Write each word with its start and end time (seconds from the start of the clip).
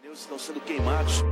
Pneus 0.00 0.20
estão 0.20 0.38
sendo 0.38 0.60
queimados. 0.60 1.22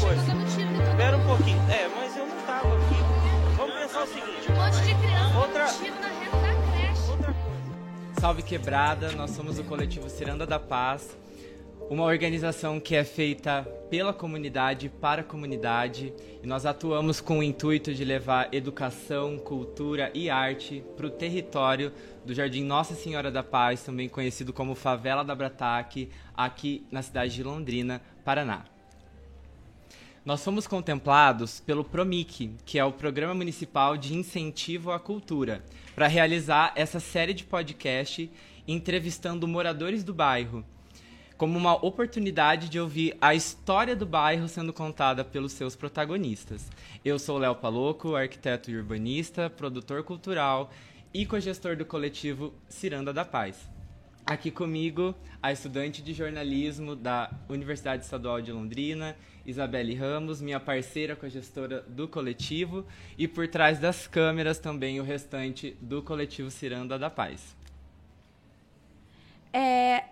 Coisa. 0.00 0.90
Espera 0.90 1.16
um 1.16 1.26
pouquinho. 1.26 1.58
É, 1.70 1.88
mas 1.96 2.16
eu 2.16 2.26
não 2.26 2.36
tava 2.46 2.68
aqui. 2.68 3.56
Vamos 3.56 3.74
pensar 3.74 4.02
o 4.02 4.06
seguinte. 4.06 4.50
Um 4.50 4.54
monte 4.54 4.86
de 4.86 4.94
criança 4.94 5.38
Outra- 5.38 5.64
na 5.66 6.08
reta 6.18 6.36
da 6.36 6.72
creche. 6.72 7.10
Outra 7.10 7.32
coisa. 7.32 8.20
Salve 8.20 8.42
Quebrada, 8.42 9.12
nós 9.12 9.30
somos 9.30 9.58
o 9.58 9.64
coletivo 9.64 10.08
Ciranda 10.10 10.46
da 10.46 10.58
Paz, 10.58 11.16
uma 11.90 12.04
organização 12.04 12.80
que 12.80 12.94
é 12.94 13.04
feita 13.04 13.62
pela 13.90 14.12
comunidade, 14.12 14.88
para 14.88 15.20
a 15.20 15.24
comunidade, 15.24 16.12
e 16.42 16.46
nós 16.46 16.64
atuamos 16.64 17.20
com 17.20 17.38
o 17.38 17.42
intuito 17.42 17.92
de 17.92 18.04
levar 18.04 18.48
educação, 18.52 19.38
cultura 19.38 20.10
e 20.14 20.30
arte 20.30 20.82
para 20.96 21.06
o 21.06 21.10
território 21.10 21.92
do 22.24 22.34
Jardim 22.34 22.64
Nossa 22.64 22.94
Senhora 22.94 23.30
da 23.30 23.42
Paz, 23.42 23.82
também 23.82 24.08
conhecido 24.08 24.52
como 24.52 24.74
Favela 24.74 25.22
da 25.22 25.34
Brataque, 25.34 26.08
aqui 26.34 26.86
na 26.90 27.02
cidade 27.02 27.34
de 27.34 27.42
Londrina, 27.42 28.00
Paraná. 28.24 28.64
Nós 30.24 30.42
fomos 30.44 30.68
contemplados 30.68 31.58
pelo 31.60 31.82
PROMIC, 31.84 32.52
que 32.64 32.78
é 32.78 32.84
o 32.84 32.92
Programa 32.92 33.34
Municipal 33.34 33.96
de 33.96 34.14
Incentivo 34.14 34.92
à 34.92 35.00
Cultura, 35.00 35.64
para 35.94 36.06
realizar 36.06 36.72
essa 36.76 37.00
série 37.00 37.34
de 37.34 37.44
podcast 37.44 38.30
entrevistando 38.66 39.48
moradores 39.48 40.04
do 40.04 40.14
bairro, 40.14 40.64
como 41.42 41.58
uma 41.58 41.74
oportunidade 41.84 42.68
de 42.68 42.78
ouvir 42.78 43.16
a 43.20 43.34
história 43.34 43.96
do 43.96 44.06
bairro 44.06 44.46
sendo 44.46 44.72
contada 44.72 45.24
pelos 45.24 45.50
seus 45.50 45.74
protagonistas. 45.74 46.70
Eu 47.04 47.18
sou 47.18 47.36
Léo 47.36 47.56
Paloco, 47.56 48.14
arquiteto 48.14 48.70
e 48.70 48.76
urbanista, 48.76 49.50
produtor 49.50 50.04
cultural 50.04 50.70
e 51.12 51.26
cogestor 51.26 51.74
do 51.74 51.84
coletivo 51.84 52.54
Ciranda 52.68 53.12
da 53.12 53.24
Paz. 53.24 53.68
Aqui 54.24 54.52
comigo, 54.52 55.16
a 55.42 55.50
estudante 55.50 56.00
de 56.00 56.14
jornalismo 56.14 56.94
da 56.94 57.28
Universidade 57.48 58.04
Estadual 58.04 58.40
de 58.40 58.52
Londrina, 58.52 59.16
Isabelle 59.44 59.96
Ramos, 59.96 60.40
minha 60.40 60.60
parceira 60.60 61.16
cogestora 61.16 61.84
do 61.88 62.06
coletivo, 62.06 62.86
e 63.18 63.26
por 63.26 63.48
trás 63.48 63.80
das 63.80 64.06
câmeras 64.06 64.60
também 64.60 65.00
o 65.00 65.02
restante 65.02 65.76
do 65.80 66.02
coletivo 66.02 66.52
Ciranda 66.52 66.96
da 66.96 67.10
Paz. 67.10 67.56
É, 69.52 70.04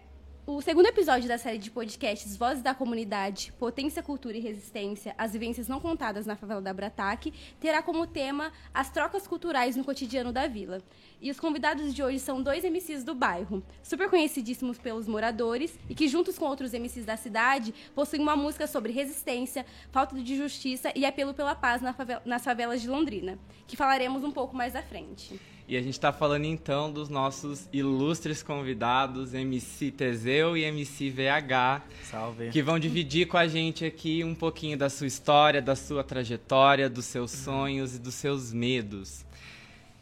o 0.57 0.61
segundo 0.61 0.87
episódio 0.87 1.29
da 1.29 1.39
série 1.39 1.59
de 1.59 1.71
podcasts 1.71 2.37
Vozes 2.37 2.61
da 2.61 2.75
Comunidade, 2.75 3.53
Potência, 3.57 4.03
Cultura 4.03 4.37
e 4.37 4.41
Resistência, 4.41 5.15
as 5.17 5.33
vivências 5.33 5.69
não 5.69 5.79
contadas 5.79 6.27
na 6.27 6.35
favela 6.35 6.61
da 6.61 6.75
Brataque, 6.75 7.33
terá 7.61 7.81
como 7.81 8.05
tema 8.05 8.51
as 8.75 8.91
trocas 8.91 9.29
culturais 9.29 9.77
no 9.77 9.85
cotidiano 9.85 10.33
da 10.33 10.49
vila. 10.49 10.83
E 11.21 11.31
os 11.31 11.39
convidados 11.39 11.95
de 11.95 12.03
hoje 12.03 12.19
são 12.19 12.43
dois 12.43 12.65
MCs 12.65 13.05
do 13.05 13.15
bairro, 13.15 13.63
super 13.81 14.11
conhecidíssimos 14.11 14.77
pelos 14.77 15.07
moradores 15.07 15.79
e 15.89 15.95
que, 15.95 16.09
juntos 16.09 16.37
com 16.37 16.47
outros 16.47 16.73
MCs 16.73 17.05
da 17.05 17.17
cidade, 17.17 17.73
possuem 17.95 18.21
uma 18.21 18.35
música 18.35 18.67
sobre 18.67 18.93
resistência, 18.93 19.65
falta 19.93 20.17
de 20.17 20.37
justiça 20.37 20.93
e 20.97 21.07
apelo 21.07 21.33
pela 21.33 21.55
paz 21.55 21.81
nas 22.25 22.43
favelas 22.43 22.83
de 22.83 22.89
Londrina, 22.89 23.39
que 23.69 23.77
falaremos 23.77 24.25
um 24.25 24.33
pouco 24.33 24.57
mais 24.57 24.75
à 24.75 24.83
frente. 24.83 25.39
E 25.69 25.77
a 25.77 25.81
gente 25.81 25.95
está 25.95 26.13
falando 26.13 26.45
então 26.45 26.93
dos 26.93 27.09
nossos 27.09 27.69
ilustres 27.73 28.43
convidados, 28.43 29.35
MC 29.35 29.91
Teseu 29.91 30.57
e 30.57 30.65
MC 30.65 31.11
VH, 31.11 31.83
Salve. 32.03 32.51
que 32.51 32.63
vão 32.63 32.79
dividir 32.79 33.27
com 33.29 33.37
a 33.37 33.47
gente 33.47 33.85
aqui 33.85 34.25
um 34.25 34.35
pouquinho 34.35 34.77
da 34.77 34.91
sua 34.91 35.07
história, 35.07 35.63
da 35.63 35.77
sua 35.77 36.03
trajetória, 36.03 36.91
dos 36.91 37.05
seus 37.05 37.31
sonhos 37.31 37.95
e 37.95 37.99
dos 37.99 38.15
seus 38.15 38.53
medos. 38.53 39.25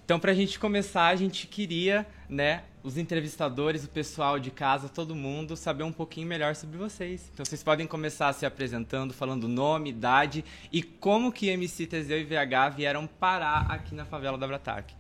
Então, 0.09 0.19
para 0.19 0.33
a 0.33 0.35
gente 0.35 0.59
começar, 0.59 1.09
a 1.09 1.17
gente 1.17 1.47
queria, 1.47 2.07
né, 2.31 2.63
os 2.83 2.97
entrevistadores, 2.97 3.85
o 3.85 3.89
pessoal 3.91 4.39
de 4.39 4.51
casa, 4.51 4.89
todo 4.89 5.15
mundo, 5.15 5.55
saber 5.55 5.83
um 5.83 5.93
pouquinho 5.93 6.27
melhor 6.27 6.55
sobre 6.55 6.79
vocês. 6.79 7.31
Então, 7.35 7.45
vocês 7.45 7.63
podem 7.63 7.87
começar 7.87 8.33
se 8.33 8.47
apresentando, 8.47 9.13
falando 9.13 9.47
nome, 9.47 9.91
idade 9.91 10.43
e 10.73 10.83
como 10.83 11.31
que 11.31 11.49
MC 11.49 11.87
Teseu 11.87 12.19
e 12.19 12.25
VH 12.25 12.71
vieram 12.75 13.07
parar 13.07 13.67
aqui 13.71 13.95
na 13.95 14.07
favela 14.07 14.39
da 14.39 14.47
Brataque. 14.47 14.95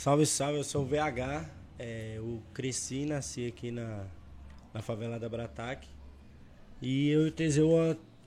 Salve, 0.00 0.24
salve, 0.24 0.56
eu 0.56 0.64
sou 0.64 0.82
o 0.82 0.86
VH. 0.86 1.44
é, 1.78 2.14
eu 2.16 2.42
cresci 2.54 3.02
e 3.02 3.04
nasci 3.04 3.46
aqui 3.46 3.70
na, 3.70 4.06
na 4.72 4.80
favela 4.80 5.18
da 5.18 5.28
Brataque. 5.28 5.90
E 6.80 7.10
eu 7.10 7.26
e 7.26 7.28
o 7.28 7.30
Teseu, 7.30 7.78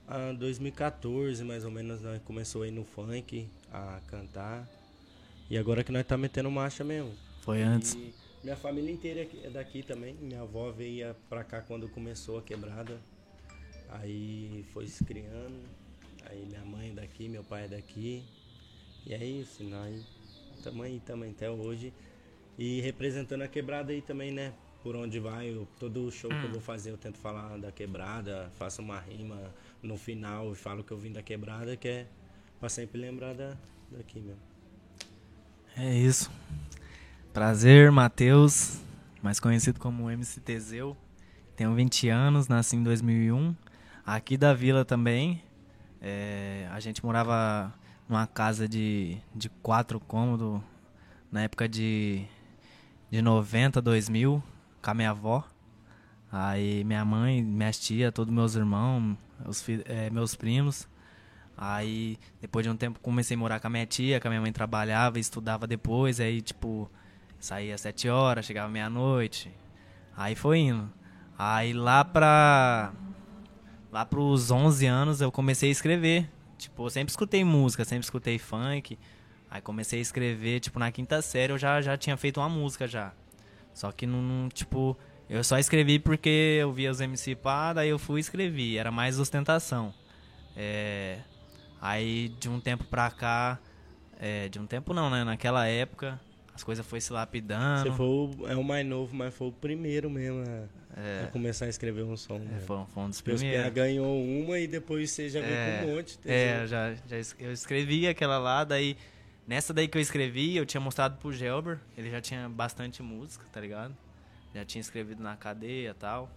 a, 0.07 0.29
a 0.29 0.33
2014, 0.33 1.43
mais 1.43 1.65
ou 1.65 1.71
menos, 1.71 1.99
nós 2.03 2.21
começou 2.21 2.61
aí 2.61 2.69
no 2.69 2.83
funk 2.85 3.49
a 3.71 3.99
cantar. 4.05 4.69
E 5.49 5.57
agora 5.57 5.83
que 5.83 5.91
nós 5.91 6.05
tá 6.05 6.15
metendo 6.15 6.51
marcha 6.51 6.83
mesmo. 6.83 7.11
Foi 7.41 7.63
antes. 7.63 7.95
E 7.95 8.13
minha 8.43 8.55
família 8.55 8.91
inteira 8.91 9.27
é 9.43 9.49
daqui 9.49 9.81
também. 9.81 10.13
Minha 10.21 10.41
avó 10.41 10.69
veio 10.69 11.15
pra 11.27 11.43
cá 11.43 11.59
quando 11.59 11.89
começou 11.89 12.37
a 12.37 12.43
quebrada. 12.43 13.01
Aí 13.89 14.63
foi 14.71 14.85
se 14.85 15.03
criando. 15.03 15.59
Aí 16.29 16.45
minha 16.45 16.63
mãe 16.65 16.91
é 16.91 16.93
daqui, 16.93 17.27
meu 17.27 17.43
pai 17.43 17.65
é 17.65 17.67
daqui. 17.67 18.23
E 19.07 19.13
é 19.15 19.25
isso, 19.25 19.63
nós 19.63 20.05
aí 20.83 20.99
também 20.99 21.31
até 21.31 21.49
hoje. 21.49 21.93
E 22.57 22.81
representando 22.81 23.41
a 23.41 23.47
quebrada 23.47 23.91
aí 23.91 24.01
também, 24.01 24.31
né? 24.31 24.53
Por 24.83 24.95
onde 24.95 25.19
vai, 25.19 25.49
eu- 25.49 25.67
todo 25.79 26.11
show 26.11 26.29
que 26.29 26.43
eu 26.43 26.51
vou 26.51 26.61
fazer 26.61 26.91
eu 26.91 26.97
tento 26.97 27.17
falar 27.17 27.57
da 27.57 27.71
quebrada, 27.71 28.51
faço 28.57 28.81
uma 28.81 28.99
rima 28.99 29.39
no 29.81 29.97
final 29.97 30.51
e 30.51 30.55
falo 30.55 30.83
que 30.83 30.91
eu 30.91 30.97
vim 30.97 31.11
da 31.11 31.21
quebrada, 31.23 31.75
que 31.77 31.87
é 31.87 32.07
pra 32.59 32.69
sempre 32.69 32.99
lembrar 32.99 33.33
da, 33.33 33.55
daqui 33.91 34.19
mesmo. 34.19 34.41
É 35.77 35.93
isso. 35.97 36.29
Prazer, 37.33 37.91
Matheus, 37.91 38.81
mais 39.21 39.39
conhecido 39.39 39.79
como 39.79 40.09
MC 40.11 40.39
Teseu. 40.41 40.95
Tenho 41.55 41.73
20 41.73 42.09
anos, 42.09 42.47
nasci 42.47 42.75
em 42.75 42.83
2001. 42.83 43.55
Aqui 44.05 44.37
da 44.37 44.53
vila 44.53 44.83
também. 44.85 45.41
É, 46.01 46.67
a 46.71 46.79
gente 46.79 47.03
morava 47.03 47.73
numa 48.13 48.27
casa 48.27 48.67
de, 48.67 49.17
de 49.33 49.49
quatro 49.49 49.99
cômodos 49.99 50.61
na 51.31 51.41
época 51.41 51.67
de, 51.67 52.23
de 53.09 53.23
90, 53.23 53.81
2000, 53.81 54.41
com 54.83 54.91
a 54.91 54.93
minha 54.93 55.09
avó. 55.09 55.43
Aí 56.31 56.83
minha 56.83 57.03
mãe, 57.03 57.41
minhas 57.41 57.79
tia, 57.79 58.11
todos 58.11 58.31
meus 58.31 58.53
irmãos, 58.53 59.17
os 59.47 59.67
é, 59.85 60.11
meus 60.11 60.35
primos. 60.35 60.87
Aí, 61.57 62.19
depois 62.39 62.63
de 62.63 62.69
um 62.69 62.77
tempo, 62.77 62.99
comecei 62.99 63.35
a 63.35 63.39
morar 63.39 63.59
com 63.59 63.65
a 63.65 63.69
minha 63.69 63.85
tia, 63.85 64.19
que 64.19 64.27
a 64.27 64.29
minha 64.29 64.41
mãe 64.41 64.51
trabalhava 64.51 65.17
e 65.17 65.21
estudava 65.21 65.65
depois. 65.65 66.19
Aí, 66.19 66.39
tipo, 66.41 66.89
saía 67.39 67.73
às 67.73 67.81
sete 67.81 68.09
horas, 68.09 68.45
chegava 68.45 68.69
meia-noite. 68.69 69.51
Aí 70.15 70.35
foi 70.35 70.59
indo. 70.59 70.87
Aí 71.37 71.73
lá 71.73 72.05
pra. 72.05 72.93
Lá 73.91 74.05
pros 74.05 74.49
11 74.51 74.85
anos 74.85 75.21
eu 75.21 75.31
comecei 75.31 75.69
a 75.69 75.71
escrever. 75.71 76.29
Tipo, 76.63 76.85
eu 76.85 76.89
sempre 76.89 77.11
escutei 77.11 77.43
música, 77.43 77.83
sempre 77.83 78.05
escutei 78.05 78.39
funk. 78.39 78.97
Aí 79.49 79.61
comecei 79.61 79.99
a 79.99 80.01
escrever, 80.01 80.59
tipo, 80.61 80.79
na 80.79 80.91
quinta 80.91 81.21
série 81.21 81.51
eu 81.51 81.57
já, 81.57 81.81
já 81.81 81.97
tinha 81.97 82.15
feito 82.15 82.39
uma 82.39 82.49
música 82.49 82.87
já. 82.87 83.13
Só 83.73 83.91
que 83.91 84.07
não, 84.07 84.47
tipo, 84.49 84.97
eu 85.29 85.43
só 85.43 85.59
escrevi 85.59 85.99
porque 85.99 86.57
eu 86.61 86.71
via 86.71 86.89
os 86.89 87.01
MC 87.01 87.35
pá, 87.35 87.73
daí 87.73 87.89
eu 87.89 87.99
fui 87.99 88.19
e 88.19 88.21
escrevi. 88.21 88.77
Era 88.77 88.91
mais 88.91 89.19
ostentação. 89.19 89.93
É, 90.55 91.19
aí 91.81 92.29
de 92.39 92.49
um 92.49 92.59
tempo 92.59 92.85
pra 92.85 93.11
cá, 93.11 93.59
é, 94.19 94.47
de 94.47 94.57
um 94.57 94.65
tempo 94.65 94.93
não, 94.93 95.09
né? 95.09 95.23
Naquela 95.25 95.67
época, 95.67 96.19
as 96.55 96.63
coisas 96.63 96.85
foi 96.85 97.01
se 97.01 97.11
lapidando. 97.11 97.89
Você 97.89 97.95
foi 97.97 98.05
o, 98.05 98.47
é 98.47 98.55
o 98.55 98.63
mais 98.63 98.85
novo, 98.85 99.13
mas 99.13 99.33
foi 99.33 99.49
o 99.49 99.51
primeiro 99.51 100.09
mesmo 100.09 100.41
a, 100.41 100.65
É. 100.95 101.23
a 101.25 101.27
começar 101.27 101.65
a 101.65 101.69
escrever 101.69 102.03
um 102.03 102.15
som. 102.15 102.35
É, 102.35 102.39
né? 102.39 102.59
foi, 102.65 102.85
foi 102.93 103.03
um 103.03 103.09
dos 103.09 103.21
primeiros. 103.21 103.73
ganhou 103.73 104.23
uma 104.23 104.59
e 104.59 104.67
depois 104.67 105.11
você 105.11 105.29
já 105.29 105.41
veio 105.41 105.53
É, 105.53 105.79
com 105.79 105.87
um 105.87 105.95
monte. 105.95 106.19
É, 106.25 106.53
Teseu. 106.61 106.67
já, 106.67 106.93
já 106.93 107.35
eu 107.39 107.51
escrevi 107.51 108.07
aquela 108.07 108.37
lá, 108.37 108.63
daí 108.63 108.95
nessa 109.47 109.73
daí 109.73 109.87
que 109.87 109.97
eu 109.97 110.01
escrevi, 110.01 110.55
eu 110.55 110.65
tinha 110.65 110.79
mostrado 110.81 111.17
pro 111.17 111.31
Gelber, 111.31 111.79
ele 111.97 112.09
já 112.09 112.21
tinha 112.21 112.47
bastante 112.47 113.01
música, 113.01 113.45
tá 113.51 113.59
ligado? 113.59 113.95
Já 114.53 114.63
tinha 114.63 114.81
escrevido 114.81 115.21
na 115.23 115.35
cadeia 115.35 115.89
e 115.89 115.93
tal. 115.93 116.29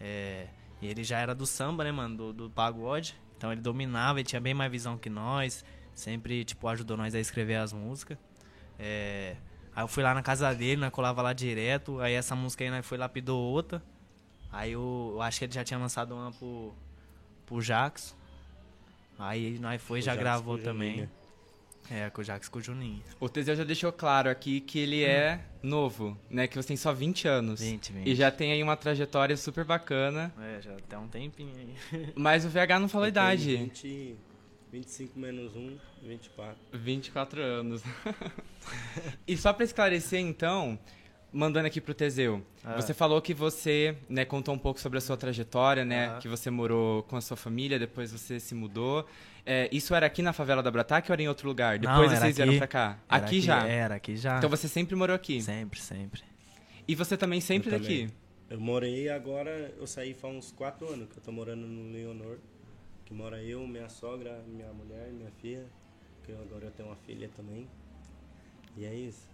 É, 0.00 0.46
e 0.80 0.86
ele 0.86 1.04
já 1.04 1.18
era 1.18 1.34
do 1.34 1.44
samba, 1.46 1.84
né, 1.84 1.92
mano, 1.92 2.16
do, 2.16 2.32
do 2.32 2.50
pagode. 2.50 3.14
Então 3.36 3.52
ele 3.52 3.60
dominava, 3.60 4.18
ele 4.20 4.26
tinha 4.26 4.40
bem 4.40 4.54
mais 4.54 4.70
visão 4.70 4.96
que 4.96 5.10
nós, 5.10 5.64
sempre, 5.94 6.44
tipo, 6.44 6.66
ajudou 6.68 6.96
nós 6.96 7.14
a 7.14 7.20
escrever 7.20 7.56
as 7.56 7.72
músicas. 7.72 8.16
É, 8.78 9.36
aí 9.76 9.82
eu 9.84 9.88
fui 9.88 10.02
lá 10.02 10.14
na 10.14 10.22
casa 10.22 10.52
dele, 10.54 10.80
nós 10.80 10.90
colava 10.90 11.20
lá 11.20 11.32
direto, 11.32 12.00
aí 12.00 12.14
essa 12.14 12.34
música 12.34 12.64
aí 12.64 12.70
nós 12.70 12.86
foi 12.86 12.96
lapidou 12.98 13.38
outra. 13.40 13.82
Aí 14.50 14.72
eu, 14.72 15.12
eu 15.14 15.22
acho 15.22 15.38
que 15.38 15.44
ele 15.44 15.52
já 15.52 15.64
tinha 15.64 15.78
lançado 15.78 16.14
uma 16.14 16.32
pro, 16.32 16.74
pro 17.46 17.60
Jackson. 17.60 18.14
Aí 19.18 19.58
nós 19.58 19.82
foi 19.82 19.98
e 19.98 20.02
O 20.02 20.04
já 20.04 20.12
Jax 20.12 20.22
gravou 20.22 20.58
também. 20.58 21.08
É, 21.90 22.10
com 22.10 22.20
o 22.20 22.24
Jax 22.24 22.46
e 22.46 22.50
com 22.50 22.58
o 22.58 22.62
Juninho. 22.62 23.02
O 23.18 23.28
Teseu 23.28 23.56
já 23.56 23.64
deixou 23.64 23.90
claro 23.90 24.28
aqui 24.28 24.60
que 24.60 24.78
ele 24.78 25.04
é 25.04 25.40
novo, 25.62 26.18
né? 26.28 26.46
Que 26.46 26.54
você 26.54 26.68
tem 26.68 26.76
só 26.76 26.92
20 26.92 27.26
anos. 27.26 27.60
20, 27.60 27.92
20. 27.92 28.06
E 28.06 28.14
já 28.14 28.30
tem 28.30 28.52
aí 28.52 28.62
uma 28.62 28.76
trajetória 28.76 29.36
super 29.36 29.64
bacana. 29.64 30.32
É, 30.38 30.60
já 30.60 30.76
tem 30.86 30.98
um 30.98 31.08
tempinho 31.08 31.54
aí. 31.56 32.12
Mas 32.14 32.44
o 32.44 32.48
VH 32.48 32.78
não 32.78 32.88
falou 32.88 33.06
a 33.06 33.08
idade. 33.08 33.56
20, 33.56 34.16
25 34.70 35.18
menos 35.18 35.56
1, 35.56 35.78
24. 36.02 36.56
24 36.74 37.40
anos. 37.40 37.82
e 39.26 39.34
só 39.36 39.54
pra 39.54 39.64
esclarecer, 39.64 40.20
então, 40.20 40.78
mandando 41.32 41.66
aqui 41.66 41.80
pro 41.80 41.94
Teseu. 41.94 42.42
Ah. 42.64 42.74
Você 42.80 42.92
falou 42.94 43.20
que 43.20 43.34
você, 43.34 43.96
né, 44.08 44.24
contou 44.24 44.54
um 44.54 44.58
pouco 44.58 44.80
sobre 44.80 44.98
a 44.98 45.00
sua 45.00 45.16
trajetória, 45.16 45.84
né? 45.84 46.08
Ah. 46.08 46.18
Que 46.18 46.28
você 46.28 46.50
morou 46.50 47.02
com 47.04 47.16
a 47.16 47.20
sua 47.20 47.36
família, 47.36 47.78
depois 47.78 48.10
você 48.12 48.38
se 48.40 48.54
mudou. 48.54 49.06
É, 49.44 49.68
isso 49.72 49.94
era 49.94 50.04
aqui 50.06 50.20
na 50.20 50.32
favela 50.32 50.62
da 50.62 50.70
Brataque 50.70 51.10
ou 51.10 51.14
era 51.14 51.22
em 51.22 51.28
outro 51.28 51.48
lugar? 51.48 51.78
Não, 51.80 51.90
Depois 51.90 52.12
era 52.12 52.20
vocês 52.20 52.36
vieram 52.36 52.50
aqui. 52.52 52.58
pra 52.58 52.66
cá? 52.66 52.98
Era 53.08 53.24
Aqui, 53.26 53.40
já? 53.40 53.66
Era, 53.66 53.94
aqui 53.94 54.16
já. 54.16 54.36
Então 54.38 54.50
você 54.50 54.68
sempre 54.68 54.94
morou 54.94 55.16
aqui? 55.16 55.40
Sempre, 55.40 55.80
sempre. 55.80 56.22
E 56.86 56.94
você 56.94 57.16
também 57.16 57.40
sempre 57.40 57.70
Eu 57.72 57.78
daqui? 57.78 57.98
também. 58.02 58.14
Eu 58.50 58.60
morei 58.60 59.08
agora, 59.10 59.74
eu 59.78 59.86
saí 59.86 60.14
faz 60.14 60.34
uns 60.34 60.52
quatro 60.52 60.88
anos 60.90 61.08
que 61.08 61.18
eu 61.18 61.22
tô 61.22 61.32
morando 61.32 61.66
no 61.66 61.92
Leonor. 61.92 62.38
Que 63.06 63.14
mora 63.14 63.42
eu, 63.42 63.66
minha 63.66 63.88
sogra, 63.88 64.42
minha 64.46 64.70
mulher, 64.72 65.10
minha 65.12 65.30
filha. 65.40 65.64
Que 66.24 66.32
eu, 66.32 66.40
agora 66.42 66.66
eu 66.66 66.70
tenho 66.70 66.88
uma 66.90 66.96
filha 66.96 67.30
também. 67.34 67.66
E 68.76 68.84
é 68.84 68.94
isso. 68.94 69.28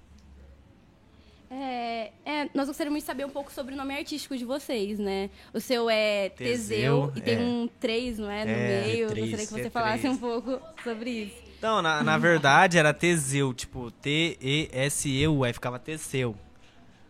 É, 1.50 2.10
é, 2.24 2.48
nós 2.54 2.66
gostaríamos 2.66 3.00
de 3.00 3.06
saber 3.06 3.24
um 3.24 3.30
pouco 3.30 3.52
sobre 3.52 3.74
o 3.74 3.76
nome 3.76 3.94
artístico 3.94 4.36
de 4.36 4.44
vocês, 4.44 4.98
né? 4.98 5.30
O 5.52 5.60
seu 5.60 5.88
é 5.88 6.30
Teseu, 6.30 7.08
Teseu, 7.08 7.12
e 7.16 7.20
tem 7.20 7.36
é. 7.36 7.40
um 7.40 7.68
3, 7.80 8.18
não 8.18 8.30
é? 8.30 8.44
No 8.44 8.50
É, 8.50 8.82
meio. 8.86 9.08
T3, 9.08 9.20
gostaria 9.20 9.46
que 9.46 9.52
você 9.52 9.64
T3. 9.64 9.70
falasse 9.70 10.08
um 10.08 10.16
pouco 10.16 10.60
sobre 10.82 11.10
isso. 11.10 11.36
Então, 11.58 11.80
na, 11.80 12.02
na 12.02 12.18
verdade, 12.18 12.76
era 12.76 12.92
Teseu, 12.92 13.54
tipo, 13.54 13.90
T-E-S-E-U, 13.90 15.44
aí 15.44 15.52
ficava 15.52 15.78
Teseu. 15.78 16.34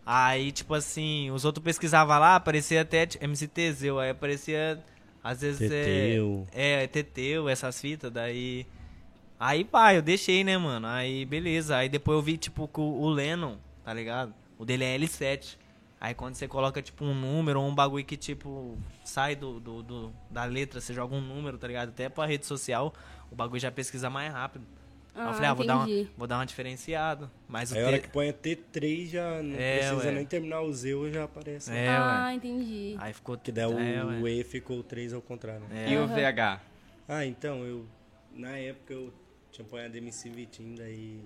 Aí, 0.06 0.52
tipo 0.52 0.74
assim, 0.74 1.30
os 1.30 1.44
outros 1.44 1.64
pesquisavam 1.64 2.18
lá, 2.18 2.36
aparecia 2.36 2.82
até 2.82 3.08
MC 3.20 3.48
Teseu, 3.48 3.98
aí 3.98 4.10
aparecia, 4.10 4.78
às 5.22 5.40
vezes, 5.40 5.58
Teteu. 5.58 6.46
é, 6.52 6.84
é, 6.84 6.86
Teteu, 6.86 7.48
essas 7.48 7.80
fitas, 7.80 8.12
daí... 8.12 8.66
Aí, 9.40 9.64
pá, 9.64 9.92
eu 9.94 10.02
deixei, 10.02 10.44
né, 10.44 10.56
mano, 10.56 10.86
aí, 10.86 11.24
beleza, 11.24 11.76
aí 11.76 11.88
depois 11.88 12.16
eu 12.16 12.22
vi, 12.22 12.36
tipo, 12.36 12.68
que 12.68 12.80
o 12.80 12.84
o 13.00 13.10
Lennon, 13.10 13.56
tá 13.84 13.92
ligado? 13.94 14.34
O 14.58 14.64
dele 14.64 14.84
é 14.84 14.96
L7. 14.98 15.56
Aí 16.00 16.12
quando 16.14 16.34
você 16.34 16.46
coloca, 16.46 16.82
tipo, 16.82 17.04
um 17.04 17.14
número 17.14 17.60
ou 17.60 17.68
um 17.68 17.74
bagulho 17.74 18.04
que, 18.04 18.16
tipo, 18.16 18.76
sai 19.04 19.34
do, 19.34 19.58
do, 19.58 19.82
do- 19.82 20.12
da 20.30 20.44
letra, 20.44 20.80
você 20.80 20.92
joga 20.92 21.14
um 21.14 21.20
número, 21.20 21.56
tá 21.56 21.66
ligado? 21.66 21.88
Até 21.90 22.08
pra 22.08 22.26
rede 22.26 22.44
social, 22.44 22.92
o 23.30 23.34
bagulho 23.34 23.60
já 23.60 23.70
pesquisa 23.70 24.10
mais 24.10 24.32
rápido. 24.32 24.66
Aí 25.14 25.22
eu 25.22 25.28
Ah, 25.28 25.32
falei, 25.32 25.48
ah, 25.48 25.54
vou 25.54 25.64
dar, 25.66 25.76
uma, 25.76 25.86
vou 26.18 26.26
dar 26.26 26.38
uma 26.38 26.44
diferenciada. 26.44 27.30
Mas 27.48 27.70
o 27.70 27.76
Aí 27.76 27.84
a 27.84 27.86
hora 27.86 27.96
T... 27.98 28.02
que 28.02 28.08
põe 28.08 28.28
a 28.28 28.32
T3 28.34 29.06
já 29.10 29.42
não 29.42 29.54
É, 29.56 29.78
precisa 29.78 30.08
ué. 30.08 30.12
nem 30.12 30.26
terminar 30.26 30.60
o 30.62 30.72
Z 30.74 31.10
já 31.12 31.24
aparece. 31.24 31.70
É, 31.72 31.88
ah, 31.88 32.24
ué. 32.26 32.34
entendi. 32.34 32.96
Aí 32.98 33.12
ficou... 33.14 33.38
Que 33.38 33.52
daí 33.52 33.64
o, 33.66 33.78
é, 33.78 34.04
o. 34.04 34.28
E 34.28 34.42
ficou 34.44 34.80
o 34.80 34.82
3 34.82 35.12
ao 35.14 35.22
contrário. 35.22 35.60
né? 35.70 35.86
É. 35.88 35.92
E 35.92 35.96
o 35.98 36.06
VH? 36.08 36.60
Ah, 37.08 37.24
então, 37.24 37.64
eu. 37.64 37.86
Na 38.34 38.56
época 38.58 38.92
eu 38.92 39.12
tinha 39.52 39.64
apanhado 39.64 39.94
MC 39.96 40.28
Vitinho, 40.30 40.76
daí. 40.76 41.20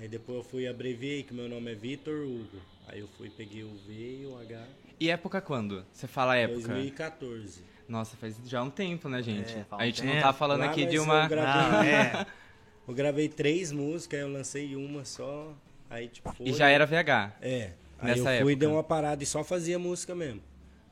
Aí 0.00 0.08
depois 0.08 0.38
eu 0.38 0.44
fui 0.44 0.66
abreviei 0.66 1.22
que 1.22 1.32
meu 1.32 1.48
nome 1.48 1.72
é 1.72 1.74
Vitor 1.74 2.26
Hugo. 2.26 2.58
Aí 2.88 3.00
eu 3.00 3.08
fui, 3.08 3.30
peguei 3.30 3.62
o 3.64 3.74
V 3.86 3.92
e 4.22 4.26
o 4.26 4.38
H. 4.38 4.66
E 5.00 5.10
época 5.10 5.40
quando? 5.40 5.84
Você 5.92 6.06
fala 6.06 6.36
época? 6.36 6.68
2014. 6.68 7.62
Nossa, 7.88 8.16
faz 8.16 8.36
já 8.46 8.62
um 8.62 8.70
tempo, 8.70 9.08
né, 9.08 9.22
gente? 9.22 9.52
É, 9.54 9.66
a 9.70 9.76
um 9.76 9.80
gente 9.86 10.04
não 10.04 10.20
tá 10.20 10.32
falando 10.32 10.60
Lá, 10.60 10.66
aqui 10.70 10.86
de 10.86 10.98
uma... 10.98 11.24
eu 11.24 11.28
gravei- 11.28 11.52
Ah, 11.52 11.86
é. 11.86 12.26
Eu 12.86 12.92
gravei 12.92 13.30
três 13.30 13.72
músicas, 13.72 14.18
aí 14.20 14.26
eu 14.26 14.30
lancei 14.30 14.76
uma 14.76 15.06
só. 15.06 15.54
Aí 15.88 16.06
tipo 16.06 16.30
foi. 16.34 16.48
E 16.48 16.52
já 16.52 16.68
era 16.68 16.84
VH. 16.84 17.32
É. 17.40 17.72
Aí 17.98 18.08
Nessa 18.10 18.18
eu 18.18 18.24
fui, 18.24 18.52
época. 18.52 18.56
dei 18.56 18.68
uma 18.68 18.84
parada 18.84 19.22
e 19.22 19.26
só 19.26 19.42
fazia 19.42 19.78
música 19.78 20.14
mesmo. 20.14 20.42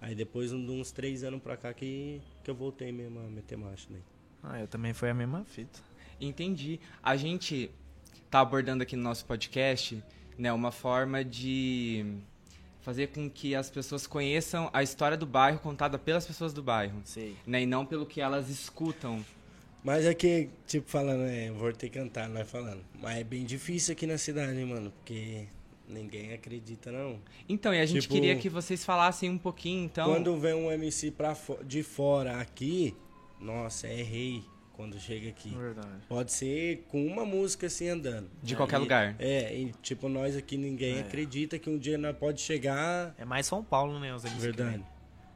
Aí 0.00 0.14
depois 0.14 0.48
de 0.50 0.56
uns 0.56 0.90
três 0.90 1.22
anos 1.22 1.42
pra 1.42 1.54
cá 1.54 1.74
que, 1.74 2.18
que 2.42 2.50
eu 2.50 2.54
voltei 2.54 2.90
mesmo 2.92 3.20
a 3.20 3.24
meter 3.24 3.58
marcha 3.58 3.86
daí. 3.90 4.00
Ah, 4.42 4.58
eu 4.60 4.66
também 4.66 4.94
foi 4.94 5.10
a 5.10 5.14
mesma 5.14 5.44
fita. 5.44 5.80
Entendi. 6.18 6.80
A 7.02 7.14
gente 7.14 7.70
tá 8.30 8.40
abordando 8.40 8.82
aqui 8.82 8.96
no 8.96 9.02
nosso 9.02 9.24
podcast, 9.24 10.02
né, 10.38 10.52
uma 10.52 10.72
forma 10.72 11.24
de 11.24 12.04
fazer 12.80 13.08
com 13.08 13.30
que 13.30 13.54
as 13.54 13.70
pessoas 13.70 14.06
conheçam 14.06 14.68
a 14.72 14.82
história 14.82 15.16
do 15.16 15.26
bairro 15.26 15.58
contada 15.60 15.98
pelas 15.98 16.26
pessoas 16.26 16.52
do 16.52 16.62
bairro, 16.62 17.00
Sei. 17.04 17.36
né, 17.46 17.62
e 17.62 17.66
não 17.66 17.86
pelo 17.86 18.04
que 18.06 18.20
elas 18.20 18.48
escutam. 18.48 19.24
Mas 19.84 20.06
aqui, 20.06 20.48
tipo, 20.66 20.88
falando, 20.88 21.22
é, 21.24 21.50
vou 21.50 21.72
ter 21.72 21.88
que 21.88 21.98
cantar, 21.98 22.28
nós 22.28 22.48
falando. 22.50 22.84
Mas 23.00 23.18
é 23.18 23.24
bem 23.24 23.44
difícil 23.44 23.92
aqui 23.92 24.06
na 24.06 24.16
cidade, 24.16 24.64
mano, 24.64 24.90
porque 24.92 25.44
ninguém 25.88 26.32
acredita, 26.32 26.90
não. 26.92 27.18
Então, 27.48 27.74
e 27.74 27.80
a 27.80 27.86
gente 27.86 28.02
Tipo, 28.02 28.14
queria 28.14 28.36
que 28.36 28.48
vocês 28.48 28.84
falassem 28.84 29.28
um 29.28 29.38
pouquinho, 29.38 29.84
então. 29.84 30.06
Quando 30.08 30.36
vem 30.38 30.54
um 30.54 30.70
MC 30.70 31.10
pra 31.10 31.34
fo- 31.34 31.58
de 31.64 31.82
fora 31.82 32.40
aqui, 32.40 32.96
nossa, 33.40 33.88
é 33.88 34.02
rei 34.02 34.44
quando 34.74 34.98
chega 34.98 35.28
aqui. 35.28 35.50
Verdade. 35.50 35.88
Pode 36.08 36.32
ser 36.32 36.84
com 36.88 37.04
uma 37.06 37.24
música 37.24 37.66
assim 37.66 37.88
andando. 37.88 38.30
De 38.42 38.56
qualquer 38.56 38.78
lugar. 38.78 39.14
É, 39.18 39.54
e 39.56 39.72
tipo, 39.82 40.08
nós 40.08 40.36
aqui 40.36 40.56
ninguém 40.56 40.98
É. 40.98 41.00
acredita 41.00 41.58
que 41.58 41.68
um 41.70 41.78
dia 41.78 41.96
nós 41.98 42.16
pode 42.16 42.40
chegar. 42.40 43.14
É 43.18 43.24
mais 43.24 43.46
São 43.46 43.62
Paulo, 43.62 43.98
né, 44.00 44.14
os 44.14 44.22
que 44.24 44.30
Verdade. 44.30 44.84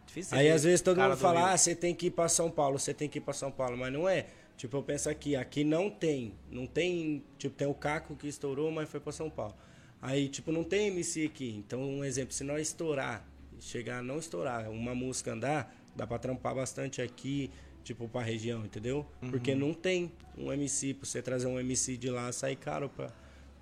Difícil 0.06 0.36
Aí 0.38 0.46
ser 0.46 0.52
às 0.52 0.64
vezes 0.64 0.80
todo 0.80 1.00
mundo 1.00 1.10
do 1.10 1.16
fala, 1.16 1.40
Rio. 1.40 1.48
ah, 1.48 1.56
você 1.56 1.74
tem 1.74 1.94
que 1.94 2.06
ir 2.06 2.10
pra 2.10 2.28
São 2.28 2.50
Paulo, 2.50 2.78
você 2.78 2.94
tem 2.94 3.08
que 3.08 3.18
ir 3.18 3.20
pra 3.20 3.34
São 3.34 3.50
Paulo, 3.50 3.76
mas 3.76 3.92
não 3.92 4.08
é. 4.08 4.26
Tipo, 4.56 4.78
eu 4.78 4.82
penso 4.82 5.10
aqui, 5.10 5.36
aqui 5.36 5.64
não 5.64 5.90
tem. 5.90 6.32
Não 6.50 6.66
tem. 6.66 7.22
Tipo, 7.36 7.54
tem 7.54 7.66
o 7.68 7.74
Caco 7.74 8.16
que 8.16 8.26
estourou, 8.26 8.70
mas 8.70 8.88
foi 8.88 9.00
pra 9.00 9.12
São 9.12 9.28
Paulo. 9.28 9.54
Aí, 10.00 10.28
tipo, 10.28 10.50
não 10.50 10.64
tem 10.64 10.86
MC 10.88 11.26
aqui. 11.26 11.54
Então, 11.58 11.82
um 11.82 12.02
exemplo, 12.04 12.32
se 12.32 12.42
nós 12.44 12.62
estourar, 12.68 13.26
chegar 13.58 13.98
a 13.98 14.02
não 14.02 14.18
estourar, 14.18 14.70
uma 14.70 14.94
música 14.94 15.32
andar, 15.32 15.74
dá 15.94 16.06
pra 16.06 16.18
trampar 16.18 16.54
bastante 16.54 17.02
aqui, 17.02 17.50
tipo, 17.86 18.08
pra 18.08 18.20
região, 18.20 18.64
entendeu? 18.64 19.06
Porque 19.30 19.54
não 19.54 19.72
tem 19.72 20.10
um 20.36 20.52
MC, 20.52 20.92
pra 20.92 21.06
você 21.06 21.22
trazer 21.22 21.46
um 21.46 21.58
MC 21.60 21.96
de 21.96 22.10
lá, 22.10 22.32
sai 22.32 22.56
caro 22.56 22.88
pra, 22.88 23.12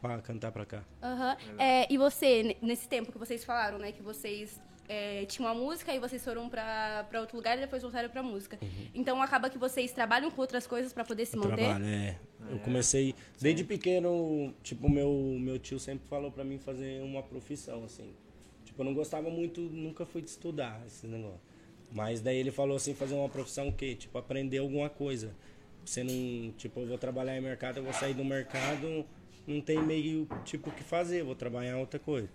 pra 0.01 0.19
cantar 0.23 0.51
pra 0.51 0.65
cá. 0.65 0.83
Aham. 1.03 1.37
É, 1.59 1.93
e 1.93 1.99
você, 1.99 2.43
ne- 2.43 2.57
nesse 2.63 2.89
tempo 2.89 3.13
que 3.13 3.19
vocês 3.19 3.45
falaram, 3.45 3.79
né, 3.79 3.93
que 3.93 4.03
vocês 4.03 4.59
é, 4.89 5.27
tinham 5.27 5.47
uma 5.53 5.55
música 5.55 5.95
e 5.95 5.99
vocês 5.99 6.25
foram 6.25 6.49
pra, 6.49 7.05
pra 7.11 7.21
outro 7.21 7.37
lugar 7.37 7.59
e 7.59 7.61
depois 7.61 7.83
voltaram 7.83 8.09
pra 8.09 8.23
música. 8.23 8.59
Então 8.95 9.21
acaba 9.21 9.51
que 9.51 9.59
vocês 9.59 9.93
trabalham 9.93 10.31
com 10.31 10.41
outras 10.41 10.67
coisas 10.67 10.91
pra 10.93 11.05
poder 11.05 11.27
se 11.27 11.37
Eu 11.37 11.43
manter? 11.45 11.57
trabalho, 11.57 11.85
é. 11.85 12.19
Eu 12.51 12.59
comecei, 12.61 13.15
desde 13.41 13.63
pequeno, 13.63 14.55
tipo, 14.63 14.89
meu, 14.89 15.37
meu 15.39 15.59
tio 15.59 15.79
sempre 15.79 16.09
falou 16.09 16.31
pra 16.33 16.45
mim 16.45 16.59
fazer 16.59 17.03
uma 17.03 17.23
profissão, 17.23 17.85
assim. 17.85 18.15
Tipo, 18.65 18.81
eu 18.81 18.87
não 18.87 18.95
gostava 18.95 19.29
muito, 19.31 19.61
nunca 19.61 20.07
fui 20.07 20.23
de 20.23 20.31
estudar 20.31 20.83
esse 20.87 21.07
negócio. 21.07 21.41
Mas 21.93 22.21
daí 22.21 22.37
ele 22.37 22.51
falou 22.51 22.77
assim, 22.77 22.95
fazer 22.95 23.15
uma 23.15 23.29
profissão 23.29 23.69
o 23.69 23.73
quê? 23.73 23.95
Tipo, 23.95 24.19
aprender 24.19 24.59
alguma 24.59 24.89
coisa. 24.89 25.33
Você 25.85 26.03
não, 26.03 26.51
tipo, 26.53 26.81
eu 26.81 26.87
vou 26.87 26.99
trabalhar 26.99 27.37
em 27.37 27.41
mercado, 27.41 27.79
eu 27.79 27.85
vou 27.85 27.93
sair 27.93 28.15
do 28.15 28.25
mercado, 28.25 29.05
não 29.47 29.61
tem 29.61 29.81
meio, 29.83 30.27
tipo, 30.45 30.71
o 30.71 30.73
que 30.73 30.83
fazer, 30.83 31.23
vou 31.23 31.35
trabalhar 31.35 31.77
outra 31.79 32.01
coisa. 32.01 32.29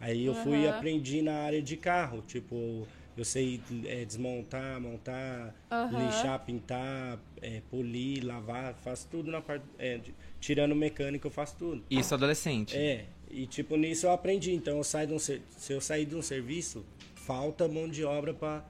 Aí 0.00 0.26
eu 0.26 0.34
fui 0.34 0.62
e 0.62 0.68
aprendi 0.68 1.22
na 1.22 1.32
área 1.38 1.62
de 1.62 1.76
carro, 1.76 2.22
tipo, 2.26 2.86
eu 3.16 3.24
sei 3.24 3.60
é, 3.86 4.04
desmontar, 4.04 4.78
montar, 4.78 5.54
Aham. 5.70 6.04
lixar, 6.06 6.38
pintar, 6.44 7.18
é, 7.40 7.62
polir, 7.70 8.22
lavar, 8.26 8.74
faço 8.74 9.08
tudo 9.10 9.30
na 9.30 9.40
parte. 9.40 9.64
é, 9.78 9.96
de- 9.98 10.12
tirando 10.38 10.72
o 10.72 10.76
mecânico, 10.76 11.26
eu 11.28 11.30
faço 11.30 11.56
tudo. 11.58 11.82
Isso 11.88 12.12
adolescente. 12.12 12.76
É, 12.76 13.06
e 13.30 13.46
tipo, 13.46 13.74
nisso 13.76 14.06
eu 14.06 14.10
aprendi. 14.10 14.52
Então 14.52 14.76
eu 14.76 14.84
saio 14.84 15.06
de 15.08 15.14
um 15.14 15.18
ser- 15.18 15.40
se 15.56 15.72
eu 15.72 15.80
sair 15.80 16.04
de 16.04 16.14
um 16.14 16.20
serviço, 16.20 16.84
falta 17.14 17.66
mão 17.66 17.88
de 17.88 18.04
obra 18.04 18.34
pra 18.34 18.62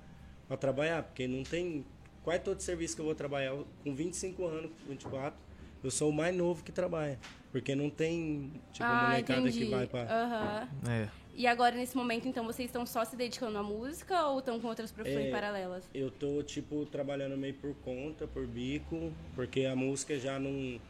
pra 0.49 0.57
trabalhar, 0.57 1.03
porque 1.03 1.27
não 1.27 1.43
tem. 1.43 1.85
Quase 2.23 2.41
todo 2.41 2.61
serviço 2.61 2.97
que 2.97 3.01
eu 3.01 3.07
vou 3.07 3.15
trabalhar, 3.15 3.55
com 3.85 3.95
25 3.95 4.45
anos, 4.47 4.71
24, 4.89 5.39
eu 5.85 5.91
sou 5.93 6.11
o 6.11 6.13
mais 6.13 6.35
novo 6.35 6.65
que 6.65 6.73
trabalha. 6.73 7.19
Porque 7.53 7.75
não 7.75 7.89
tem, 7.89 8.53
tipo, 8.73 8.85
ah, 8.85 9.09
molecada 9.11 9.41
entendi. 9.41 9.65
que 9.65 9.71
vai 9.71 9.87
pra. 9.87 10.03
Aham. 10.03 10.69
É. 10.91 11.09
E 11.37 11.47
agora, 11.47 11.77
nesse 11.77 11.97
momento, 11.97 12.27
então, 12.27 12.45
vocês 12.45 12.67
estão 12.69 12.85
só 12.87 13.05
se 13.05 13.15
dedicando 13.15 13.57
à 13.59 13.63
música 13.63 14.27
ou 14.27 14.39
estão 14.41 14.59
com 14.59 14.67
outras 14.69 14.91
profissões 14.91 15.27
É, 15.27 15.31
paralelas? 15.31 15.85
Eu 15.95 16.11
tô, 16.11 16.43
tipo, 16.43 16.85
trabalhando 16.87 17.37
meio 17.37 17.55
por 17.55 17.75
conta, 17.77 18.27
por 18.27 18.47
bico, 18.47 19.13
porque 19.35 19.65
a 19.67 19.77
música 19.77 20.19
já 20.19 20.39
não. 20.39 20.81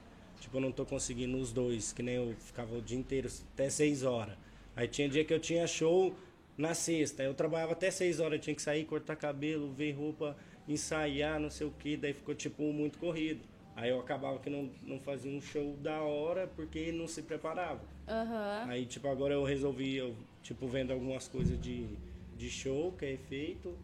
Tipo, 0.40 0.56
eu 0.56 0.60
não 0.60 0.72
tô 0.72 0.86
conseguindo 0.86 1.36
os 1.38 1.52
dois, 1.52 1.92
que 1.92 2.02
nem 2.02 2.14
eu 2.14 2.34
ficava 2.38 2.76
o 2.76 2.80
dia 2.80 2.96
inteiro, 2.96 3.28
até 3.54 3.68
seis 3.68 4.02
horas. 4.04 4.36
Aí 4.74 4.86
tinha 4.86 5.08
dia 5.08 5.24
que 5.24 5.34
eu 5.34 5.40
tinha 5.40 5.66
show 5.66 6.14
na 6.56 6.74
sexta, 6.74 7.22
eu 7.22 7.34
trabalhava 7.34 7.72
até 7.72 7.90
seis 7.90 8.18
horas, 8.18 8.40
tinha 8.40 8.54
que 8.54 8.62
sair, 8.62 8.84
cortar 8.84 9.16
cabelo, 9.16 9.72
ver 9.72 9.92
roupa, 9.92 10.36
ensaiar, 10.66 11.38
não 11.38 11.50
sei 11.50 11.66
o 11.66 11.70
que, 11.70 11.96
daí 11.96 12.12
ficou, 12.12 12.34
tipo, 12.34 12.62
muito 12.72 12.98
corrido. 12.98 13.40
Aí 13.74 13.90
eu 13.90 14.00
acabava 14.00 14.38
que 14.38 14.48
não, 14.48 14.70
não 14.82 14.98
fazia 14.98 15.30
um 15.30 15.40
show 15.40 15.76
da 15.76 16.00
hora 16.00 16.46
porque 16.46 16.90
não 16.92 17.06
se 17.06 17.22
preparava. 17.22 17.82
Aham. 18.08 18.64
Aí, 18.68 18.86
tipo, 18.86 19.06
agora 19.06 19.34
eu 19.34 19.44
resolvi, 19.44 19.96
eu, 19.96 20.16
tipo, 20.42 20.66
vendo 20.66 20.92
algumas 20.92 21.28
coisas 21.28 21.60
de, 21.60 21.86
de 22.38 22.48
show 22.48 22.92
que 22.92 23.04
é 23.04 23.16
feito. 23.18 23.76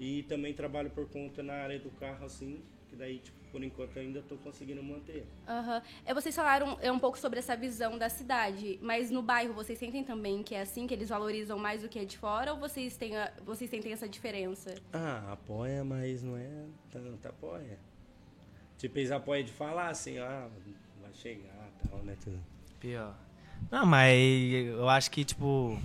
E 0.00 0.24
também 0.24 0.52
trabalho 0.52 0.90
por 0.90 1.08
conta 1.08 1.42
na 1.42 1.54
área 1.54 1.78
do 1.78 1.90
carro, 1.90 2.24
assim, 2.24 2.60
que 2.88 2.96
daí, 2.96 3.18
tipo, 3.18 3.37
por 3.50 3.62
enquanto 3.64 3.98
ainda 3.98 4.22
tô 4.22 4.36
conseguindo 4.36 4.82
manter. 4.82 5.26
Aham. 5.46 5.82
É, 6.04 6.14
vocês 6.14 6.34
falaram 6.34 6.78
é, 6.80 6.90
um 6.92 6.98
pouco 6.98 7.18
sobre 7.18 7.38
essa 7.38 7.56
visão 7.56 7.96
da 7.98 8.08
cidade, 8.08 8.78
mas 8.82 9.10
no 9.10 9.22
bairro 9.22 9.52
vocês 9.54 9.78
sentem 9.78 10.04
também 10.04 10.42
que 10.42 10.54
é 10.54 10.60
assim, 10.62 10.86
que 10.86 10.94
eles 10.94 11.08
valorizam 11.08 11.58
mais 11.58 11.82
o 11.84 11.88
que 11.88 11.98
é 11.98 12.04
de 12.04 12.16
fora, 12.18 12.52
ou 12.52 12.58
vocês, 12.58 12.96
têm 12.96 13.16
a- 13.16 13.32
vocês 13.44 13.68
sentem 13.70 13.92
essa 13.92 14.08
diferença? 14.08 14.74
Ah, 14.92 15.32
apoia, 15.32 15.82
mas 15.84 16.22
não 16.22 16.36
é 16.36 16.64
tanto 16.90 17.26
apoia. 17.28 17.78
Tipo, 18.76 18.98
eles 18.98 19.10
apoiam 19.10 19.44
de 19.44 19.52
falar 19.52 19.88
assim, 19.88 20.18
ah, 20.18 20.48
vai 21.02 21.12
chegar 21.14 21.70
tal, 21.88 21.98
né? 22.04 22.16
Tudo. 22.22 22.38
Pior. 22.78 23.14
Não, 23.70 23.84
mas 23.84 24.16
eu 24.66 24.88
acho 24.88 25.10
que, 25.10 25.24
tipo, 25.24 25.76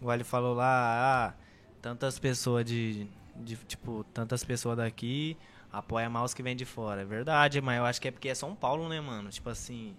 igual 0.00 0.14
ele 0.14 0.24
falou 0.24 0.54
lá, 0.54 1.28
ah, 1.28 1.34
tantas 1.80 2.18
pessoas 2.18 2.66
de, 2.66 3.06
de, 3.36 3.56
tipo, 3.56 4.04
tantas 4.12 4.44
pessoas 4.44 4.76
daqui 4.76 5.38
apoiam 5.72 6.10
mais 6.10 6.26
os 6.26 6.34
que 6.34 6.42
vêm 6.42 6.56
de 6.56 6.64
fora. 6.64 7.02
É 7.02 7.04
verdade, 7.04 7.60
mas 7.60 7.78
eu 7.78 7.84
acho 7.84 8.00
que 8.00 8.08
é 8.08 8.10
porque 8.10 8.28
é 8.28 8.34
São 8.34 8.54
Paulo, 8.54 8.88
né, 8.88 9.00
mano? 9.00 9.30
Tipo 9.30 9.50
assim, 9.50 9.94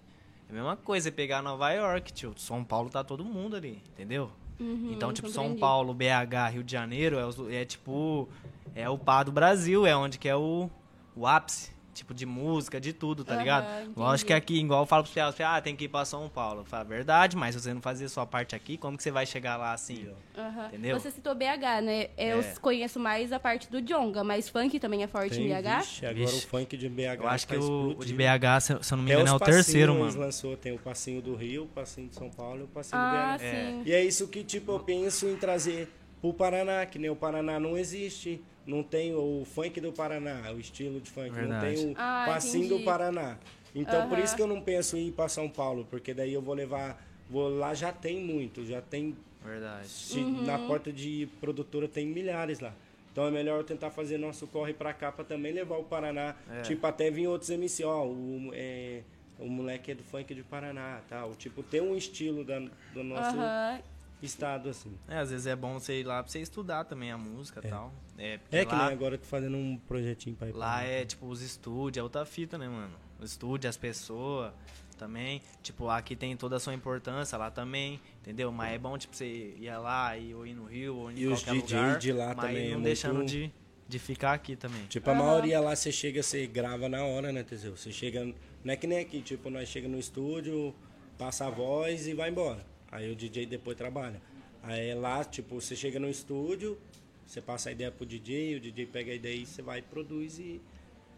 é 0.48 0.52
a 0.52 0.54
mesma 0.54 0.76
coisa 0.76 1.04
você 1.04 1.10
pegar 1.12 1.42
Nova 1.42 1.70
York, 1.72 2.12
tio. 2.12 2.34
São 2.36 2.64
Paulo 2.64 2.90
tá 2.90 3.02
todo 3.04 3.24
mundo 3.24 3.56
ali, 3.56 3.82
entendeu? 3.92 4.30
Uhum, 4.58 4.90
Então, 4.92 5.12
tipo, 5.12 5.28
São 5.28 5.44
compreendi. 5.44 5.60
Paulo, 5.60 5.94
BH, 5.94 6.48
Rio 6.52 6.62
de 6.64 6.72
Janeiro 6.72 7.18
é, 7.18 7.24
os- 7.26 7.38
é, 7.50 7.64
tipo, 7.64 8.28
é 8.74 8.88
o 8.90 8.98
pá 8.98 9.22
do 9.22 9.32
Brasil, 9.32 9.86
é 9.86 9.96
onde 9.96 10.18
que 10.18 10.28
é 10.28 10.36
o, 10.36 10.68
o 11.16 11.26
ápice, 11.26 11.70
tipo, 11.92 12.14
de 12.14 12.24
música, 12.26 12.80
de 12.80 12.92
tudo, 12.92 13.24
tá 13.24 13.32
Aham, 13.34 13.40
ligado? 13.42 13.64
entendi. 13.82 13.92
Lógico 13.98 14.26
que 14.28 14.32
aqui, 14.32 14.58
igual 14.60 14.82
eu 14.82 14.86
falo 14.86 15.02
pros 15.04 15.14
caras, 15.14 15.34
ah, 15.40 15.60
tem 15.60 15.74
que 15.76 15.84
ir 15.84 15.88
pra 15.88 16.04
São 16.04 16.28
Paulo. 16.28 16.60
Eu 16.60 16.64
falo, 16.64 16.88
verdade, 16.88 17.36
mas 17.36 17.54
se 17.54 17.60
você 17.60 17.74
não 17.74 17.80
fazer 17.82 18.04
a 18.06 18.08
sua 18.08 18.26
parte 18.26 18.54
aqui, 18.54 18.76
como 18.76 18.96
que 18.96 19.02
você 19.02 19.10
vai 19.10 19.26
chegar 19.26 19.56
lá 19.56 19.72
assim? 19.72 20.08
Aham. 20.36 20.66
Entendeu? 20.68 20.98
Você 20.98 21.10
citou 21.10 21.34
BH, 21.34 21.82
né? 21.82 22.08
Eu 22.16 22.40
É. 22.40 22.54
conheço 22.60 22.98
mais 23.00 23.32
a 23.32 23.40
parte 23.40 23.70
do 23.70 23.80
Jonga, 23.82 24.22
mas 24.24 24.48
funk 24.48 24.78
também 24.78 25.02
é 25.02 25.06
forte 25.06 25.34
Tem, 25.36 25.46
em 25.46 25.48
BH? 25.62 25.78
vixe, 25.78 26.06
agora 26.06 26.20
Vixe. 26.26 26.46
o 26.46 26.48
funk 26.48 26.76
de 26.76 26.88
BH 26.88 27.14
Eu 27.20 27.28
acho 27.28 27.46
que 27.46 27.54
tá 27.54 27.60
o, 27.60 27.90
o 27.98 28.04
de. 28.04 28.14
BH, 28.14 28.60
se, 28.60 28.66
se 28.82 28.92
eu 28.92 28.96
não 28.96 29.04
me 29.04 29.12
engano, 29.12 29.28
é 29.28 29.32
o 29.32 29.38
terceiro, 29.40 29.94
mano. 29.94 30.18
lançou, 30.18 30.56
tem 30.56 30.72
o 30.72 30.78
passinho 30.78 31.20
do 31.20 31.34
Rio, 31.34 31.64
o 31.64 31.68
passinho 31.68 32.08
de 32.08 32.14
São 32.14 32.30
Paulo 32.30 32.60
e 32.60 32.64
o 32.64 32.68
passinho 32.68 33.02
Ah, 33.02 33.36
do 33.36 33.38
BH. 33.38 33.40
sim. 33.40 33.82
E 33.84 33.92
é 33.92 34.04
isso 34.04 34.28
que, 34.28 34.42
tipo, 34.44 34.72
eu 34.72 34.80
penso 34.80 35.26
em 35.28 35.36
trazer 35.36 35.88
pro 36.20 36.32
Paraná, 36.34 36.84
que 36.86 36.98
nem 36.98 37.10
o 37.10 37.16
Paraná 37.16 37.58
não 37.58 37.76
existe. 37.76 38.42
Não 38.70 38.84
tem 38.84 39.12
o 39.14 39.44
funk 39.44 39.80
do 39.80 39.92
Paraná, 39.92 40.52
o 40.54 40.60
estilo 40.60 41.00
de 41.00 41.10
funk. 41.10 41.28
Não 41.30 41.34
Verdade. 41.34 41.74
tem 41.74 41.86
o 41.90 41.94
Ah, 41.98 42.24
passinho 42.28 42.66
entendi. 42.66 42.78
do 42.80 42.84
Paraná. 42.84 43.36
Então, 43.74 44.08
por 44.08 44.14
Aham. 44.16 44.24
isso 44.24 44.36
que 44.36 44.42
eu 44.42 44.46
não 44.46 44.60
penso 44.60 44.96
em 44.96 45.08
ir 45.08 45.12
pra 45.12 45.28
São 45.28 45.48
Paulo, 45.48 45.84
porque 45.90 46.14
daí 46.14 46.32
eu 46.32 46.40
vou 46.40 46.54
levar... 46.54 47.04
Vou, 47.28 47.48
lá 47.48 47.74
já 47.74 47.92
tem 47.92 48.20
muito, 48.24 48.64
já 48.64 48.80
tem... 48.80 49.16
Verdade. 49.44 49.88
se- 49.88 50.18
Uhum. 50.20 50.42
Na 50.44 50.58
porta 50.58 50.92
de 50.92 51.28
produtora 51.40 51.88
tem 51.88 52.06
milhares 52.06 52.60
lá. 52.60 52.72
Então 53.12 53.26
é 53.26 53.30
melhor 53.30 53.58
eu 53.58 53.64
tentar 53.64 53.90
fazer 53.90 54.18
nosso 54.18 54.46
corre 54.46 54.72
pra 54.72 54.92
cá 54.92 55.10
pra 55.10 55.24
também 55.24 55.52
levar 55.52 55.76
o 55.78 55.84
Paraná. 55.84 56.36
É. 56.48 56.62
Tipo, 56.62 56.86
até 56.86 57.10
vir 57.10 57.26
outros 57.26 57.50
MC, 57.50 57.82
ó, 57.84 58.04
o, 58.06 58.50
é, 58.52 59.00
o 59.38 59.46
moleque 59.48 59.90
é 59.90 59.94
do 59.96 60.02
funk 60.04 60.32
de 60.32 60.42
Paraná, 60.44 61.00
tal. 61.08 61.34
Tipo, 61.34 61.62
ter 61.62 61.80
um 61.82 61.96
estilo 61.96 62.44
da, 62.44 62.60
do 62.94 63.02
nosso 63.02 63.36
Aham. 63.36 63.80
Estado, 64.26 64.68
assim. 64.68 64.92
É, 65.08 65.18
às 65.18 65.30
vezes 65.30 65.46
é 65.46 65.56
bom 65.56 65.78
você 65.78 66.00
ir 66.00 66.04
lá 66.04 66.22
pra 66.22 66.30
você 66.30 66.40
estudar 66.40 66.84
também 66.84 67.10
a 67.10 67.18
música 67.18 67.60
e 67.64 67.68
tal. 67.68 67.92
É, 68.18 68.38
É 68.50 68.64
que 68.64 68.72
lá, 68.74 68.84
nem 68.86 68.92
agora 68.94 69.14
eu 69.14 69.18
tô 69.18 69.26
fazendo 69.26 69.56
um 69.56 69.76
projetinho 69.76 70.36
pra 70.36 70.48
ir 70.48 70.52
pra 70.52 70.60
lá 70.60 70.82
é, 70.82 71.04
tipo, 71.04 71.26
os 71.26 71.40
estúdios, 71.42 71.98
é 72.00 72.02
outra 72.02 72.24
fita, 72.24 72.56
né, 72.58 72.68
mano? 72.68 72.94
O 73.20 73.24
estúdio, 73.24 73.68
as 73.68 73.76
pessoas 73.76 74.52
também. 74.98 75.40
Tipo, 75.62 75.88
aqui 75.88 76.14
tem 76.14 76.36
toda 76.36 76.56
a 76.56 76.60
sua 76.60 76.74
importância, 76.74 77.36
lá 77.38 77.50
também, 77.50 78.00
entendeu? 78.20 78.52
Mas 78.52 78.74
é 78.74 78.78
bom, 78.78 78.96
tipo, 78.98 79.16
você 79.16 79.54
ir 79.58 79.74
lá 79.78 80.16
e, 80.16 80.34
ou 80.34 80.46
ir 80.46 80.54
no 80.54 80.64
Rio, 80.66 80.96
ou 80.96 81.10
em 81.10 81.18
E 81.18 81.26
os 81.26 81.42
qualquer 81.42 81.62
DJs 81.62 81.72
lugar. 81.80 81.98
de 81.98 82.12
lá 82.12 82.26
mas 82.34 82.36
também 82.46 82.56
é 82.58 82.64
não 82.66 82.70
muito- 82.74 82.84
deixando 82.84 83.24
de, 83.24 83.50
de 83.88 83.98
ficar 83.98 84.32
aqui 84.34 84.56
também. 84.56 84.84
Tipo, 84.86 85.10
a 85.10 85.14
maioria 85.14 85.58
lá 85.60 85.74
você 85.74 85.90
chega, 85.90 86.22
você 86.22 86.46
grava 86.46 86.88
na 86.88 87.02
hora, 87.04 87.32
né, 87.32 87.42
Teseu? 87.42 87.76
Você 87.76 87.90
chega. 87.90 88.24
Não 88.62 88.72
é 88.74 88.76
que 88.76 88.86
nem 88.86 88.98
aqui, 88.98 89.22
tipo, 89.22 89.48
nós 89.48 89.68
chega 89.70 89.88
no 89.88 89.98
estúdio, 89.98 90.74
passa 91.16 91.46
a 91.46 91.50
voz 91.50 92.06
e 92.06 92.12
vai 92.12 92.28
embora. 92.30 92.64
Aí 92.90 93.10
o 93.10 93.16
DJ 93.16 93.46
depois 93.46 93.76
trabalha. 93.76 94.20
Aí 94.62 94.94
lá, 94.94 95.24
tipo, 95.24 95.60
você 95.60 95.74
chega 95.74 95.98
no 95.98 96.08
estúdio, 96.08 96.78
você 97.26 97.40
passa 97.40 97.68
a 97.68 97.72
ideia 97.72 97.90
pro 97.90 98.04
DJ, 98.04 98.56
o 98.56 98.60
DJ 98.60 98.86
pega 98.86 99.12
a 99.12 99.14
ideia 99.14 99.36
e 99.36 99.46
você 99.46 99.62
vai 99.62 99.78
e 99.78 99.82
produz 99.82 100.38
e. 100.38 100.60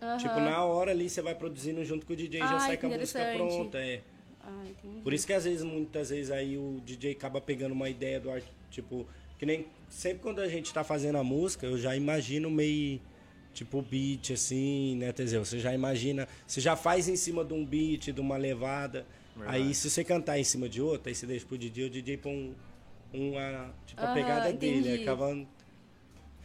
Aham. 0.00 0.16
Tipo, 0.18 0.34
na 0.40 0.64
hora 0.64 0.90
ali 0.90 1.08
você 1.08 1.22
vai 1.22 1.34
produzindo 1.34 1.84
junto 1.84 2.04
com 2.04 2.12
o 2.12 2.16
DJ 2.16 2.40
e 2.40 2.44
já 2.44 2.54
Ai, 2.54 2.60
sai 2.60 2.76
com 2.76 2.86
a 2.86 2.98
música 2.98 3.32
pronta. 3.34 3.78
É. 3.78 4.00
Ah. 4.40 4.64
Por 5.02 5.12
isso 5.12 5.26
que 5.26 5.32
às 5.32 5.44
vezes, 5.44 5.62
muitas 5.62 6.10
vezes 6.10 6.30
aí 6.30 6.58
o 6.58 6.80
DJ 6.84 7.12
acaba 7.12 7.40
pegando 7.40 7.72
uma 7.72 7.88
ideia 7.88 8.20
do 8.20 8.30
art, 8.30 8.44
tipo, 8.70 9.06
que 9.38 9.46
nem 9.46 9.66
sempre 9.88 10.22
quando 10.22 10.40
a 10.40 10.48
gente 10.48 10.72
tá 10.72 10.84
fazendo 10.84 11.18
a 11.18 11.24
música, 11.24 11.66
eu 11.66 11.78
já 11.78 11.96
imagino 11.96 12.50
meio 12.50 13.00
tipo 13.52 13.82
beat 13.82 14.32
assim, 14.32 14.96
né, 14.96 15.12
Teseu? 15.12 15.44
Você 15.44 15.58
já 15.58 15.72
imagina, 15.74 16.26
você 16.46 16.60
já 16.60 16.74
faz 16.74 17.08
em 17.08 17.16
cima 17.16 17.44
de 17.44 17.52
um 17.54 17.64
beat, 17.64 18.12
de 18.12 18.20
uma 18.20 18.36
levada. 18.36 19.06
Aí 19.46 19.74
se 19.74 19.88
você 19.90 20.04
cantar 20.04 20.38
em 20.38 20.44
cima 20.44 20.68
de 20.68 20.80
outra, 20.80 21.10
aí 21.10 21.14
você 21.14 21.26
deixa 21.26 21.46
pro 21.46 21.56
DJ, 21.56 21.86
o 21.86 21.90
DJ 21.90 22.16
põe 22.16 22.54
um, 23.12 23.30
uma, 23.30 23.74
tipo, 23.86 24.04
a 24.04 24.08
pegada 24.08 24.52
dele, 24.52 24.88
entendi. 24.88 25.02
acaba 25.02 25.34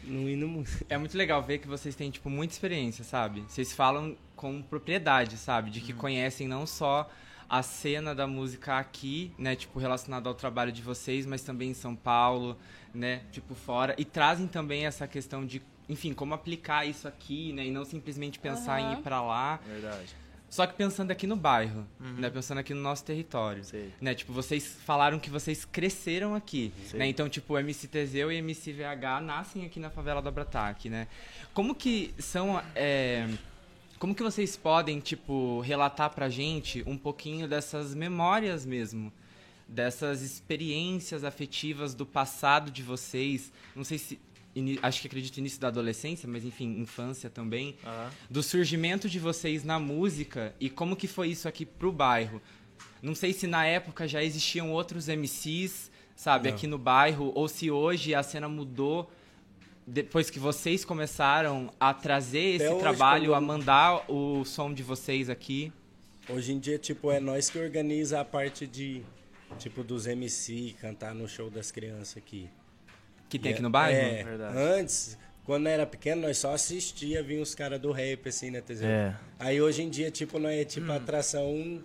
não 0.03 0.29
indo 0.29 0.48
muito. 0.48 0.86
É 0.89 0.98
muito 0.98 1.17
legal 1.17 1.41
ver 1.41 1.60
que 1.60 1.67
vocês 1.67 1.96
têm, 1.96 2.10
tipo, 2.10 2.29
muita 2.29 2.53
experiência, 2.53 3.03
sabe? 3.03 3.41
Vocês 3.48 3.74
falam 3.74 4.15
com 4.36 4.62
propriedade, 4.62 5.38
sabe? 5.38 5.70
De 5.70 5.82
que 5.82 5.94
conhecem 5.94 6.48
não 6.48 6.65
só 6.65 7.10
a 7.50 7.63
cena 7.63 8.13
da 8.13 8.27
música 8.27 8.77
aqui, 8.77 9.32
né? 9.38 9.56
Tipo, 9.56 9.79
relacionada 9.79 10.29
ao 10.29 10.36
trabalho 10.36 10.72
de 10.72 10.82
vocês, 10.82 11.25
mas 11.25 11.41
também 11.41 11.72
em 11.72 11.74
São 11.74 11.96
Paulo, 11.96 12.58
né? 12.94 13.22
Tipo, 13.32 13.56
fora. 13.56 13.96
E 13.98 14.06
trazem 14.06 14.48
também 14.48 14.86
essa 14.86 15.08
questão 15.08 15.46
de, 15.46 15.62
enfim, 15.89 16.13
como 16.13 16.34
aplicar 16.34 16.86
isso 16.86 17.08
aqui, 17.08 17.53
né? 17.53 17.65
E 17.65 17.72
não 17.72 17.86
simplesmente 17.86 18.39
pensar 18.39 18.79
em 18.79 18.86
Aham. 18.86 18.94
ir 18.94 19.01
pra 19.01 19.22
lá. 19.22 19.60
Verdade. 19.67 20.15
Só 20.50 20.66
que 20.66 20.75
pensando 20.75 21.12
aqui 21.12 21.27
no 21.27 21.36
bairro, 21.36 21.86
né? 22.00 22.30
Pensando 22.30 22.60
aqui 22.60 22.74
no 22.74 22.82
nosso 22.82 23.04
território. 23.04 23.63
Sei. 23.66 23.92
Né? 24.00 24.16
Tipo, 24.16 24.32
vocês 24.32 24.66
falaram 24.86 25.20
que 25.20 25.30
vocês 25.30 25.66
cresceram 25.66 26.34
aqui, 26.34 26.72
Sei. 26.86 27.00
né? 27.00 27.08
Então, 27.08 27.27
tipo, 27.27 27.54
o 27.54 27.60
MC 27.60 27.88
Teseu 27.88 28.32
e 28.32 28.38
MC 28.38 28.72
VH 28.72 29.22
nascem 29.22 29.66
aqui 29.66 29.80
na 29.80 29.89
favela 29.89 30.22
do 30.22 30.30
Abrataque, 30.30 30.89
né? 30.89 31.08
Como 31.54 31.75
que 31.75 32.13
são... 32.18 32.62
é, 32.75 33.27
Como 34.00 34.16
que 34.16 34.24
vocês 34.24 34.56
podem, 34.56 35.00
tipo, 35.01 35.60
relatar 35.62 36.12
pra 36.12 36.30
gente 36.30 36.82
um 36.88 36.98
pouquinho 36.98 37.48
dessas 37.48 37.94
memórias 37.94 38.66
mesmo? 38.66 39.12
Dessas 39.68 40.22
experiências 40.22 41.25
afetivas 41.25 41.94
do 41.94 42.06
passado 42.06 42.72
de 42.72 42.82
vocês? 42.82 43.51
Não 43.75 43.84
sei 43.84 43.98
se... 43.98 44.18
Acho 44.81 45.01
que 45.01 45.07
acredito 45.07 45.37
início 45.37 45.59
da 45.59 45.67
adolescência, 45.67 46.27
mas 46.27 46.43
enfim, 46.43 46.79
infância 46.79 47.29
também 47.29 47.75
do 48.29 48.41
surgimento 48.41 49.09
de 49.09 49.19
vocês 49.19 49.63
na 49.63 49.79
música 49.79 50.53
e 50.59 50.69
como 50.69 50.95
que 50.95 51.07
foi 51.07 51.29
isso 51.29 51.47
aqui 51.47 51.65
pro 51.65 51.91
bairro. 51.91 52.41
Não 53.01 53.13
sei 53.13 53.33
se 53.33 53.45
na 53.47 53.65
época 53.65 54.07
já 54.07 54.23
existiam 54.23 54.71
outros 54.71 55.07
MCs, 55.07 55.91
sabe, 56.15 56.49
Não. 56.49 56.55
aqui 56.55 56.67
no 56.67 56.77
bairro, 56.77 57.31
ou 57.35 57.47
se 57.47 57.69
hoje 57.69 58.15
a 58.15 58.23
cena 58.23 58.49
mudou 58.49 59.11
depois 59.85 60.29
que 60.29 60.39
vocês 60.39 60.83
começaram 60.83 61.71
a 61.79 61.93
trazer 61.93 62.55
Até 62.55 62.65
esse 62.65 62.73
hoje, 62.73 62.79
trabalho, 62.81 63.33
a 63.33 63.39
mandar 63.39 64.03
o 64.11 64.43
som 64.43 64.73
de 64.73 64.83
vocês 64.83 65.29
aqui. 65.29 65.71
Hoje 66.27 66.51
em 66.51 66.59
dia, 66.59 66.77
tipo, 66.77 67.09
é 67.09 67.21
nós 67.21 67.49
que 67.49 67.57
organiza 67.57 68.19
a 68.19 68.25
parte 68.25 68.67
de, 68.67 69.01
tipo, 69.57 69.83
dos 69.83 70.05
MC, 70.05 70.75
cantar 70.81 71.15
no 71.15 71.25
show 71.27 71.49
das 71.49 71.71
crianças 71.71 72.17
aqui. 72.17 72.49
Que 73.29 73.38
tem 73.39 73.53
aqui 73.53 73.62
no 73.62 73.69
bairro? 73.69 73.98
É, 74.00 74.24
Verdade. 74.24 74.57
antes, 74.57 75.17
quando 75.43 75.67
era 75.67 75.86
pequeno, 75.86 76.22
nós 76.24 76.38
só 76.38 76.53
assistia, 76.53 77.22
vinha 77.24 77.41
os 77.41 77.53
caras 77.55 77.79
do 77.79 77.91
rap, 77.91 78.27
assim, 78.29 78.50
né, 78.51 78.62
Teseu? 78.62 78.88
É. 78.88 79.15
Aí 79.39 79.62
hoje 79.62 79.81
em 79.84 79.89
dia, 79.89 80.10
tipo, 80.12 80.39
nós 80.39 80.53
é 80.53 80.63
tipo 80.65 80.91
a 80.91 80.96
atração 80.96 81.81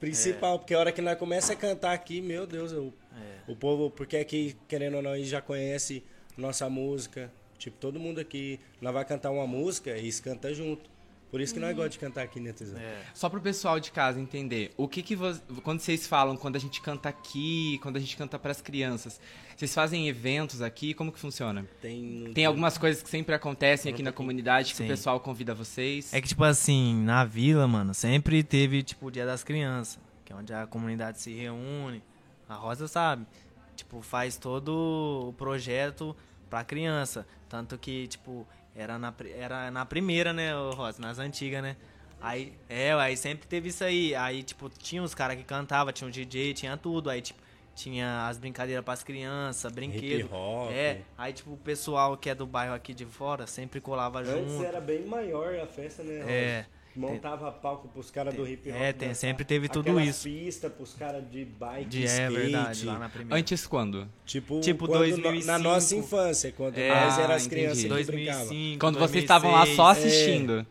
principal, 0.00 0.58
porque 0.58 0.74
a 0.74 0.78
hora 0.78 0.92
que 0.92 1.00
nós 1.00 1.18
começa 1.18 1.52
a 1.52 1.56
cantar 1.56 1.92
aqui, 1.92 2.20
meu 2.20 2.46
Deus, 2.46 2.72
eu, 2.72 2.92
É. 3.14 3.50
o 3.50 3.54
povo, 3.56 3.90
porque 3.90 4.16
aqui, 4.16 4.56
querendo 4.68 4.96
ou 4.96 5.02
não, 5.02 5.14
eles 5.14 5.28
já 5.28 5.40
conhece 5.40 6.02
nossa 6.36 6.68
música. 6.68 7.30
Tipo, 7.58 7.76
todo 7.78 8.00
mundo 8.00 8.20
aqui, 8.20 8.58
nós 8.80 8.92
vai 8.92 9.04
cantar 9.04 9.30
uma 9.30 9.46
música 9.46 9.90
e 9.96 10.00
eles 10.00 10.18
cantam 10.18 10.52
junto. 10.52 10.90
Por 11.32 11.40
isso 11.40 11.52
que 11.54 11.58
nós 11.58 11.70
gostamos 11.70 11.92
de 11.94 11.98
cantar 11.98 12.22
aqui, 12.22 12.38
né, 12.38 12.52
Teseu? 12.52 12.76
É. 12.78 13.00
Só 13.14 13.28
pro 13.28 13.40
pessoal 13.40 13.80
de 13.80 13.90
casa 13.90 14.20
entender, 14.20 14.70
o 14.76 14.86
que 14.86 15.02
que 15.02 15.16
vo- 15.16 15.34
quando 15.64 15.80
vocês 15.80 16.06
falam, 16.06 16.36
quando 16.36 16.54
a 16.56 16.58
gente 16.60 16.80
canta 16.82 17.08
aqui, 17.08 17.78
quando 17.82 17.96
a 17.96 18.00
gente 18.00 18.16
canta 18.18 18.38
pras 18.38 18.60
crianças, 18.60 19.18
vocês 19.56 19.74
fazem 19.74 20.06
eventos 20.08 20.60
aqui, 20.62 20.92
como 20.92 21.10
que 21.10 21.18
funciona? 21.18 21.66
Tem, 21.80 22.30
Tem 22.34 22.44
algumas 22.44 22.76
coisas 22.76 23.02
que 23.02 23.08
sempre 23.08 23.34
acontecem 23.34 23.90
aqui 23.90 24.02
na 24.02 24.12
comunidade 24.12 24.72
que 24.72 24.76
Sim. 24.76 24.84
o 24.84 24.88
pessoal 24.88 25.18
convida 25.20 25.54
vocês. 25.54 26.12
É 26.12 26.20
que, 26.20 26.28
tipo 26.28 26.44
assim, 26.44 26.94
na 27.02 27.24
vila, 27.24 27.66
mano, 27.66 27.94
sempre 27.94 28.42
teve, 28.44 28.82
tipo, 28.82 29.06
o 29.06 29.10
Dia 29.10 29.24
das 29.24 29.42
Crianças, 29.42 29.98
que 30.26 30.32
é 30.32 30.36
onde 30.36 30.52
a 30.52 30.66
comunidade 30.66 31.18
se 31.18 31.32
reúne. 31.32 32.02
A 32.46 32.54
Rosa 32.56 32.86
sabe. 32.86 33.26
Tipo, 33.74 34.02
faz 34.02 34.36
todo 34.36 35.28
o 35.28 35.32
projeto 35.32 36.14
pra 36.50 36.62
criança. 36.62 37.26
Tanto 37.48 37.78
que, 37.78 38.06
tipo, 38.06 38.46
era 38.74 38.98
na, 38.98 39.14
era 39.36 39.70
na 39.70 39.84
primeira, 39.84 40.32
né, 40.32 40.52
Rosa, 40.74 41.00
nas 41.00 41.18
antigas, 41.18 41.62
né? 41.62 41.76
Aí, 42.20 42.52
é, 42.68 42.92
aí 42.92 43.16
sempre 43.16 43.48
teve 43.48 43.68
isso 43.68 43.82
aí. 43.82 44.14
Aí, 44.14 44.42
tipo, 44.42 44.68
tinha 44.70 45.02
os 45.02 45.14
caras 45.14 45.36
que 45.36 45.42
cantavam, 45.42 45.92
tinha 45.92 46.06
o 46.06 46.10
DJ, 46.10 46.54
tinha 46.54 46.76
tudo. 46.76 47.10
Aí, 47.10 47.20
tipo, 47.20 47.40
tinha 47.74 48.28
as 48.28 48.38
brincadeiras 48.38 48.84
pras 48.84 49.02
crianças, 49.02 49.72
brinquedo. 49.72 50.32
hop. 50.32 50.70
É, 50.70 51.00
aí, 51.18 51.32
tipo, 51.32 51.52
o 51.52 51.56
pessoal 51.56 52.16
que 52.16 52.30
é 52.30 52.34
do 52.34 52.46
bairro 52.46 52.74
aqui 52.74 52.94
de 52.94 53.04
fora 53.04 53.46
sempre 53.46 53.80
colava 53.80 54.20
Antes 54.20 54.52
junto. 54.52 54.64
era 54.64 54.80
bem 54.80 55.04
maior 55.04 55.54
a 55.58 55.66
festa, 55.66 56.02
né? 56.02 56.24
É. 56.28 56.66
Montava 56.94 57.50
palco 57.50 57.88
pros 57.88 58.10
caras 58.10 58.34
do 58.34 58.46
hip 58.46 58.68
hop. 58.70 58.76
é, 58.76 58.92
tem- 58.92 59.08
dançar. 59.08 59.14
sempre 59.20 59.44
teve 59.44 59.68
tudo 59.68 59.98
isso. 60.00 60.24
pista 60.24 60.68
pros 60.68 60.92
caras 60.94 61.22
de 61.30 61.44
bike, 61.44 61.88
De, 61.88 62.02
é 62.02 62.04
skate. 62.06 62.34
verdade, 62.34 62.84
lá 62.86 62.98
na 62.98 63.08
primeira. 63.08 63.36
Antes 63.36 63.66
quando? 63.66 64.08
Tipo, 64.26 64.60
Tipo 64.60 64.86
quando 64.86 64.98
2005. 64.98 65.46
na 65.46 65.58
nossa 65.58 65.96
infância, 65.96 66.52
quando 66.52 66.76
É, 66.78 66.88
nós 66.88 67.18
ah, 67.18 67.22
éramos 67.22 67.46
crianças 67.46 67.82
que 67.82 67.88
brincavam. 67.88 68.46
2005, 68.46 68.78
Quando 68.80 68.98
vocês 68.98 69.24
estavam 69.24 69.50
lá 69.52 69.64
só 69.66 69.92
2006. 69.94 70.06
assistindo. 70.12 70.66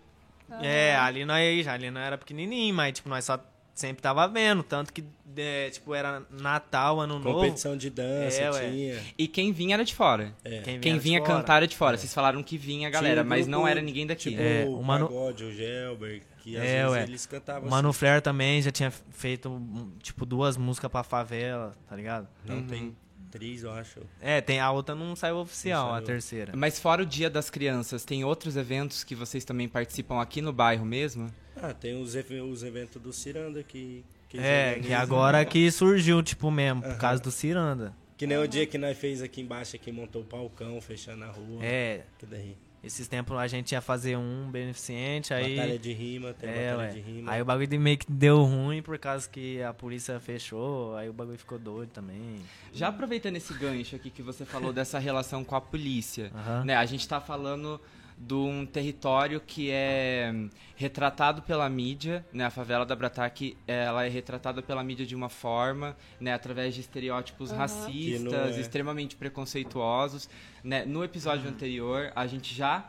É, 0.62 0.96
ali 0.98 1.24
nós, 1.26 1.68
ali 1.68 1.90
nós 1.90 2.04
era 2.06 2.18
pequenininho, 2.18 2.76
mas 2.76 2.94
tipo, 2.94 3.08
nós 3.10 3.24
só 3.26 3.40
sempre 3.74 4.02
tava 4.02 4.28
vendo, 4.28 4.64
tanto 4.64 4.92
que, 4.94 5.04
é, 5.38 5.70
tipo, 5.70 5.94
era 5.96 6.24
Natal, 6.30 7.00
Ano 7.00 7.20
Novo. 7.20 7.40
Competição 7.40 7.76
de 7.78 7.90
dança 7.90 8.42
É, 8.42 8.52
ué. 8.52 8.70
tinha. 8.70 9.00
E 9.18 9.28
quem 9.28 9.52
vinha 9.52 9.76
era 9.76 9.84
de 9.86 9.94
fora. 9.96 10.34
É. 10.44 10.62
Quem 10.80 10.98
vinha 11.00 11.20
fora. 11.20 11.34
cantar 11.36 11.58
era 11.58 11.68
de 11.68 11.76
fora. 11.76 11.98
Vocês 11.98 12.14
falaram 12.14 12.44
que 12.44 12.58
vinha 12.58 12.88
a 12.88 12.92
galera, 12.92 13.24
mas 13.24 13.48
não 13.48 13.68
era 13.68 13.82
ninguém 13.82 14.06
daqui. 14.06 14.30
Tipo, 14.32 14.42
É, 14.42 14.66
o 14.66 14.82
Mano- 14.84 15.08
Pagode, 15.08 15.44
o 15.46 15.52
Gelber, 15.52 16.22
que 16.40 16.58
às 16.58 16.64
É, 16.64 16.78
vezes 16.82 16.92
ué. 16.92 17.04
eles 17.04 17.26
cantavam 17.26 17.68
O 17.68 17.72
Mano 17.72 17.90
assim. 17.90 18.00
Flair 18.00 18.22
também 18.22 18.62
já 18.62 18.72
tinha 18.72 18.92
feito, 18.92 19.62
tipo, 20.02 20.26
duas 20.26 20.58
músicas 20.58 20.92
pra 20.92 21.04
favela, 21.04 21.74
tá 21.88 21.96
ligado? 21.96 22.28
Não, 22.46 22.62
tem 22.64 22.96
três, 23.32 23.64
eu 23.64 23.72
acho. 23.72 24.02
É, 24.20 24.42
tem, 24.42 24.60
a 24.60 24.70
outra 24.72 24.94
não 24.94 25.16
saiu 25.16 25.38
oficial, 25.38 25.86
Não 25.88 25.92
a 25.94 25.96
saiu. 25.98 26.06
terceira. 26.08 26.52
Mas 26.56 26.78
fora 26.80 27.02
o 27.02 27.06
Dia 27.06 27.30
das 27.30 27.50
Crianças, 27.50 28.04
tem 28.04 28.26
outros 28.26 28.58
eventos 28.58 29.04
que 29.06 29.16
vocês 29.16 29.46
também 29.46 29.70
participam 29.70 30.20
aqui 30.22 30.42
no 30.42 30.52
bairro 30.52 30.86
mesmo? 30.86 31.32
Ah, 31.62 31.74
tem 31.74 32.02
os, 32.02 32.16
os 32.16 32.64
eventos 32.64 33.02
do 33.02 33.14
Ciranda 33.14 33.62
que... 33.64 34.04
que 34.28 34.40
É, 34.40 34.80
que 34.82 34.94
agora 34.94 35.44
que 35.46 35.70
surgiu, 35.72 36.22
tipo, 36.24 36.50
mesmo, 36.50 36.82
por 36.82 36.98
causa 36.98 37.22
do 37.22 37.32
Ciranda. 37.32 37.94
Que 38.18 38.28
nem 38.28 38.38
o 38.38 38.48
dia 38.48 38.66
que 38.68 38.78
nós 38.78 38.98
fez 38.98 39.22
aqui 39.22 39.42
embaixo, 39.42 39.78
que 39.80 39.92
montou 39.92 40.22
o 40.22 40.26
palcão, 40.26 40.80
fechando 40.80 41.24
a 41.24 41.28
rua. 41.28 41.64
É, 41.64 42.04
Que 42.20 42.26
daí. 42.28 42.56
esses 42.84 43.08
tempos 43.08 43.36
a 43.38 43.48
gente 43.48 43.72
ia 43.72 43.82
fazer 43.82 44.16
um 44.16 44.48
beneficente, 44.52 45.34
aí... 45.34 45.56
Batalha 45.56 45.80
de 45.80 45.92
rima, 45.94 46.34
tem 46.34 46.50
É, 46.50 46.72
batalha 46.72 46.78
ué. 46.78 46.88
de 46.90 47.00
rima. 47.00 47.32
Aí 47.32 47.42
o 47.42 47.46
bagulho 47.46 47.68
de 47.68 47.78
meio 47.80 47.98
que 47.98 48.12
deu 48.12 48.44
ruim 48.44 48.82
por 48.82 48.98
causa 49.00 49.28
que 49.28 49.62
a 49.64 49.74
polícia 49.74 50.20
fechou, 50.20 50.96
aí 50.96 51.10
o 51.10 51.14
bagulho 51.14 51.38
ficou 51.38 51.58
doido 51.58 51.90
também. 51.90 52.40
Já 52.72 52.90
aproveitando 52.90 53.38
esse 53.38 53.54
gancho 53.56 53.96
aqui 53.96 54.10
que 54.12 54.22
você 54.22 54.46
falou 54.46 54.72
dessa 54.72 55.00
relação 55.00 55.44
com 55.44 55.56
a 55.56 55.62
polícia, 55.62 56.32
né? 56.64 56.76
A 56.76 56.86
gente 56.86 57.08
tá 57.08 57.20
falando 57.20 57.82
de 58.22 58.36
um 58.36 58.68
território 58.68 59.42
que 59.42 59.72
é 59.72 60.32
retratado 60.76 61.42
pela 61.42 61.68
mídia, 61.68 62.24
né? 62.32 62.46
A 62.46 62.50
favela 62.52 62.86
da 62.86 62.96
Brataque, 62.96 63.58
ela 63.68 64.06
é 64.06 64.10
retratada 64.10 64.62
pela 64.62 64.84
mídia 64.84 65.06
de 65.06 65.16
uma 65.16 65.28
forma, 65.28 65.98
né? 66.20 66.32
Através 66.32 66.76
de 66.76 66.82
estereótipos 66.82 67.50
Que 67.52 67.58
racistas, 67.58 68.58
é. 68.58 68.62
extremamente 68.62 69.16
preconceituosos, 69.16 70.30
né? 70.64 70.86
No 70.86 71.04
episódio 71.04 71.50
anterior, 71.50 72.12
a 72.16 72.28
gente 72.28 72.54
já 72.54 72.88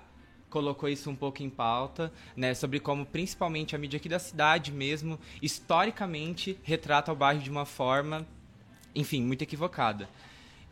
colocou 0.51 0.87
isso 0.87 1.09
um 1.09 1.17
pouco 1.17 1.43
em 1.43 1.49
pauta, 1.49 2.13
né, 2.37 2.53
sobre 2.53 2.79
como 2.79 3.07
principalmente 3.07 3.75
a 3.75 3.79
mídia 3.79 3.97
aqui 3.97 4.07
da 4.07 4.19
cidade 4.19 4.71
mesmo, 4.71 5.19
historicamente 5.41 6.59
retrata 6.63 7.11
o 7.11 7.17
bairro 7.17 7.41
de 7.41 7.49
uma 7.49 7.65
forma, 7.65 8.27
enfim, 8.95 9.23
muito 9.23 9.41
equivocada. 9.41 10.07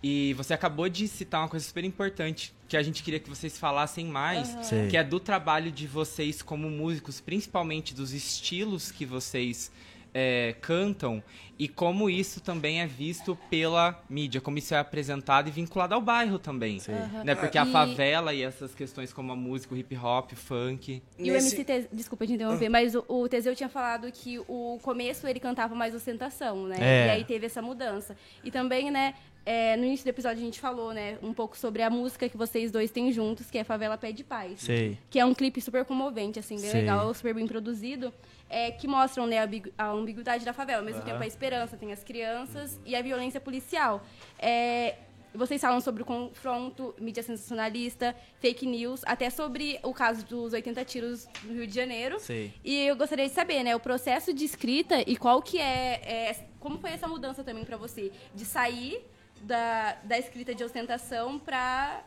E 0.02 0.34
você 0.34 0.52
acabou 0.52 0.86
de 0.86 1.08
citar 1.08 1.40
uma 1.40 1.48
coisa 1.48 1.64
super 1.64 1.82
importante 1.82 2.52
que 2.70 2.76
a 2.76 2.82
gente 2.84 3.02
queria 3.02 3.18
que 3.18 3.28
vocês 3.28 3.58
falassem 3.58 4.06
mais, 4.06 4.46
Sei. 4.62 4.86
que 4.86 4.96
é 4.96 5.02
do 5.02 5.18
trabalho 5.18 5.72
de 5.72 5.88
vocês 5.88 6.40
como 6.40 6.70
músicos, 6.70 7.20
principalmente 7.20 7.92
dos 7.92 8.12
estilos 8.12 8.92
que 8.92 9.04
vocês 9.04 9.72
é, 10.14 10.56
cantam 10.60 11.22
e 11.56 11.68
como 11.68 12.08
isso 12.10 12.40
também 12.40 12.80
é 12.80 12.86
visto 12.86 13.38
pela 13.48 14.02
mídia, 14.08 14.40
como 14.40 14.58
isso 14.58 14.74
é 14.74 14.78
apresentado 14.78 15.48
e 15.48 15.52
vinculado 15.52 15.94
ao 15.94 16.00
bairro 16.00 16.36
também. 16.38 16.80
Né? 17.24 17.34
Porque 17.34 17.58
a 17.58 17.64
E- 17.66 17.70
favela 17.70 18.32
e 18.34 18.42
essas 18.42 18.74
questões 18.74 19.12
como 19.12 19.30
a 19.30 19.36
música, 19.36 19.74
o 19.74 19.78
hip 19.78 19.94
hop, 19.96 20.32
o 20.32 20.36
funk. 20.36 21.02
E 21.18 21.30
o 21.30 21.32
Nesse- 21.34 21.54
MC 21.54 21.64
Teseu, 21.64 21.88
desculpa 21.92 22.26
te 22.26 22.32
interromper, 22.32 22.68
mas 22.68 22.94
o, 22.94 23.04
o 23.06 23.28
Teseu 23.28 23.54
tinha 23.54 23.68
falado 23.68 24.10
que 24.10 24.38
o 24.48 24.78
começo 24.82 25.26
ele 25.28 25.38
cantava 25.38 25.74
mais 25.74 25.94
ostentação, 25.94 26.66
né? 26.66 26.76
É. 26.80 27.06
E 27.06 27.10
aí 27.10 27.24
teve 27.24 27.46
essa 27.46 27.60
mudança. 27.62 28.16
E 28.42 28.50
também, 28.50 28.90
né, 28.90 29.14
é, 29.44 29.76
no 29.76 29.84
início 29.84 30.04
do 30.04 30.08
episódio 30.10 30.42
a 30.42 30.44
gente 30.44 30.60
falou, 30.60 30.92
né, 30.92 31.18
um 31.22 31.32
pouco 31.32 31.56
sobre 31.56 31.82
a 31.82 31.90
música 31.90 32.28
que 32.28 32.36
vocês 32.36 32.70
dois 32.70 32.90
têm 32.90 33.10
juntos, 33.10 33.50
que 33.50 33.58
é 33.58 33.64
Favela 33.64 33.96
Pede 33.98 34.22
Paz. 34.22 34.60
Sei. 34.60 34.98
Que 35.08 35.18
é 35.18 35.24
um 35.24 35.34
clipe 35.34 35.60
super 35.60 35.84
comovente, 35.84 36.38
assim, 36.38 36.56
bem 36.60 36.70
Sei. 36.70 36.80
legal, 36.80 37.12
super 37.14 37.34
bem 37.34 37.46
produzido. 37.46 38.12
É, 38.48 38.70
que 38.72 38.88
mostram 38.88 39.26
né, 39.26 39.38
a, 39.38 39.44
ambigu- 39.44 39.72
a 39.78 39.90
ambiguidade 39.90 40.44
da 40.44 40.52
favela. 40.52 40.80
Ao 40.80 40.84
mesmo 40.84 41.02
tempo, 41.02 41.22
a 41.22 41.26
esperança, 41.26 41.76
tem 41.76 41.92
as 41.92 42.02
crianças 42.02 42.80
e 42.84 42.96
a 42.96 43.00
violência 43.02 43.40
policial. 43.40 44.02
É, 44.38 44.96
vocês 45.32 45.60
falam 45.60 45.80
sobre 45.80 46.02
o 46.02 46.04
confronto, 46.04 46.92
mídia 47.00 47.22
sensacionalista, 47.22 48.16
fake 48.40 48.66
news, 48.66 49.02
até 49.06 49.30
sobre 49.30 49.78
o 49.84 49.94
caso 49.94 50.26
dos 50.26 50.52
80 50.52 50.84
tiros 50.84 51.28
no 51.44 51.54
Rio 51.54 51.66
de 51.68 51.72
Janeiro. 51.74 52.18
Sei. 52.18 52.52
E 52.64 52.86
eu 52.86 52.96
gostaria 52.96 53.28
de 53.28 53.32
saber, 53.32 53.62
né, 53.62 53.76
o 53.76 53.78
processo 53.80 54.34
de 54.34 54.44
escrita 54.44 55.00
e 55.08 55.16
qual 55.16 55.40
que 55.40 55.58
é, 55.58 56.00
é 56.30 56.36
como 56.58 56.78
foi 56.78 56.90
essa 56.90 57.06
mudança 57.06 57.44
também 57.44 57.64
pra 57.64 57.76
você 57.76 58.10
de 58.34 58.44
sair 58.44 59.00
da, 59.40 59.96
da 60.04 60.18
escrita 60.18 60.54
de 60.54 60.62
ostentação 60.62 61.38
pra 61.38 62.02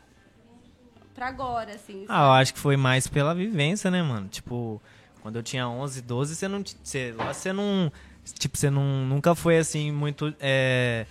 para 1.13 1.27
agora, 1.27 1.73
assim. 1.75 2.05
Ah, 2.09 2.25
eu 2.25 2.31
acho 2.31 2.53
que 2.53 2.59
foi 2.59 2.75
mais 2.75 3.07
pela 3.07 3.35
vivência, 3.35 3.91
né, 3.91 4.01
mano? 4.01 4.27
Tipo, 4.27 4.81
quando 5.21 5.35
eu 5.37 5.43
tinha 5.43 5.67
11, 5.67 6.01
12, 6.01 6.35
você 6.35 6.47
não. 6.47 6.63
Você, 6.83 7.13
lá 7.15 7.33
você 7.33 7.53
não. 7.53 7.91
Tipo, 8.39 8.57
você 8.57 8.69
não, 8.69 8.83
nunca 9.05 9.35
foi 9.35 9.57
assim 9.57 9.91
muito. 9.91 10.33
É, 10.39 11.05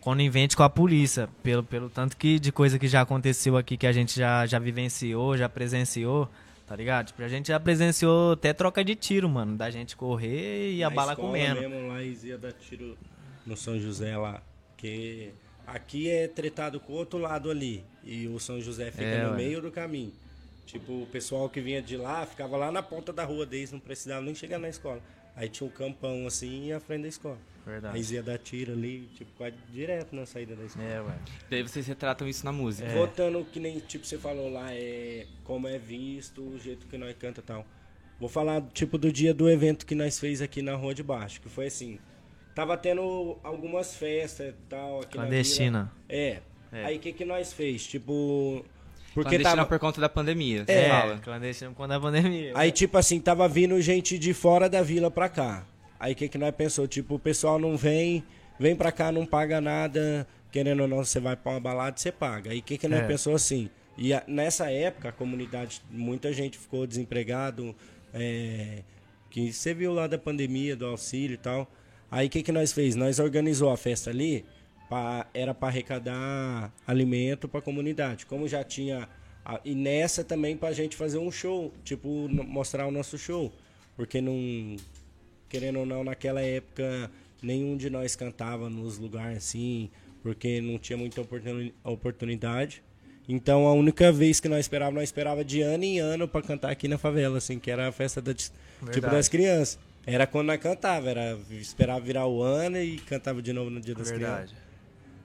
conivente 0.00 0.56
com 0.56 0.62
a 0.62 0.70
polícia. 0.70 1.28
Pelo, 1.42 1.62
pelo 1.62 1.88
tanto 1.88 2.16
que 2.16 2.38
de 2.38 2.50
coisa 2.50 2.78
que 2.78 2.88
já 2.88 3.00
aconteceu 3.02 3.56
aqui, 3.56 3.76
que 3.76 3.86
a 3.86 3.92
gente 3.92 4.18
já, 4.18 4.46
já 4.46 4.58
vivenciou, 4.58 5.36
já 5.36 5.48
presenciou. 5.48 6.28
Tá 6.66 6.74
ligado? 6.74 7.06
Tipo, 7.06 7.22
a 7.22 7.28
gente 7.28 7.46
já 7.46 7.60
presenciou 7.60 8.32
até 8.32 8.52
troca 8.52 8.84
de 8.84 8.96
tiro, 8.96 9.28
mano. 9.28 9.56
Da 9.56 9.70
gente 9.70 9.96
correr 9.96 10.72
e 10.72 10.82
a 10.82 10.90
Na 10.90 10.96
bala 10.96 11.14
comendo. 11.14 11.60
mesmo, 11.60 11.88
lá 11.88 12.02
iam 12.02 12.40
dar 12.40 12.52
tiro 12.52 12.98
no 13.46 13.56
São 13.56 13.78
José 13.78 14.16
lá. 14.16 14.42
Que 14.76 15.32
aqui 15.66 16.08
é 16.08 16.28
tretado 16.28 16.78
com 16.80 16.92
o 16.92 16.96
outro 16.96 17.18
lado 17.18 17.50
ali. 17.50 17.82
E 18.04 18.26
o 18.28 18.38
São 18.38 18.60
José 18.60 18.90
fica 18.90 19.04
É, 19.04 19.24
no 19.24 19.30
ué. 19.32 19.36
meio 19.36 19.60
do 19.60 19.70
caminho. 19.70 20.12
Tipo, 20.64 21.02
o 21.02 21.06
pessoal 21.06 21.48
que 21.48 21.60
vinha 21.60 21.80
de 21.80 21.96
lá 21.96 22.26
ficava 22.26 22.56
lá 22.56 22.72
na 22.72 22.82
ponta 22.82 23.12
da 23.12 23.24
rua 23.24 23.46
deles, 23.46 23.70
não 23.72 23.78
precisava 23.78 24.20
nem 24.20 24.34
chegar 24.34 24.58
na 24.58 24.68
escola. 24.68 25.00
Aí 25.34 25.48
tinha 25.48 25.66
um 25.68 25.70
campão 25.70 26.26
assim 26.26 26.72
à 26.72 26.80
frente 26.80 27.02
da 27.02 27.08
escola. 27.08 27.38
Aí 27.66 27.72
Verdade. 27.72 27.96
eles 27.98 28.10
iam 28.10 28.24
dar 28.24 28.38
tiro 28.38 28.72
ali, 28.72 29.08
tipo, 29.16 29.30
quase 29.36 29.54
direto 29.72 30.14
na 30.16 30.24
saída 30.24 30.56
da 30.56 30.64
escola. 30.64 30.86
É, 30.88 31.00
ué. 31.02 31.18
Daí 31.50 31.62
vocês 31.62 31.86
retratam 31.86 32.26
isso 32.28 32.44
na 32.44 32.52
música. 32.52 32.88
Voltando 32.90 33.44
que 33.44 33.60
nem 33.60 33.78
tipo 33.80 34.06
você 34.06 34.16
falou 34.18 34.48
lá, 34.50 34.72
é 34.72 35.26
como 35.44 35.68
é 35.68 35.78
visto, 35.78 36.42
o 36.42 36.58
jeito 36.58 36.86
que 36.86 36.96
nós 36.96 37.14
canta 37.18 37.40
e 37.40 37.44
tal. 37.44 37.66
Vou 38.18 38.28
falar 38.28 38.62
tipo 38.72 38.96
do 38.96 39.12
dia 39.12 39.34
do 39.34 39.48
evento 39.50 39.84
que 39.84 39.94
nós 39.94 40.18
fez 40.18 40.40
aqui 40.40 40.62
na 40.62 40.74
Rua 40.74 40.94
de 40.94 41.02
Baixo, 41.02 41.40
que 41.40 41.48
foi 41.48 41.66
assim. 41.66 41.98
Tava 42.56 42.76
tendo 42.76 43.38
algumas 43.44 43.94
festas 43.94 44.48
e 44.48 44.52
tal 44.68 45.00
aqui 45.02 45.16
na 45.16 45.22
Clandestina. 45.24 45.92
vila. 46.08 46.20
É. 46.22 46.40
É. 46.72 46.84
Aí 46.86 46.96
o 46.96 47.00
que 47.00 47.12
que 47.12 47.24
nós 47.24 47.52
fez? 47.52 47.86
Tipo, 47.86 48.64
porque 49.14 49.30
Clandestina 49.30 49.56
tava 49.56 49.66
por 49.68 49.78
conta 49.78 50.00
da 50.00 50.08
pandemia, 50.08 50.64
você 50.64 50.72
É, 50.72 50.88
fala. 50.88 51.18
clandestino 51.18 51.74
quando 51.74 51.92
a 51.92 52.00
pandemia. 52.00 52.52
Aí, 52.54 52.72
tipo 52.72 52.98
assim, 52.98 53.20
tava 53.20 53.46
vindo 53.48 53.80
gente 53.80 54.18
de 54.18 54.32
fora 54.34 54.68
da 54.68 54.82
vila 54.82 55.10
pra 55.10 55.28
cá. 55.28 55.66
Aí 56.00 56.12
o 56.12 56.16
que, 56.16 56.28
que 56.28 56.36
nós 56.38 56.54
pensou? 56.54 56.88
Tipo, 56.88 57.14
o 57.14 57.18
pessoal 57.18 57.58
não 57.58 57.76
vem, 57.76 58.24
vem 58.58 58.74
pra 58.74 58.90
cá, 58.90 59.12
não 59.12 59.24
paga 59.26 59.60
nada. 59.60 60.26
Querendo 60.50 60.80
ou 60.82 60.88
não, 60.88 61.04
você 61.04 61.20
vai 61.20 61.36
pra 61.36 61.52
uma 61.52 61.60
balada, 61.60 61.96
você 61.98 62.10
paga. 62.10 62.50
Aí 62.50 62.58
o 62.60 62.62
que, 62.62 62.78
que 62.78 62.88
nós 62.88 63.00
É. 63.02 63.06
pensou 63.06 63.34
assim? 63.34 63.68
E 63.98 64.12
a- 64.14 64.24
nessa 64.26 64.70
época, 64.70 65.10
a 65.10 65.12
comunidade, 65.12 65.82
muita 65.90 66.32
gente 66.32 66.56
ficou 66.58 66.86
desempregado. 66.86 67.76
é, 68.18 68.82
que 69.28 69.52
você 69.52 69.74
viu 69.74 69.92
lá 69.92 70.06
da 70.06 70.16
pandemia, 70.16 70.74
do 70.74 70.86
auxílio 70.86 71.34
e 71.34 71.36
tal. 71.36 71.70
Aí 72.10 72.26
o 72.26 72.30
que, 72.30 72.42
que 72.42 72.52
nós 72.52 72.72
fez? 72.72 72.94
Nós 72.94 73.18
organizou 73.18 73.70
a 73.70 73.76
festa 73.76 74.10
ali, 74.10 74.44
pra, 74.88 75.26
era 75.34 75.52
para 75.54 75.68
arrecadar 75.68 76.72
alimento 76.86 77.48
pra 77.48 77.60
comunidade. 77.60 78.26
Como 78.26 78.46
já 78.48 78.62
tinha. 78.64 79.08
a- 79.44 79.60
e 79.64 79.74
nessa 79.74 80.24
também 80.24 80.56
pra 80.56 80.72
gente 80.72 80.96
fazer 80.96 81.18
um 81.18 81.30
show, 81.30 81.72
tipo, 81.84 82.08
mostrar 82.28 82.86
o 82.86 82.90
nosso 82.90 83.16
show. 83.18 83.52
Porque 83.96 84.20
não. 84.20 84.76
Querendo 85.48 85.78
ou 85.80 85.86
não, 85.86 86.02
naquela 86.02 86.40
época, 86.42 87.10
nenhum 87.42 87.76
de 87.76 87.88
nós 87.88 88.16
cantava 88.16 88.68
nos 88.68 88.98
lugares 88.98 89.38
assim, 89.38 89.88
porque 90.22 90.60
não 90.60 90.76
tinha 90.78 90.96
muita 90.96 91.20
oportuni- 91.20 91.72
oportunidade. 91.84 92.82
Então 93.28 93.66
a 93.66 93.72
única 93.72 94.12
vez 94.12 94.38
que 94.40 94.48
nós 94.48 94.60
esperávamos, 94.60 94.96
nós 95.00 95.08
esperava 95.08 95.44
de 95.44 95.60
ano 95.60 95.82
em 95.84 95.98
ano 95.98 96.28
pra 96.28 96.42
cantar 96.42 96.70
aqui 96.70 96.86
na 96.88 96.98
favela, 96.98 97.38
assim, 97.38 97.58
que 97.58 97.70
era 97.70 97.88
a 97.88 97.92
festa 97.92 98.20
da, 98.22 98.32
tipo 98.34 98.54
das 99.10 99.28
crianças. 99.28 99.78
Era 100.06 100.26
quando 100.26 100.46
nós 100.46 100.60
cantava, 100.60 101.10
era 101.10 101.36
esperava 101.50 102.00
virar 102.00 102.26
o 102.26 102.40
ano 102.42 102.78
e 102.78 102.96
cantava 102.98 103.42
de 103.42 103.52
novo 103.52 103.70
no 103.70 103.80
dia 103.80 103.94
das 103.94 104.10
crianças. 104.10 104.50
Verdade. 104.52 104.66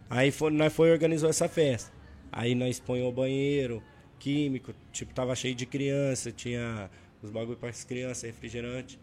Aí 0.09 0.31
foi, 0.31 0.51
nós 0.51 0.73
foi 0.73 0.89
e 0.89 0.91
organizou 0.91 1.29
essa 1.29 1.47
festa. 1.47 1.91
Aí 2.31 2.55
nós 2.55 2.79
põe 2.79 3.01
o 3.03 3.11
banheiro, 3.11 3.83
químico, 4.19 4.73
tipo, 4.91 5.13
tava 5.13 5.35
cheio 5.35 5.53
de 5.53 5.65
criança, 5.65 6.31
tinha 6.31 6.89
os 7.21 7.29
bagulho 7.29 7.57
para 7.57 7.69
as 7.69 7.83
crianças, 7.83 8.23
refrigerante. 8.23 8.99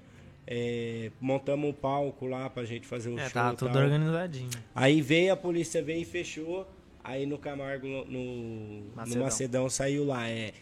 É, 0.47 1.11
montamos 1.21 1.69
um 1.69 1.73
palco 1.73 2.27
lá 2.27 2.49
pra 2.51 2.65
gente 2.65 2.87
fazer 2.87 3.11
o 3.11 3.19
É, 3.19 3.25
show. 3.25 3.33
tava 3.33 3.57
tudo 3.57 3.73
tal. 3.73 3.83
organizadinho. 3.83 4.51
Aí 4.75 5.01
veio 5.01 5.33
a 5.33 5.37
polícia, 5.37 5.83
veio 5.83 6.01
e 6.03 6.05
fechou. 6.05 6.67
Aí 7.05 7.25
no 7.27 7.39
Camargo, 7.39 7.87
no, 7.87 8.05
no 8.07 8.83
Macedão. 8.97 9.19
no 9.19 9.25
Macedão 9.25 9.71
saiu 9.71 10.05
lá, 10.05 10.29
é 10.29 10.53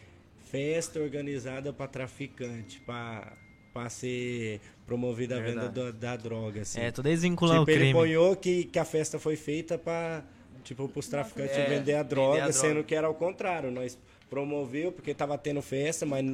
festa 0.45 1.01
organizada 1.01 1.73
para 1.73 1.87
traficante, 1.89 2.81
para 2.81 3.33
para 3.77 3.91
ser 3.91 4.59
promovida 4.87 5.37
a 5.37 5.41
venda 5.41 5.69
do- 5.69 5.93
da 5.93 6.17
droga, 6.17 6.63
assim. 6.63 6.81
É, 6.81 6.91
tudo 6.91 7.11
desvincular 7.11 7.59
tipo, 7.59 7.71
o 7.71 7.75
ele 7.75 7.81
crime. 7.81 7.93
ponhou 7.93 8.35
que, 8.35 8.65
que 8.65 8.79
a 8.79 8.87
festa 8.87 9.19
foi 9.19 9.37
feita 9.37 9.77
para 9.77 10.25
tipo 10.65 10.89
pros 10.89 11.09
traficantes 11.09 11.55
É, 11.59 11.65
vender 11.67 11.95
a 11.95 12.03
vender 12.03 12.05
droga, 12.05 12.45
a 12.47 12.53
sendo 12.53 12.71
droga. 12.75 12.85
que 12.85 12.95
era 12.95 13.11
o 13.11 13.15
contrário. 13.15 13.71
Nós 13.71 13.99
promoveu 14.31 14.93
porque 14.93 15.13
tava 15.13 15.37
tendo 15.37 15.61
festa, 15.61 16.07
mas 16.07 16.25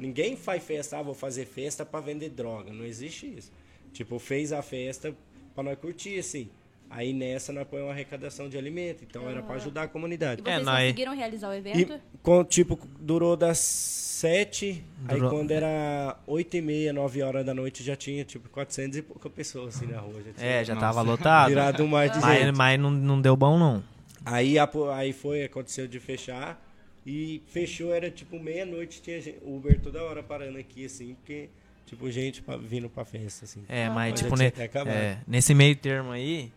ninguém 0.00 0.36
faz 0.36 0.62
festa, 0.64 0.98
ah, 0.98 1.02
vou 1.02 1.12
fazer 1.14 1.44
festa 1.44 1.84
para 1.84 2.00
vender 2.00 2.30
droga, 2.30 2.72
não 2.72 2.84
existe 2.86 3.26
isso. 3.36 3.52
Tipo, 3.92 4.18
fez 4.18 4.50
a 4.52 4.62
festa 4.62 5.14
pra 5.54 5.62
nós 5.62 5.78
curtir, 5.78 6.18
assim. 6.18 6.48
Aí 6.88 7.12
nessa 7.12 7.52
nós 7.52 7.66
põe 7.68 7.82
uma 7.82 7.92
arrecadação 7.92 8.48
de 8.48 8.56
alimento. 8.56 9.04
Então 9.04 9.28
era 9.28 9.42
pra 9.42 9.56
ajudar 9.56 9.82
a 9.82 9.84
E 9.84 9.88
comunidade. 9.88 10.42
vocês 10.42 10.60
É, 10.60 10.62
nós- 10.62 10.80
conseguiram 10.82 11.14
realizar 11.16 11.50
o 11.50 11.54
E, 11.54 11.58
evento? 11.58 12.00
com, 12.22 12.44
tipo, 12.44 12.78
durou 13.00 13.36
das 13.36 13.58
sete, 13.58 14.82
aí 15.06 15.16
Durou- 15.16 15.30
quando 15.30 15.50
era 15.50 16.16
oito 16.26 16.56
e 16.56 16.62
meia, 16.62 16.92
nove 16.92 17.22
horas 17.22 17.44
da 17.44 17.52
noite, 17.52 17.82
já 17.82 17.94
tinha, 17.96 18.24
tipo, 18.24 18.48
400 18.48 18.96
e 18.98 19.02
pouca 19.02 19.28
pessoas, 19.28 19.76
assim, 19.76 19.86
na 19.86 19.98
rua. 20.00 20.22
Já 20.24 20.32
tinha 20.32 20.46
É, 20.46 20.64
já 20.64 20.74
Nossa. 20.74 20.86
tava 20.86 21.02
lotado. 21.02 21.48
virado 21.48 21.86
mais 21.86 22.12
de 22.12 22.20
Mas, 22.20 22.38
gente. 22.46 22.56
mas 22.56 22.80
não, 22.80 22.90
não 22.90 23.20
deu 23.20 23.36
bom, 23.36 23.58
não. 23.58 23.82
Aí, 24.24 24.58
a 24.58 24.68
aí 24.94 25.12
foi, 25.12 25.44
aconteceu 25.44 25.86
de 25.86 26.00
fechar, 26.00 26.62
e 27.04 27.42
fechou, 27.48 27.94
era, 27.94 28.10
tipo, 28.10 28.38
meia-noite, 28.40 29.00
tinha 29.02 29.20
gente- 29.20 29.38
Uber 29.44 29.78
toda 29.80 30.02
hora 30.02 30.22
parando 30.22 30.58
aqui, 30.58 30.86
assim, 30.86 31.14
porque, 31.14 31.48
tipo, 31.84 32.10
gente 32.10 32.42
pra- 32.42 32.56
vindo 32.56 32.88
pra 32.88 33.04
festa, 33.04 33.44
assim. 33.44 33.64
É, 33.68 33.88
mas, 33.88 34.12
Mas 34.12 34.20
tipo, 34.22 34.34
ne- 34.36 34.52
é, 34.90 35.18
nesse 35.28 35.54
meio 35.54 35.76
termo 35.76 36.10
aí, 36.10 36.50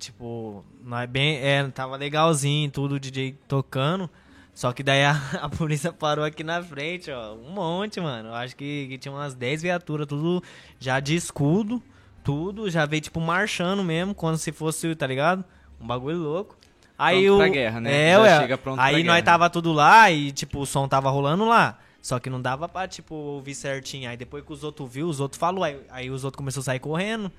tipo, 0.00 0.64
nós 0.82 1.08
bem, 1.08 1.36
é, 1.38 1.62
tava 1.68 1.96
legalzinho, 1.96 2.70
tudo, 2.70 2.96
o 2.96 3.00
DJ 3.00 3.36
tocando. 3.46 4.10
Só 4.52 4.72
que 4.72 4.82
daí 4.82 5.04
a, 5.04 5.12
a 5.42 5.48
polícia 5.48 5.92
parou 5.92 6.24
aqui 6.24 6.42
na 6.42 6.62
frente, 6.62 7.10
ó. 7.10 7.34
Um 7.34 7.50
monte, 7.52 8.00
mano. 8.00 8.30
Eu 8.30 8.34
acho 8.34 8.56
que, 8.56 8.88
que 8.88 8.98
tinha 8.98 9.12
umas 9.12 9.34
10 9.34 9.62
viaturas, 9.62 10.06
tudo 10.06 10.42
já 10.78 10.98
de 10.98 11.14
escudo, 11.14 11.80
tudo. 12.24 12.68
Já 12.68 12.84
veio, 12.86 13.00
tipo, 13.02 13.20
marchando 13.20 13.84
mesmo, 13.84 14.14
como 14.14 14.36
se 14.36 14.50
fosse, 14.50 14.92
tá 14.96 15.06
ligado? 15.06 15.44
Um 15.80 15.86
bagulho 15.86 16.18
louco. 16.18 16.56
Aí 16.98 17.24
Pronto 17.24 17.34
o. 17.36 17.38
pra 17.38 17.48
guerra, 17.48 17.80
né? 17.80 18.08
É, 18.10 18.12
Já 18.14 18.20
ué. 18.22 18.40
chega 18.40 18.58
pronto 18.58 18.80
aí 18.80 18.96
nós 19.04 19.14
guerra. 19.14 19.22
tava 19.22 19.48
tudo 19.50 19.72
lá 19.72 20.10
e, 20.10 20.32
tipo, 20.32 20.58
o 20.60 20.66
som 20.66 20.86
tava 20.88 21.08
rolando 21.10 21.46
lá. 21.46 21.78
Só 22.02 22.18
que 22.18 22.28
não 22.28 22.40
dava 22.40 22.68
pra, 22.68 22.88
tipo, 22.88 23.14
ouvir 23.14 23.54
certinho. 23.54 24.08
Aí 24.10 24.16
depois 24.16 24.44
que 24.44 24.52
os 24.52 24.64
outros 24.64 24.90
viu, 24.92 25.06
os 25.06 25.20
outros 25.20 25.38
falou. 25.38 25.64
Aí, 25.64 25.80
aí 25.90 26.10
os 26.10 26.24
outros 26.24 26.36
começaram 26.38 26.60
a 26.62 26.64
sair 26.64 26.78
correndo. 26.80 27.30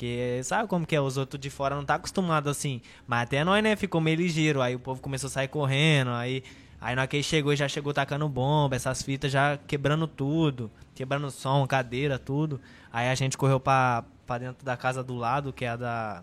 Porque 0.00 0.40
sabe 0.44 0.66
como 0.66 0.86
que 0.86 0.96
é? 0.96 1.00
Os 1.00 1.18
outros 1.18 1.38
de 1.38 1.50
fora 1.50 1.76
não 1.76 1.84
tá 1.84 1.96
acostumado 1.96 2.48
assim. 2.48 2.80
Mas 3.06 3.24
até 3.24 3.44
nós, 3.44 3.62
né, 3.62 3.76
ficou 3.76 4.00
meio 4.00 4.16
ligeiro. 4.16 4.62
Aí 4.62 4.74
o 4.74 4.78
povo 4.78 5.02
começou 5.02 5.28
a 5.28 5.30
sair 5.30 5.48
correndo. 5.48 6.08
Aí, 6.12 6.42
aí 6.80 6.94
na 6.96 7.02
hora 7.02 7.06
que 7.06 7.16
ele 7.16 7.22
chegou, 7.22 7.54
já 7.54 7.68
chegou 7.68 7.92
tacando 7.92 8.26
bomba, 8.26 8.74
essas 8.74 9.02
fitas 9.02 9.30
já 9.30 9.58
quebrando 9.66 10.06
tudo. 10.06 10.70
Quebrando 10.94 11.30
som, 11.30 11.66
cadeira, 11.66 12.18
tudo. 12.18 12.58
Aí 12.90 13.10
a 13.10 13.14
gente 13.14 13.36
correu 13.36 13.60
pra, 13.60 14.02
pra 14.26 14.38
dentro 14.38 14.64
da 14.64 14.74
casa 14.74 15.04
do 15.04 15.14
lado, 15.16 15.52
que 15.52 15.66
é 15.66 15.68
a 15.68 15.76
da, 15.76 16.22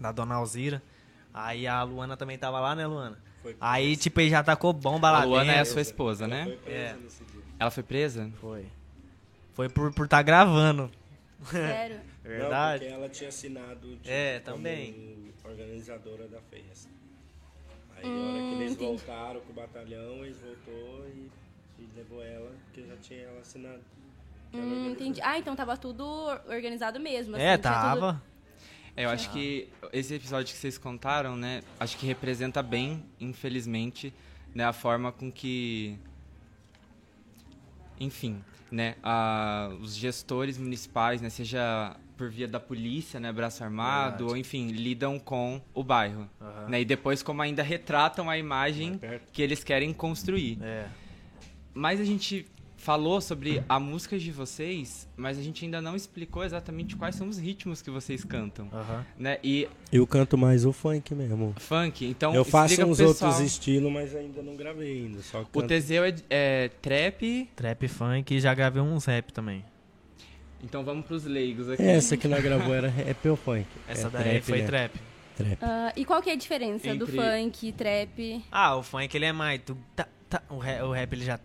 da 0.00 0.10
Dona 0.10 0.34
Alzira. 0.34 0.82
Aí 1.32 1.68
a 1.68 1.80
Luana 1.84 2.16
também 2.16 2.36
tava 2.36 2.58
lá, 2.58 2.74
né, 2.74 2.84
Luana? 2.84 3.16
Foi 3.40 3.56
Aí, 3.60 3.96
tipo, 3.96 4.20
ele 4.20 4.30
já 4.30 4.42
tacou 4.42 4.72
bomba 4.72 5.08
lá 5.12 5.20
A 5.20 5.24
Luana 5.24 5.52
é 5.52 5.54
a 5.54 5.58
dentro. 5.58 5.70
sua 5.74 5.82
esposa, 5.82 6.24
Ela 6.24 6.34
né? 6.34 6.44
foi 6.46 6.56
presa 6.56 6.80
É. 6.80 6.96
nesse 7.00 7.24
dia. 7.26 7.42
Ela 7.60 7.70
foi 7.70 7.82
presa? 7.84 8.30
Foi. 8.40 8.66
Foi 9.54 9.68
por 9.68 9.94
por 9.94 10.08
tá 10.08 10.20
gravando. 10.20 10.90
Sério. 11.44 12.00
Verdade. 12.28 12.84
Não, 12.84 12.90
porque 12.90 13.00
ela 13.02 13.08
tinha 13.08 13.28
assinado 13.28 13.88
tipo, 13.96 14.08
É, 14.08 14.40
como 14.40 14.56
também. 14.56 15.32
organizadora 15.44 16.28
da 16.28 16.40
festa. 16.42 16.90
Aí 17.96 18.04
a 18.04 18.24
hora 18.26 18.42
que 18.42 18.54
eles 18.54 18.76
voltaram 18.76 19.40
com 19.40 19.50
o 19.50 19.54
batalhão, 19.54 20.24
eles 20.24 20.38
voltou 20.38 21.06
e, 21.08 21.30
e 21.82 21.88
levou 21.96 22.22
ela, 22.22 22.52
porque 22.66 22.82
já 22.86 22.96
tinha 22.98 23.20
ela 23.22 23.40
assinado. 23.40 23.80
Ela 24.52 24.62
Hum, 24.62 24.90
entendi. 24.92 25.20
Ah, 25.22 25.38
então 25.38 25.56
tava 25.56 25.76
tudo 25.76 26.04
organizado 26.48 27.00
mesmo. 27.00 27.34
assim, 27.34 27.44
É, 27.44 27.56
tinha 27.58 27.72
tudo- 27.72 27.80
tava. 28.00 28.22
É, 28.96 29.04
eu 29.04 29.10
acho 29.10 29.30
que 29.32 29.68
esse 29.92 30.12
episódio 30.14 30.52
que 30.52 30.58
vocês 30.60 30.76
contaram, 30.76 31.36
né, 31.36 31.62
acho 31.80 31.96
que 31.96 32.04
representa 32.06 32.62
bem, 32.62 33.04
infelizmente, 33.20 34.12
né, 34.54 34.64
a 34.64 34.72
forma 34.72 35.12
com 35.12 35.30
que, 35.30 35.96
enfim, 38.00 38.42
né, 38.70 38.96
a- 39.02 39.70
os 39.80 39.94
gestores 39.94 40.58
municipais, 40.58 41.20
né, 41.20 41.30
seja 41.30 41.96
por 42.18 42.28
via 42.28 42.46
da 42.48 42.58
polícia, 42.60 43.18
né, 43.20 43.32
braço 43.32 43.62
armado, 43.64 44.08
Verdade. 44.18 44.30
ou 44.32 44.36
enfim, 44.36 44.66
lidam 44.68 45.18
com 45.18 45.62
o 45.72 45.82
bairro, 45.84 46.28
Aham. 46.40 46.68
né, 46.68 46.80
e 46.80 46.84
depois 46.84 47.22
como 47.22 47.40
ainda 47.40 47.62
retratam 47.62 48.28
a 48.28 48.36
imagem 48.36 49.00
que 49.32 49.40
eles 49.40 49.62
querem 49.64 49.92
construir. 49.94 50.58
É. 50.60 50.86
Mas 51.72 52.00
a 52.00 52.04
gente 52.04 52.44
falou 52.76 53.20
sobre 53.20 53.62
a 53.68 53.78
música 53.80 54.16
de 54.18 54.30
vocês, 54.30 55.08
mas 55.16 55.36
a 55.38 55.42
gente 55.42 55.64
ainda 55.64 55.80
não 55.80 55.96
explicou 55.96 56.44
exatamente 56.44 56.94
quais 56.96 57.14
são 57.16 57.28
os 57.28 57.36
ritmos 57.38 57.82
que 57.82 57.90
vocês 57.90 58.24
cantam, 58.24 58.68
Aham. 58.72 59.04
né? 59.18 59.38
E 59.42 59.68
Eu 59.92 60.06
canto 60.06 60.38
mais 60.38 60.64
o 60.64 60.72
funk 60.72 61.12
mesmo. 61.14 61.54
funk, 61.58 62.04
então 62.06 62.34
eu 62.34 62.44
faço 62.44 62.80
uns 62.84 62.98
pessoal. 62.98 63.30
outros 63.30 63.40
estilos, 63.40 63.92
mas 63.92 64.14
ainda 64.14 64.42
não 64.42 64.56
gravei 64.56 65.04
ainda. 65.04 65.22
Só 65.22 65.42
O 65.42 65.46
canto. 65.46 65.66
Teseu 65.66 66.04
é, 66.04 66.14
é 66.30 66.68
trap, 66.80 67.48
Trap 67.56 67.88
funk 67.88 68.34
e 68.34 68.40
já 68.40 68.54
gravei 68.54 68.80
uns 68.82 69.04
rap 69.04 69.32
também. 69.32 69.64
Então 70.62 70.84
vamos 70.84 71.06
pros 71.06 71.24
leigos 71.24 71.68
aqui. 71.68 71.82
Essa 71.82 72.16
que 72.16 72.26
nós 72.28 72.42
gravou 72.42 72.74
era 72.74 72.88
rap 72.88 73.28
ou 73.28 73.36
funk? 73.36 73.66
Essa 73.88 74.08
É, 74.08 74.10
daí 74.10 74.22
trap, 74.24 74.42
foi 74.42 74.58
né? 74.60 74.66
trap. 74.66 75.00
Trap. 75.36 75.58
Ah, 75.62 75.92
e 75.96 76.04
qual 76.04 76.20
que 76.20 76.30
é 76.30 76.32
a 76.32 76.36
diferença 76.36 76.94
do 76.96 77.04
Entre- 77.04 77.16
funk, 77.16 77.72
trap? 77.72 78.44
Ah, 78.50 78.76
o 78.76 78.82
funk 78.82 79.14
ele 79.16 79.24
é 79.26 79.32
mais. 79.32 79.60
tu- 79.64 79.78
tá, 79.94 80.08
tá, 80.28 80.42
o, 80.50 80.58
rap, 80.58 80.82
o 80.82 80.90
rap 80.92 81.12
ele 81.12 81.24
já. 81.24 81.38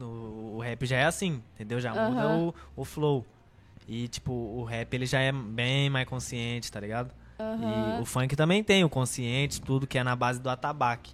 O, 0.00 0.56
o 0.56 0.60
rap 0.60 0.86
já 0.86 0.96
é 0.96 1.04
assim, 1.04 1.42
entendeu? 1.54 1.80
Já 1.80 1.90
muda 1.90 2.22
Aham. 2.22 2.38
o, 2.76 2.82
o 2.82 2.84
flow. 2.84 3.26
E, 3.88 4.06
tipo, 4.08 4.32
o 4.32 4.64
rap 4.64 4.94
ele 4.94 5.06
já 5.06 5.20
é 5.20 5.32
bem 5.32 5.90
mais 5.90 6.06
consciente, 6.08 6.70
tá 6.70 6.78
ligado? 6.80 7.10
E 7.38 8.00
o 8.00 8.04
funk 8.04 8.36
também 8.36 8.62
tem 8.62 8.84
o 8.84 8.88
consciente, 8.88 9.60
tudo 9.60 9.84
que 9.86 9.98
é 9.98 10.04
na 10.04 10.14
base 10.14 10.40
do 10.40 10.48
atabaque. 10.48 11.12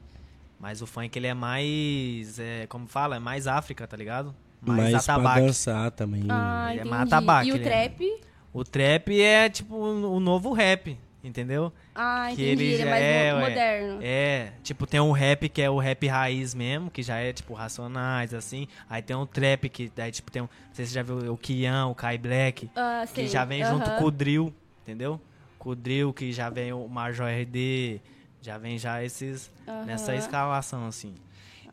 Mas 0.61 0.83
o 0.83 0.87
funk 0.87 1.17
ele 1.19 1.27
é 1.27 1.33
mais. 1.35 2.39
É, 2.39 2.67
como 2.67 2.87
fala? 2.87 3.17
É 3.17 3.19
mais 3.19 3.47
África, 3.47 3.87
tá 3.87 3.97
ligado? 3.97 4.35
Mais 4.61 4.93
Mas 4.93 5.05
pra 5.05 5.15
atabaque. 5.15 5.41
dançar 5.41 5.91
também. 5.93 6.25
Ah, 6.29 6.69
ele 6.73 6.81
é 6.81 6.85
mais 6.85 7.03
atabaque, 7.13 7.49
e 7.49 7.53
o 7.53 7.57
ele 7.57 7.65
é- 7.69 7.89
trap? 7.89 8.21
O 8.53 8.65
trap 8.65 9.21
é 9.21 9.49
tipo 9.49 9.77
o 9.77 10.19
novo 10.19 10.53
rap, 10.53 10.99
entendeu? 11.23 11.73
Ah, 11.95 12.27
Que 12.35 12.43
entendi. 12.51 12.65
ele 12.65 12.65
Ele, 12.75 12.83
é 12.83 12.85
mais 12.91 13.03
é, 13.03 13.35
moderno. 13.41 13.99
É, 14.03 14.53
tipo, 14.63 14.87
tem 14.87 14.99
o 15.01 15.13
rap 15.13 15.49
que 15.49 15.63
é 15.63 15.71
o 15.71 15.79
rap 15.79 16.07
raiz 16.09 16.55
mesmo, 16.55 16.91
que 16.91 17.03
já 17.03 17.19
é 17.19 17.33
tipo 17.33 17.55
racionais, 17.55 18.35
assim. 18.35 18.67
Aí 18.91 19.01
tem 19.03 19.15
o 19.15 19.27
trap, 19.27 19.69
que 19.69 19.93
daí, 19.95 20.11
tipo, 20.11 20.31
tem 20.31 20.43
um. 20.43 20.47
Não 20.47 20.75
sei 20.75 20.87
se 20.87 20.93
você 20.93 20.95
já 20.97 21.03
viu 21.03 21.33
o 21.33 21.37
Kian, 21.37 21.87
o 21.87 21.95
Kai 21.95 22.19
Black, 22.19 22.69
Ah, 22.75 23.05
que 23.13 23.27
já 23.29 23.45
vem 23.45 23.65
junto 23.65 23.91
com 23.93 24.05
o 24.05 24.11
Drill, 24.11 24.53
entendeu? 24.83 25.21
Com 25.59 25.71
o 25.71 25.77
Drill, 25.77 26.13
que 26.13 26.33
já 26.33 26.49
vem 26.51 26.73
o 26.73 26.89
Major 26.89 27.29
RD, 27.29 28.01
já 28.41 28.59
vem 28.59 28.77
já 28.79 29.05
esses. 29.05 29.51
nessa 29.87 30.17
escalação, 30.17 30.87
assim. 30.87 31.15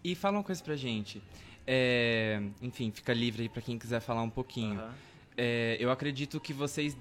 E 0.04 0.14
fala 0.14 0.38
uma 0.38 0.44
coisa 0.44 0.62
pra 0.64 0.76
gente. 0.76 1.22
É, 1.68 2.42
enfim, 2.62 2.92
fica 2.92 3.14
livre 3.14 3.44
aí 3.44 3.50
pra 3.50 3.62
quem 3.62 3.78
quiser 3.78 4.00
falar 4.00 4.22
um 4.22 4.30
pouquinho. 4.30 4.82
É, 5.38 5.78
eu 5.80 5.92
acredito 5.92 6.40
que 6.40 6.54
vocês. 6.54 6.96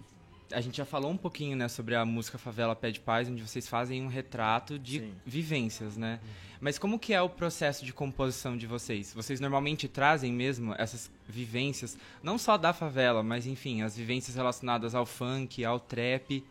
A 0.52 0.60
gente 0.60 0.76
já 0.76 0.84
falou 0.84 1.10
um 1.10 1.16
pouquinho, 1.16 1.56
né, 1.56 1.68
sobre 1.68 1.94
a 1.94 2.04
música 2.04 2.38
Favela 2.38 2.76
Pede 2.76 3.00
Paz, 3.00 3.28
onde 3.28 3.42
vocês 3.42 3.66
fazem 3.66 4.02
um 4.02 4.06
retrato 4.06 4.78
de 4.78 5.00
Sim. 5.00 5.14
vivências, 5.24 5.96
né? 5.96 6.20
Mas 6.60 6.78
como 6.78 6.98
que 6.98 7.12
é 7.12 7.20
o 7.20 7.28
processo 7.28 7.84
de 7.84 7.92
composição 7.92 8.56
de 8.56 8.66
vocês? 8.66 9.12
Vocês 9.12 9.40
normalmente 9.40 9.88
trazem 9.88 10.32
mesmo 10.32 10.74
essas 10.78 11.10
vivências, 11.28 11.98
não 12.22 12.38
só 12.38 12.56
da 12.56 12.72
favela, 12.72 13.22
mas 13.22 13.46
enfim, 13.46 13.82
as 13.82 13.96
vivências 13.96 14.36
relacionadas 14.36 14.94
ao 14.94 15.04
funk, 15.04 15.64
ao 15.64 15.80
trap. 15.80 16.44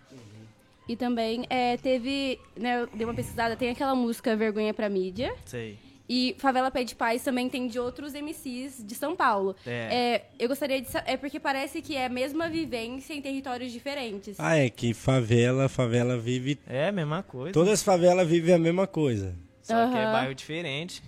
E 0.87 0.95
também 0.95 1.45
é, 1.49 1.77
teve, 1.77 2.39
né, 2.55 2.81
eu 2.81 2.87
dei 2.87 3.05
uma 3.05 3.13
pesquisada, 3.13 3.55
tem 3.55 3.69
aquela 3.69 3.95
música 3.95 4.35
Vergonha 4.35 4.73
pra 4.73 4.89
Mídia. 4.89 5.33
Sei. 5.45 5.79
E 6.07 6.35
Favela 6.37 6.69
Pede 6.69 6.95
Paz 6.95 7.23
também 7.23 7.47
tem 7.47 7.67
de 7.67 7.79
outros 7.79 8.13
MCs 8.13 8.83
de 8.85 8.93
São 8.93 9.15
Paulo. 9.15 9.55
É. 9.65 9.71
É, 9.71 10.25
eu 10.37 10.49
gostaria 10.49 10.81
de 10.81 10.89
saber, 10.89 11.11
é 11.11 11.17
porque 11.17 11.39
parece 11.39 11.81
que 11.81 11.95
é 11.95 12.05
a 12.05 12.09
mesma 12.09 12.49
vivência 12.49 13.13
em 13.13 13.21
territórios 13.21 13.71
diferentes. 13.71 14.35
Ah, 14.37 14.57
é 14.57 14.69
que 14.69 14.93
favela, 14.93 15.69
favela 15.69 16.17
vive. 16.17 16.59
É, 16.67 16.91
mesma 16.91 17.23
coisa. 17.23 17.53
Todas 17.53 17.73
as 17.73 17.83
favelas 17.83 18.27
vivem 18.27 18.53
a 18.53 18.59
mesma 18.59 18.85
coisa. 18.85 19.33
Só 19.61 19.87
que 19.87 19.97
é 19.97 20.03
bairro 20.03 20.35
diferente. 20.35 21.01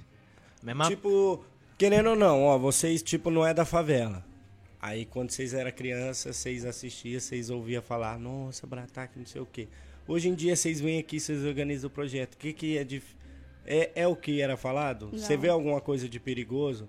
Mesma 0.63 0.87
Tipo, 0.87 1.43
querendo 1.77 2.11
ou 2.11 2.15
não, 2.15 2.43
ó, 2.43 2.57
vocês, 2.57 3.03
tipo, 3.03 3.29
não 3.29 3.45
é 3.45 3.53
da 3.53 3.65
favela. 3.65 4.23
Aí, 4.81 5.05
quando 5.05 5.31
vocês 5.31 5.53
eram 5.53 5.71
crianças, 5.71 6.37
vocês 6.37 6.63
assistiam, 6.63 7.19
vocês 7.19 7.49
ouviam 7.49 7.81
falar, 7.81 8.17
nossa, 8.17 8.65
Brataque, 8.65 9.19
não 9.19 9.25
sei 9.25 9.41
o 9.41 9.45
quê. 9.45 9.67
Hoje 10.07 10.29
em 10.29 10.35
dia, 10.35 10.55
vocês 10.55 10.79
vêm 10.79 10.99
aqui, 10.99 11.19
vocês 11.19 11.43
organizam 11.43 11.87
o 11.87 11.91
projeto. 11.91 12.35
O 12.35 12.37
que 12.37 12.53
que 12.53 12.77
é 12.77 12.83
de... 12.83 13.01
É, 13.65 13.91
é 13.95 14.07
o 14.07 14.15
que 14.15 14.41
era 14.41 14.55
falado? 14.57 15.09
Não. 15.11 15.17
Você 15.19 15.35
vê 15.37 15.49
alguma 15.49 15.81
coisa 15.81 16.07
de 16.07 16.19
perigoso? 16.19 16.87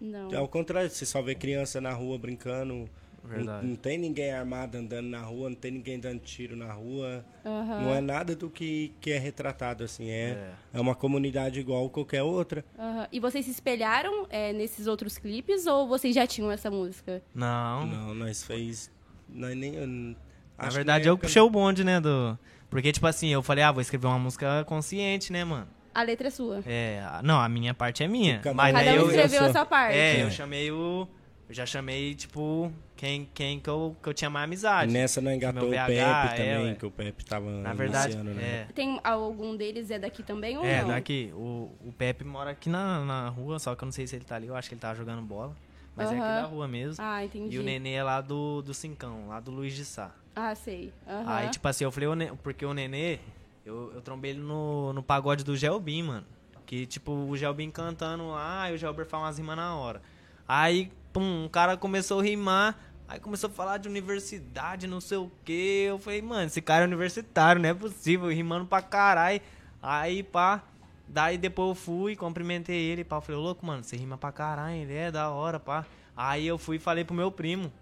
Não. 0.00 0.36
Ao 0.36 0.48
contrário, 0.48 0.90
você 0.90 1.06
só 1.06 1.20
vê 1.22 1.34
criança 1.34 1.80
na 1.80 1.92
rua 1.92 2.18
brincando. 2.18 2.88
Não, 3.22 3.30
Verdade. 3.30 3.66
não 3.66 3.74
tem 3.74 3.96
ninguém 3.96 4.30
armado 4.32 4.76
andando 4.76 5.06
na 5.08 5.22
rua, 5.22 5.48
não 5.48 5.56
tem 5.56 5.70
ninguém 5.70 5.98
dando 5.98 6.20
tiro 6.20 6.54
na 6.54 6.70
rua. 6.70 7.24
Aham. 7.42 7.80
Não 7.80 7.94
é 7.94 8.00
nada 8.02 8.36
do 8.36 8.50
que, 8.50 8.92
que 9.00 9.12
é 9.12 9.18
retratado, 9.18 9.82
assim. 9.82 10.10
É, 10.10 10.30
É. 10.30 10.52
é 10.74 10.80
uma 10.80 10.94
comunidade 10.94 11.58
igual 11.58 11.88
qualquer 11.88 12.22
outra. 12.22 12.62
Aham. 12.78 13.08
E 13.10 13.18
vocês 13.18 13.46
se 13.46 13.50
espelharam 13.50 14.26
é, 14.28 14.52
nesses 14.52 14.86
outros 14.86 15.16
clipes 15.16 15.66
ou 15.66 15.88
vocês 15.88 16.14
já 16.14 16.26
tinham 16.26 16.50
essa 16.50 16.70
música? 16.70 17.22
Não. 17.34 17.86
Não, 17.86 18.14
nós 18.14 18.42
fez. 18.44 18.90
Nós 19.26 19.56
nem. 19.56 19.74
eu- 19.74 19.86
Na 19.86 20.68
verdade, 20.68 21.08
eu 21.08 21.16
puxei 21.16 21.40
o 21.40 21.48
bonde, 21.48 21.82
né, 21.82 22.00
do... 22.00 22.38
Porque, 22.68 22.92
tipo 22.92 23.06
assim, 23.06 23.28
eu 23.32 23.42
falei, 23.42 23.64
ah, 23.64 23.72
vou 23.72 23.80
escrever 23.80 24.06
uma 24.06 24.18
música 24.18 24.64
consciente, 24.66 25.32
né, 25.32 25.44
mano? 25.44 25.66
A 25.94 26.02
letra 26.02 26.28
é 26.28 26.30
sua. 26.30 26.62
É, 26.66 27.02
não, 27.22 27.38
a 27.40 27.48
minha 27.48 27.72
parte 27.72 28.02
é 28.02 28.08
minha. 28.08 28.40
Cada 28.40 28.54
Mas 28.54 28.74
Cada 28.74 28.90
um 28.90 28.94
eu, 28.94 29.06
escreve 29.06 29.20
escreveu 29.26 29.42
eu 29.42 29.48
a 29.50 29.52
sua 29.52 29.64
parte. 29.64 29.96
é, 29.96 30.20
É. 30.20 30.22
eu 30.24 30.30
chamei 30.30 30.70
o, 30.72 31.06
eu 31.48 31.54
já 31.54 31.64
chamei, 31.64 32.14
tipo, 32.14 32.72
quem, 32.96 33.28
quem 33.32 33.60
que, 33.60 33.68
eu, 33.70 33.96
que 34.02 34.08
eu 34.08 34.14
tinha 34.14 34.28
mais 34.30 34.44
amizade. 34.44 34.92
Nessa 34.92 35.20
não 35.20 35.30
engatou 35.32 35.68
Meu 35.68 35.70
o 35.70 35.72
VH, 35.72 35.86
Pepe 35.86 36.02
é, 36.42 36.54
também, 36.54 36.66
ué. 36.70 36.74
que 36.74 36.86
o 36.86 36.90
Pepe 36.90 37.24
tava 37.24 37.50
Na 37.50 37.72
verdade, 37.74 38.14
iniciando, 38.14 38.30
né? 38.38 38.66
é. 38.68 38.72
Tem 38.74 38.98
algum 39.04 39.56
deles 39.56 39.90
é 39.90 39.98
daqui 39.98 40.22
também 40.22 40.58
ou 40.58 40.64
É, 40.64 40.80
não? 40.82 40.88
daqui. 40.88 41.30
O, 41.34 41.70
o 41.84 41.92
Pepe 41.96 42.24
mora 42.24 42.50
aqui 42.50 42.68
na, 42.68 43.04
na 43.04 43.28
rua, 43.28 43.58
só 43.58 43.74
que 43.76 43.84
eu 43.84 43.86
não 43.86 43.92
sei 43.92 44.06
se 44.06 44.16
ele 44.16 44.24
tá 44.24 44.34
ali. 44.36 44.48
Eu 44.48 44.56
acho 44.56 44.68
que 44.68 44.74
ele 44.74 44.80
tava 44.80 44.94
jogando 44.96 45.22
bola. 45.22 45.54
Mas 45.96 46.10
é 46.10 46.14
aqui 46.16 46.20
da 46.20 46.42
rua 46.42 46.66
mesmo. 46.66 46.96
Ah, 47.06 47.24
entendi. 47.24 47.54
E 47.54 47.58
o 47.60 47.62
Nenê 47.62 47.92
é 47.92 48.02
lá 48.02 48.20
do, 48.20 48.62
do 48.62 48.74
Cincão, 48.74 49.28
lá 49.28 49.38
do 49.38 49.52
Luiz 49.52 49.76
de 49.76 49.84
Sá. 49.84 50.10
Ah, 50.34 50.52
sei. 50.56 50.92
Aham. 51.06 51.24
Aí, 51.32 51.48
tipo 51.50 51.68
assim, 51.68 51.84
eu 51.84 51.92
falei, 51.92 52.08
o 52.08 52.16
Ne- 52.16 52.32
porque 52.42 52.66
o 52.66 52.74
Nenê, 52.74 53.20
eu, 53.64 53.92
eu 53.94 54.02
trombei 54.02 54.32
ele 54.32 54.40
no, 54.40 54.92
no 54.92 55.02
pagode 55.02 55.42
do 55.42 55.56
Gelbin, 55.56 56.02
mano. 56.02 56.26
Que, 56.66 56.86
tipo, 56.86 57.12
o 57.12 57.36
Gelbin 57.36 57.70
cantando 57.70 58.28
lá, 58.28 58.70
e 58.70 58.74
o 58.74 58.78
Gelber 58.78 59.06
fala 59.06 59.24
umas 59.24 59.38
rimas 59.38 59.56
na 59.56 59.74
hora. 59.74 60.02
Aí, 60.46 60.90
pum, 61.12 61.44
um 61.44 61.48
cara 61.48 61.76
começou 61.76 62.20
a 62.20 62.22
rimar, 62.22 62.78
aí 63.08 63.20
começou 63.20 63.48
a 63.48 63.52
falar 63.52 63.78
de 63.78 63.88
universidade, 63.88 64.86
não 64.86 65.00
sei 65.00 65.18
o 65.18 65.30
quê. 65.44 65.86
Eu 65.88 65.98
falei, 65.98 66.22
mano, 66.22 66.46
esse 66.46 66.60
cara 66.60 66.84
é 66.84 66.86
universitário, 66.86 67.60
não 67.60 67.68
é 67.68 67.74
possível, 67.74 68.28
rimando 68.28 68.66
pra 68.66 68.82
caralho. 68.82 69.40
Aí, 69.82 70.22
pá, 70.22 70.62
daí 71.06 71.38
depois 71.38 71.70
eu 71.70 71.74
fui, 71.74 72.16
cumprimentei 72.16 72.76
ele, 72.76 73.04
pá. 73.04 73.16
Eu 73.16 73.20
falei, 73.22 73.40
louco, 73.40 73.64
mano, 73.64 73.82
você 73.82 73.96
rima 73.96 74.18
pra 74.18 74.32
caralho, 74.32 74.76
ele 74.76 74.94
é 74.94 75.10
da 75.10 75.30
hora, 75.30 75.60
pá. 75.60 75.86
Aí 76.16 76.46
eu 76.46 76.58
fui 76.58 76.76
e 76.76 76.80
falei 76.80 77.04
pro 77.04 77.14
meu 77.14 77.30
primo. 77.30 77.72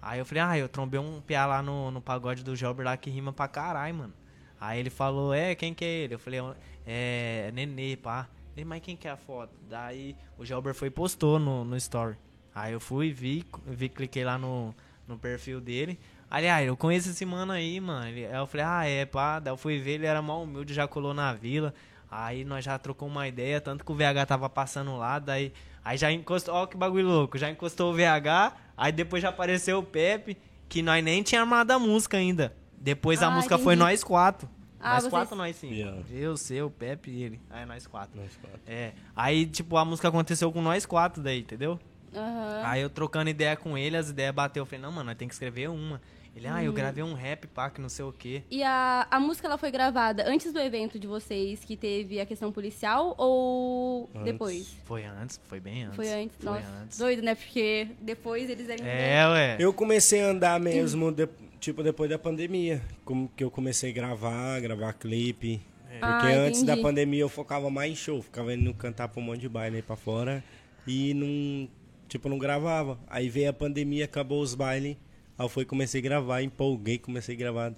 Aí 0.00 0.18
eu 0.18 0.26
falei, 0.26 0.42
ah, 0.42 0.58
eu 0.58 0.68
trombei 0.68 1.00
um 1.00 1.20
piá 1.20 1.44
lá 1.46 1.60
no, 1.60 1.90
no 1.90 2.00
pagode 2.00 2.44
do 2.44 2.54
Gelber 2.54 2.86
lá 2.86 2.96
que 2.96 3.10
rima 3.10 3.32
pra 3.32 3.48
caralho, 3.48 3.94
mano. 3.94 4.14
Aí 4.60 4.80
ele 4.80 4.90
falou, 4.90 5.32
é, 5.32 5.54
quem 5.54 5.72
que 5.72 5.84
é 5.84 5.88
ele? 5.88 6.14
Eu 6.14 6.18
falei, 6.18 6.40
é, 6.86 7.50
Nenê, 7.54 7.96
pá. 7.96 8.28
Ele, 8.56 8.64
mas 8.64 8.82
quem 8.82 8.96
que 8.96 9.06
é 9.06 9.10
a 9.12 9.16
foto? 9.16 9.52
Daí 9.68 10.16
o 10.36 10.44
Gelber 10.44 10.74
foi 10.74 10.88
e 10.88 10.90
postou 10.90 11.38
no, 11.38 11.64
no 11.64 11.76
story. 11.76 12.16
Aí 12.54 12.72
eu 12.72 12.80
fui, 12.80 13.12
vi, 13.12 13.44
vi, 13.66 13.88
cliquei 13.88 14.24
lá 14.24 14.36
no, 14.36 14.74
no 15.06 15.16
perfil 15.16 15.60
dele. 15.60 15.98
Aí, 16.30 16.48
ah, 16.48 16.62
eu 16.62 16.76
conheço 16.76 17.08
esse 17.10 17.24
mano 17.24 17.52
aí, 17.52 17.80
mano. 17.80 18.08
Ele- 18.08 18.26
aí 18.26 18.34
eu 18.34 18.46
falei, 18.46 18.66
ah, 18.66 18.84
é, 18.84 19.06
pá. 19.06 19.38
Daí 19.38 19.52
eu 19.52 19.56
fui 19.56 19.78
ver, 19.78 19.92
ele 19.92 20.06
era 20.06 20.20
mal 20.20 20.42
humilde, 20.42 20.74
já 20.74 20.88
colou 20.88 21.14
na 21.14 21.32
vila. 21.32 21.72
Aí 22.10 22.44
nós 22.44 22.64
já 22.64 22.76
trocou 22.78 23.06
uma 23.06 23.28
ideia, 23.28 23.60
tanto 23.60 23.84
que 23.84 23.92
o 23.92 23.94
VH 23.94 24.26
tava 24.26 24.48
passando 24.48 24.96
lá, 24.96 25.18
daí. 25.18 25.52
Aí 25.84 25.96
já 25.96 26.10
encostou, 26.10 26.54
ó 26.54 26.66
que 26.66 26.76
bagulho 26.76 27.06
louco, 27.06 27.38
já 27.38 27.50
encostou 27.50 27.92
o 27.92 27.94
VH, 27.94 28.54
aí 28.76 28.92
depois 28.92 29.22
já 29.22 29.28
apareceu 29.28 29.78
o 29.78 29.82
Pepe, 29.82 30.36
que 30.68 30.82
nós 30.82 31.02
nem 31.04 31.22
tinha 31.22 31.40
armado 31.42 31.70
a 31.72 31.78
música 31.78 32.16
ainda. 32.16 32.54
Depois 32.80 33.22
a 33.22 33.26
Ah, 33.26 33.30
música 33.30 33.56
foi 33.58 33.74
entendi. 33.74 33.90
nós 33.90 34.04
quatro. 34.04 34.48
Ah, 34.80 34.94
nós 34.94 35.02
vocês- 35.02 35.10
quatro, 35.10 35.36
nós 35.36 35.56
cinco. 35.56 35.74
Yeah. 35.74 35.98
Eu, 36.10 36.36
seu, 36.36 36.66
o 36.66 36.70
Pepe 36.70 37.10
e 37.10 37.22
ele. 37.24 37.40
Aí 37.50 37.66
nós 37.66 37.86
quatro. 37.86 38.20
Nós 38.20 38.36
quatro. 38.36 38.60
É. 38.66 38.92
Aí, 39.16 39.44
tipo, 39.46 39.76
a 39.76 39.84
música 39.84 40.08
aconteceu 40.08 40.52
com 40.52 40.62
nós 40.62 40.86
quatro 40.86 41.20
daí, 41.22 41.40
entendeu? 41.40 41.78
Aham. 42.14 42.62
Aí 42.64 42.80
eu 42.80 42.88
trocando 42.88 43.28
ideia 43.28 43.56
com 43.56 43.76
ele, 43.76 43.96
as 43.96 44.08
ideias 44.10 44.34
bateu. 44.34 44.62
Eu 44.62 44.66
falei, 44.66 44.80
não, 44.80 44.92
mano, 44.92 45.06
nós 45.06 45.16
tem 45.18 45.26
que 45.28 45.34
escrever 45.34 45.68
uma. 45.68 46.00
Ele, 46.36 46.46
ah, 46.46 46.54
Uhum. 46.54 46.60
eu 46.60 46.72
gravei 46.72 47.02
um 47.02 47.14
rap, 47.14 47.48
pá, 47.48 47.68
que 47.68 47.80
não 47.80 47.88
sei 47.88 48.04
o 48.04 48.12
quê. 48.12 48.44
E 48.48 48.62
a, 48.62 49.08
a 49.10 49.18
música 49.18 49.48
ela 49.48 49.58
foi 49.58 49.72
gravada 49.72 50.24
antes 50.28 50.52
do 50.52 50.60
evento 50.60 50.96
de 50.96 51.06
vocês 51.08 51.64
que 51.64 51.76
teve 51.76 52.20
a 52.20 52.24
questão 52.26 52.52
policial 52.52 53.16
ou 53.18 54.08
Antes. 54.14 54.24
depois? 54.24 54.76
Foi 54.84 55.04
antes, 55.04 55.40
foi 55.48 55.58
bem 55.58 55.82
antes. 55.84 55.96
Foi 55.96 56.08
antes? 56.08 56.36
Foi 56.36 56.52
Nossa, 56.52 56.68
antes. 56.82 56.96
doido, 56.98 57.22
né? 57.22 57.34
Porque 57.34 57.88
depois 58.00 58.48
eles 58.48 58.68
eram... 58.68 58.86
É, 58.86 59.26
ué. 59.28 59.56
Eu 59.58 59.72
comecei 59.72 60.22
a 60.22 60.28
andar 60.28 60.60
mesmo, 60.60 61.10
de- 61.10 61.28
tipo, 61.60 61.82
depois 61.82 62.08
da 62.10 62.18
pandemia. 62.18 62.82
Como 63.04 63.28
que 63.36 63.42
eu 63.44 63.50
comecei 63.50 63.90
a 63.90 63.94
gravar, 63.94 64.60
gravar 64.60 64.92
clipe. 64.92 65.60
Porque 65.88 66.02
Ah, 66.02 66.40
antes 66.46 66.62
da 66.62 66.76
pandemia 66.76 67.20
eu 67.20 67.28
focava 67.28 67.70
mais 67.70 67.92
em 67.92 67.96
show. 67.96 68.22
Ficava 68.22 68.54
indo 68.54 68.72
cantar 68.74 69.08
pra 69.08 69.20
um 69.20 69.24
monte 69.24 69.40
de 69.40 69.48
baile 69.48 69.76
aí 69.76 69.82
pra 69.82 69.96
fora. 69.96 70.44
E 70.86 71.14
não, 71.14 71.68
tipo, 72.08 72.28
não 72.28 72.38
gravava. 72.38 72.98
Aí 73.08 73.28
veio 73.28 73.50
a 73.50 73.52
pandemia, 73.52 74.04
acabou 74.04 74.40
os 74.42 74.54
bailes. 74.54 74.96
Aí 75.36 75.44
eu 75.44 75.48
fui 75.48 75.64
comecei 75.64 76.00
a 76.00 76.04
gravar, 76.04 76.42
empolguei, 76.42 76.98
comecei 76.98 77.34
a 77.34 77.38
gravar. 77.38 77.72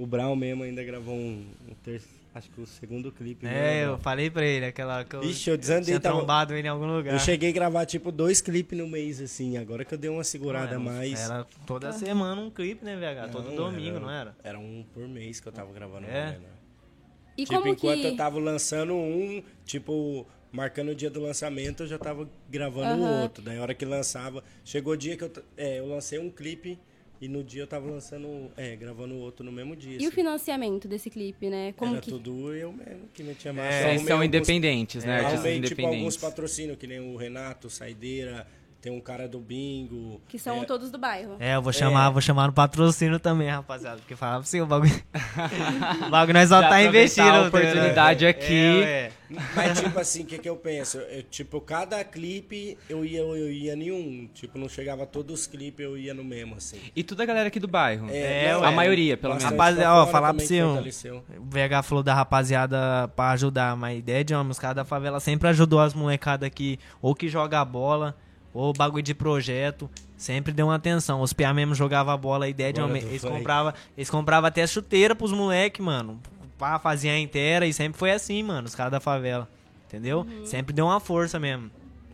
O 0.00 0.06
Brown 0.06 0.34
mesmo 0.34 0.62
ainda 0.62 0.82
gravou 0.82 1.14
um, 1.14 1.44
um 1.68 1.74
terço, 1.84 2.08
acho 2.34 2.48
que 2.50 2.60
o 2.60 2.66
segundo 2.66 3.12
clipe. 3.12 3.46
É, 3.46 3.50
né, 3.50 3.84
eu 3.84 3.98
falei 3.98 4.30
pra 4.30 4.44
ele, 4.44 4.64
aquela 4.66 5.04
que 5.04 5.14
eu, 5.14 5.22
Ixi, 5.22 5.50
eu 5.50 5.58
desandei, 5.58 5.84
tinha 5.84 6.00
tava- 6.00 6.16
trombado 6.16 6.54
ele 6.54 6.66
em 6.66 6.70
algum 6.70 6.86
lugar. 6.86 7.12
Eu 7.12 7.18
cheguei 7.18 7.50
a 7.50 7.52
gravar, 7.52 7.84
tipo, 7.84 8.10
dois 8.10 8.40
clipes 8.40 8.78
no 8.78 8.88
mês, 8.88 9.20
assim. 9.20 9.58
Agora 9.58 9.84
que 9.84 9.92
eu 9.92 9.98
dei 9.98 10.08
uma 10.10 10.24
segurada 10.24 10.74
Não, 10.78 10.84
mais. 10.84 11.20
Era 11.20 11.44
toda 11.66 11.92
semana 11.92 12.40
um 12.40 12.50
clipe, 12.50 12.84
né, 12.84 12.96
VH? 12.96 13.28
Todo 13.30 13.48
Não, 13.50 13.56
domingo, 13.56 14.00
não 14.00 14.10
era? 14.10 14.34
Era 14.42 14.58
um 14.58 14.84
por 14.94 15.06
mês 15.06 15.38
que 15.38 15.46
eu 15.48 15.52
tava 15.52 15.72
gravando. 15.72 16.06
É? 16.06 16.30
né? 16.32 16.38
E 17.36 17.44
Tipo, 17.44 17.60
como 17.60 17.72
enquanto 17.72 18.00
que... 18.00 18.06
eu 18.06 18.16
tava 18.16 18.38
lançando 18.38 18.94
um, 18.94 19.42
tipo, 19.64 20.26
marcando 20.52 20.90
o 20.90 20.94
dia 20.94 21.08
do 21.10 21.20
lançamento, 21.20 21.82
eu 21.84 21.86
já 21.86 21.98
tava 21.98 22.28
gravando 22.50 23.02
o 23.02 23.22
outro. 23.22 23.42
Daí 23.42 23.58
a 23.58 23.62
hora 23.62 23.74
que 23.74 23.84
lançava, 23.84 24.42
chegou 24.64 24.94
o 24.94 24.96
dia 24.96 25.16
que 25.16 25.24
eu, 25.24 25.32
é, 25.56 25.78
eu 25.78 25.86
lancei 25.86 26.18
um 26.18 26.30
clipe 26.30 26.78
e 27.20 27.28
no 27.28 27.44
dia 27.44 27.62
eu 27.62 27.66
tava 27.66 27.90
lançando, 27.90 28.50
é, 28.56 28.74
gravando 28.76 29.14
o 29.14 29.18
outro 29.18 29.44
no 29.44 29.52
mesmo 29.52 29.76
dia. 29.76 29.92
E 29.92 29.96
o 29.96 29.98
assim. 30.08 30.10
financiamento 30.10 30.88
desse 30.88 31.10
clipe, 31.10 31.50
né? 31.50 31.72
Como 31.76 31.92
Era 31.92 32.00
que... 32.00 32.10
tudo 32.10 32.54
eu 32.54 32.72
mesmo 32.72 33.08
que 33.12 33.22
metia 33.22 33.52
marcha. 33.52 33.74
É, 33.76 33.82
Vocês 33.90 34.02
são 34.02 34.12
alguns- 34.16 34.26
independentes, 34.28 35.04
né? 35.04 35.16
Artistas 35.16 35.34
Arrumei, 35.40 35.60
tipo, 35.60 35.80
alguns 35.82 35.86
independentes. 35.96 36.16
patrocínios, 36.16 36.78
que 36.78 36.86
nem 36.86 37.00
o 37.00 37.16
Renato, 37.16 37.68
Saideira, 37.68 38.46
tem 38.80 38.90
um 38.90 39.00
cara 39.00 39.28
do 39.28 39.38
Bingo. 39.38 40.20
Que 40.26 40.38
são 40.38 40.62
é, 40.62 40.64
todos 40.64 40.90
do 40.90 40.98
bairro. 40.98 41.36
É, 41.38 41.54
eu 41.54 41.62
vou 41.62 41.72
chamar, 41.72 42.08
vou 42.10 42.22
chamar 42.22 42.46
no 42.46 42.52
patrocínio 42.52 43.18
também, 43.18 43.48
rapaziada. 43.48 43.98
Porque 43.98 44.16
falava 44.16 44.40
assim, 44.42 44.60
o 44.60 44.66
bagulho. 44.66 44.90
o 46.06 46.10
bagulho 46.10 46.38
nós 46.38 46.48
só 46.48 46.62
Já 46.62 46.68
tá 46.68 46.82
investindo. 46.82 47.28
a 47.28 47.46
oportunidade 47.48 48.24
É, 48.24 48.28
aqui. 48.28 48.82
É, 48.82 49.12
Mas, 49.54 49.80
tipo 49.80 49.98
assim, 49.98 50.22
o 50.22 50.26
que, 50.26 50.38
que 50.38 50.48
eu 50.48 50.56
penso? 50.56 50.98
Eu, 50.98 51.22
tipo, 51.24 51.60
cada 51.60 52.02
clipe 52.02 52.78
eu 52.88 53.04
ia, 53.04 53.20
eu 53.20 53.52
ia 53.52 53.74
em 53.74 53.92
um. 53.92 54.28
Tipo, 54.32 54.58
não 54.58 54.68
chegava 54.68 55.04
todos 55.04 55.40
os 55.40 55.46
clipes, 55.46 55.84
eu 55.84 55.98
ia 55.98 56.14
no 56.14 56.24
mesmo, 56.24 56.56
assim. 56.56 56.80
E 56.96 57.04
toda 57.04 57.22
a 57.22 57.26
galera 57.26 57.48
aqui 57.48 57.60
do 57.60 57.68
bairro. 57.68 58.08
É, 58.10 58.52
não, 58.52 58.62
ué. 58.62 58.68
A 58.68 58.72
maioria, 58.72 59.16
pelo 59.16 59.34
menos. 59.34 59.44
Rapaz, 59.44 59.76
pra 59.76 59.94
ó, 59.94 60.06
falar 60.06 60.32
pra 60.32 60.42
você, 60.42 60.62
um-. 60.62 60.78
O 60.78 61.44
VH 61.50 61.82
falou 61.84 62.02
da 62.02 62.14
rapaziada 62.14 63.08
pra 63.14 63.30
ajudar, 63.32 63.76
mas 63.76 63.98
ideia 63.98 64.24
de 64.24 64.34
uma, 64.34 64.50
os 64.50 64.58
caras 64.58 64.76
da 64.76 64.84
favela 64.84 65.20
sempre 65.20 65.48
ajudou 65.48 65.80
as 65.80 65.92
molecadas 65.92 66.46
aqui, 66.46 66.78
ou 67.02 67.14
que 67.14 67.28
joga 67.28 67.62
bola, 67.64 68.16
ou 68.52 68.72
bagulho 68.72 69.02
de 69.02 69.14
projeto. 69.14 69.90
Sempre 70.16 70.52
deu 70.52 70.66
uma 70.66 70.74
atenção. 70.74 71.22
Os 71.22 71.32
PA 71.32 71.52
mesmo 71.54 71.74
jogavam 71.74 72.16
bola, 72.18 72.44
a 72.44 72.48
ideia 72.48 72.72
de 72.72 72.80
uma, 72.80 72.98
eles 72.98 73.22
compravam 73.22 73.72
eles 73.96 74.10
comprava 74.10 74.48
até 74.48 74.66
chuteira 74.66 75.14
pros 75.14 75.32
moleque, 75.32 75.80
mano. 75.80 76.20
Pá, 76.58 76.78
fazia 76.78 77.18
inteira 77.18 77.66
e 77.66 77.72
sempre 77.72 77.98
foi 77.98 78.12
assim, 78.12 78.42
mano, 78.42 78.66
os 78.66 78.74
caras 78.74 78.92
da 78.92 79.00
favela. 79.00 79.48
Entendeu? 79.86 80.20
Uhum. 80.20 80.46
Sempre 80.46 80.74
deu 80.74 80.86
uma 80.86 81.00
força 81.00 81.38
mesmo. 81.38 81.70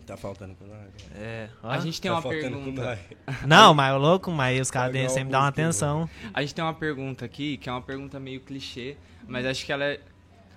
Tá 0.07 0.17
faltando 0.17 0.55
com 0.55 0.65
nós. 0.67 0.87
É. 1.17 1.49
A 1.65 1.81
gente 1.81 2.01
tem 2.01 2.09
tá 2.09 2.17
uma 2.17 2.23
pergunta. 2.23 2.99
Não, 3.45 3.75
mas 3.75 3.93
o 3.93 3.99
louco, 3.99 4.31
mas 4.31 4.61
os 4.61 4.71
caras 4.71 5.13
sempre 5.13 5.31
o 5.31 5.33
dão 5.33 5.41
uma 5.41 5.47
né? 5.47 5.49
atenção. 5.49 6.09
A 6.33 6.43
gente 6.43 6.55
tem 6.55 6.65
uma 6.65 6.73
pergunta 6.73 7.25
aqui, 7.25 7.57
que 7.57 7.69
é 7.69 7.73
uma 7.73 7.83
pergunta 7.83 8.21
meio 8.21 8.41
clichê, 8.41 8.97
mas 9.27 9.45
acho 9.45 9.67
que 9.67 9.73
ela 9.73 9.85
é 9.85 10.01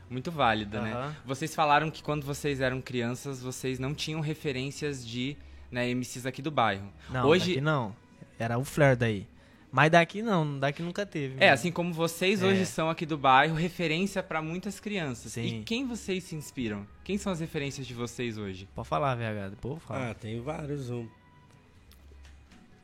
muito 0.07 0.31
válida, 0.31 0.81
né? 0.81 0.93
Aham. 0.93 1.15
Vocês 1.25 1.55
falaram 1.55 1.89
que 1.89 2.03
quando 2.03 2.23
vocês 2.23 2.61
eram 2.61 2.79
crianças, 2.79 3.41
vocês 3.41 3.79
não 3.79 3.93
tinham 3.93 4.21
referências 4.21 5.05
de 5.05 5.35
né, 5.71 5.89
MCs 5.93 6.25
aqui 6.25 6.41
do 6.41 6.51
bairro. 6.51 6.91
Não, 7.09 7.25
Hoje, 7.27 7.49
daqui 7.49 7.61
não. 7.61 7.95
Era 8.37 8.57
o 8.57 8.63
Flair 8.63 8.95
daí. 8.97 9.27
Mas 9.71 9.91
daqui 9.91 10.23
não, 10.23 10.57
daqui 10.59 10.81
nunca 10.81 11.05
teve. 11.05 11.35
É, 11.35 11.41
mano. 11.41 11.53
assim 11.53 11.71
como 11.71 11.93
vocês 11.93 12.41
É. 12.41 12.45
hoje 12.47 12.65
são 12.65 12.89
aqui 12.89 13.05
do 13.05 13.17
bairro, 13.17 13.53
referência 13.55 14.23
pra 14.23 14.41
muitas 14.41 14.79
crianças. 14.79 15.33
Sim. 15.33 15.59
E 15.59 15.63
quem 15.63 15.85
vocês 15.85 16.23
se 16.23 16.35
inspiram? 16.35 16.87
Quem 17.03 17.17
são 17.19 17.31
as 17.31 17.39
referências 17.39 17.85
de 17.85 17.93
vocês 17.93 18.37
hoje? 18.37 18.67
Pode 18.73 18.87
falar, 18.87 19.13
VH, 19.15 19.49
depois 19.51 19.75
eu 19.75 19.79
falo. 19.81 20.03
Ah, 20.05 20.13
tem 20.15 20.41
vários. 20.41 20.89
um. 20.89 21.07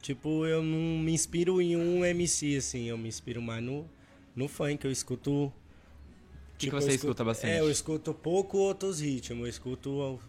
Tipo, 0.01 0.45
eu 0.45 0.61
não 0.61 0.99
me 1.03 1.11
inspiro 1.13 1.59
em 1.61 1.75
um 1.75 2.05
MC, 2.05 2.57
assim. 2.57 2.85
Eu 2.85 2.97
me 2.97 3.07
inspiro 3.07 3.41
mais 3.41 3.63
no, 3.63 3.89
no 4.35 4.47
funk. 4.47 4.85
Eu 4.85 4.91
escuto. 4.91 5.45
O 5.45 5.51
que, 6.57 6.57
que 6.57 6.65
tipo, 6.67 6.75
eu 6.77 6.81
você 6.81 6.89
escuto- 6.89 7.05
escuta 7.07 7.23
bastante? 7.23 7.51
É, 7.53 7.59
eu 7.61 7.71
escuto 7.71 8.13
pouco 8.13 8.57
outros 8.59 8.99
ritmos. 8.99 9.41
Eu 9.41 9.47
escuto 9.47 10.19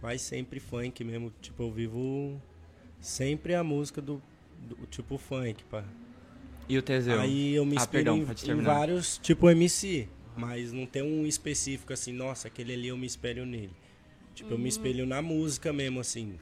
quase 0.00 0.20
sempre 0.22 0.60
funk 0.60 1.02
mesmo. 1.04 1.32
Tipo, 1.40 1.62
eu 1.64 1.70
vivo 1.72 2.40
sempre 3.00 3.54
a 3.54 3.62
música 3.64 4.00
do, 4.00 4.22
do 4.68 4.76
tipo 4.86 5.18
funk, 5.18 5.62
pá. 5.64 5.84
E 6.68 6.76
o 6.76 6.82
Teseu? 6.82 7.20
Aí 7.20 7.54
eu 7.54 7.64
me 7.64 7.72
Ah, 7.72 7.80
inspiro 7.80 7.90
perdão, 8.04 8.16
em- 8.18 8.60
em, 8.60 8.62
vários, 8.62 9.18
tipo 9.18 9.48
MC. 9.48 10.06
Mas 10.36 10.72
não 10.72 10.86
tem 10.86 11.02
um 11.02 11.26
específico 11.26 11.92
assim, 11.92 12.12
nossa, 12.12 12.46
aquele 12.48 12.72
ali 12.72 12.88
eu 12.88 12.96
me 12.96 13.06
espelho 13.06 13.44
nele. 13.46 13.72
Tipo, 14.34 14.50
Uhum. 14.50 14.56
eu 14.56 14.58
me 14.62 14.68
espelho 14.68 15.06
na 15.06 15.20
música 15.20 15.72
mesmo, 15.72 15.98
assim. 15.98 16.34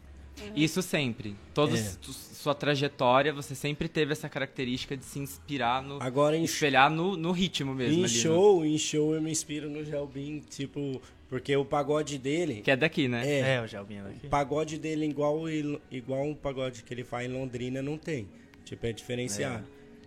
Isso 0.55 0.83
sempre. 0.83 1.35
Toda 1.55 1.79
É. 1.79 1.83
sua 2.03 2.55
trajetória, 2.55 3.33
você 3.33 3.55
sempre 3.55 3.88
teve 3.88 4.12
essa 4.12 4.29
característica 4.29 4.95
de 4.95 5.03
se 5.05 5.19
inspirar 5.19 5.83
no. 5.83 6.03
Agora 6.03 6.37
em, 6.37 6.45
espelhar 6.45 6.90
no, 6.90 7.16
no 7.16 7.33
ritmo 7.33 7.75
mesmo. 7.75 7.95
em 8.01 8.05
ali, 8.05 8.12
no- 8.12 8.21
show, 8.21 8.66
em 8.66 8.77
show 8.77 9.14
eu 9.14 9.23
me 9.23 9.31
inspiro 9.31 9.71
no 9.71 9.83
Gelbin, 9.83 10.40
tipo, 10.40 11.01
porque 11.29 11.57
o 11.57 11.65
pagode 11.65 12.19
dele. 12.19 12.62
Que 12.62 12.71
é 12.71 12.77
daqui, 12.77 13.09
né? 13.09 13.27
É, 13.27 13.55
É, 13.55 13.61
o 13.62 13.67
Jalbinha 13.67 14.05
daqui. 14.05 14.27
o 14.27 14.31
pagode 14.31 14.79
dele 14.79 15.07
igual, 15.07 15.49
igual 15.91 16.23
um 16.25 16.35
pagode 16.35 16.83
que 16.83 16.95
ele 16.95 17.05
faz 17.05 17.29
em 17.29 17.33
Londrina 17.33 17.83
não 17.83 17.99
tem. 17.99 18.29
Tipo, 18.65 18.87
é 18.87 18.93
diferenciado. 18.93 19.67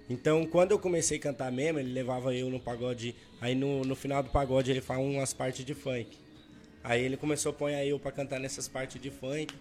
Então, 0.09 0.45
quando 0.45 0.71
eu 0.71 0.79
comecei 0.79 1.17
a 1.17 1.21
cantar 1.21 1.51
mesmo, 1.51 1.79
ele 1.79 1.91
levava 1.93 2.33
eu 2.33 2.49
no 2.49 2.59
pagode. 2.59 3.15
Aí 3.39 3.53
no, 3.53 3.83
no 3.83 3.95
final 3.95 4.23
do 4.23 4.29
pagode 4.29 4.71
ele 4.71 4.81
faz 4.81 4.99
umas 4.99 5.33
partes 5.33 5.63
de 5.63 5.73
funk. 5.73 6.17
Aí 6.83 7.03
ele 7.03 7.15
começou 7.15 7.51
a 7.51 7.53
pôr 7.53 7.69
eu 7.71 7.99
pra 7.99 8.11
cantar 8.11 8.39
nessas 8.39 8.67
partes 8.67 8.99
de 8.99 9.11
funk. 9.11 9.53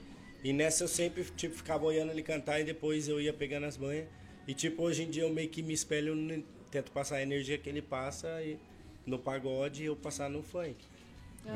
E 0.43 0.53
nessa 0.53 0.85
eu 0.85 0.89
sempre, 0.89 1.25
tipo, 1.37 1.55
ficava 1.55 1.85
olhando 1.85 2.13
ele 2.13 2.23
cantar 2.23 2.61
e 2.61 2.65
depois 2.65 3.09
eu 3.09 3.21
ia 3.21 3.33
pegando 3.33 3.67
as 3.67 3.77
banhas. 3.77 4.07
E, 4.47 4.55
tipo, 4.55 4.83
hoje 4.83 5.03
em 5.03 5.11
dia 5.11 5.25
eu 5.25 5.31
meio 5.31 5.49
que 5.49 5.63
me 5.63 5.75
espelho, 5.75 6.15
tento 6.71 6.91
passar 6.93 7.17
a 7.17 7.23
energia 7.23 7.59
que 7.59 7.69
ele 7.69 7.83
passa 7.83 8.43
e, 8.43 8.57
no 9.05 9.19
pagode 9.19 9.83
e 9.83 9.87
eu 9.87 9.97
passar 9.97 10.31
no 10.31 10.43
funk. 10.43 10.77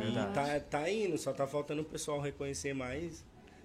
E 0.01 0.33
tá, 0.35 0.61
tá 0.61 0.91
indo, 0.91 1.19
só 1.19 1.33
tá 1.33 1.47
faltando 1.47 1.83
o 1.83 1.85
pessoal 1.85 2.19
reconhecer 2.21 2.73
mais. 2.75 3.25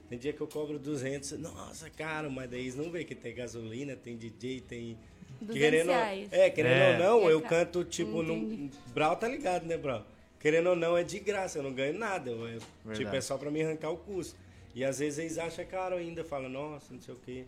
Tem 0.09 0.17
dia 0.17 0.31
que 0.33 0.41
eu 0.41 0.47
cobro 0.47 0.77
200, 0.79 1.33
nossa, 1.39 1.89
cara, 1.89 2.29
mas 2.29 2.49
daí 2.49 2.61
eles 2.61 2.75
não 2.75 2.89
vê 2.89 3.03
que 3.03 3.13
tem 3.15 3.33
gasolina, 3.35 3.95
tem 3.95 4.15
DJ, 4.17 4.61
tem... 4.61 4.97
200 5.41 5.53
Querendo, 5.61 5.89
reais. 5.89 6.29
é, 6.33 6.49
querendo 6.49 6.73
É. 6.73 6.93
ou 6.93 7.21
não, 7.21 7.29
É, 7.29 7.33
eu 7.33 7.41
cara. 7.41 7.65
canto, 7.65 7.83
tipo, 7.83 8.23
Entendi. 8.23 8.55
num... 8.57 8.69
Brau 8.93 9.15
tá 9.17 9.27
ligado, 9.27 9.65
né, 9.65 9.77
Brau? 9.77 10.03
Querendo 10.39 10.69
ou 10.69 10.75
não, 10.75 10.97
é 10.97 11.03
de 11.03 11.19
graça, 11.19 11.59
eu 11.59 11.63
não 11.63 11.73
ganho 11.73 11.97
nada. 11.97 12.29
eu- 12.31 12.47
eu- 12.47 12.93
tipo, 12.93 13.13
é 13.15 13.21
só 13.21 13.37
pra 13.37 13.51
me 13.51 13.61
arrancar 13.61 13.91
o 13.91 13.97
custo. 13.97 14.35
E 14.73 14.83
às 14.83 14.99
vezes 14.99 15.19
eles 15.19 15.37
acham 15.37 15.65
caro 15.65 15.95
ainda, 15.95 16.23
falam, 16.23 16.49
nossa, 16.49 16.93
não 16.93 17.01
sei 17.01 17.13
o 17.13 17.17
quê. 17.25 17.43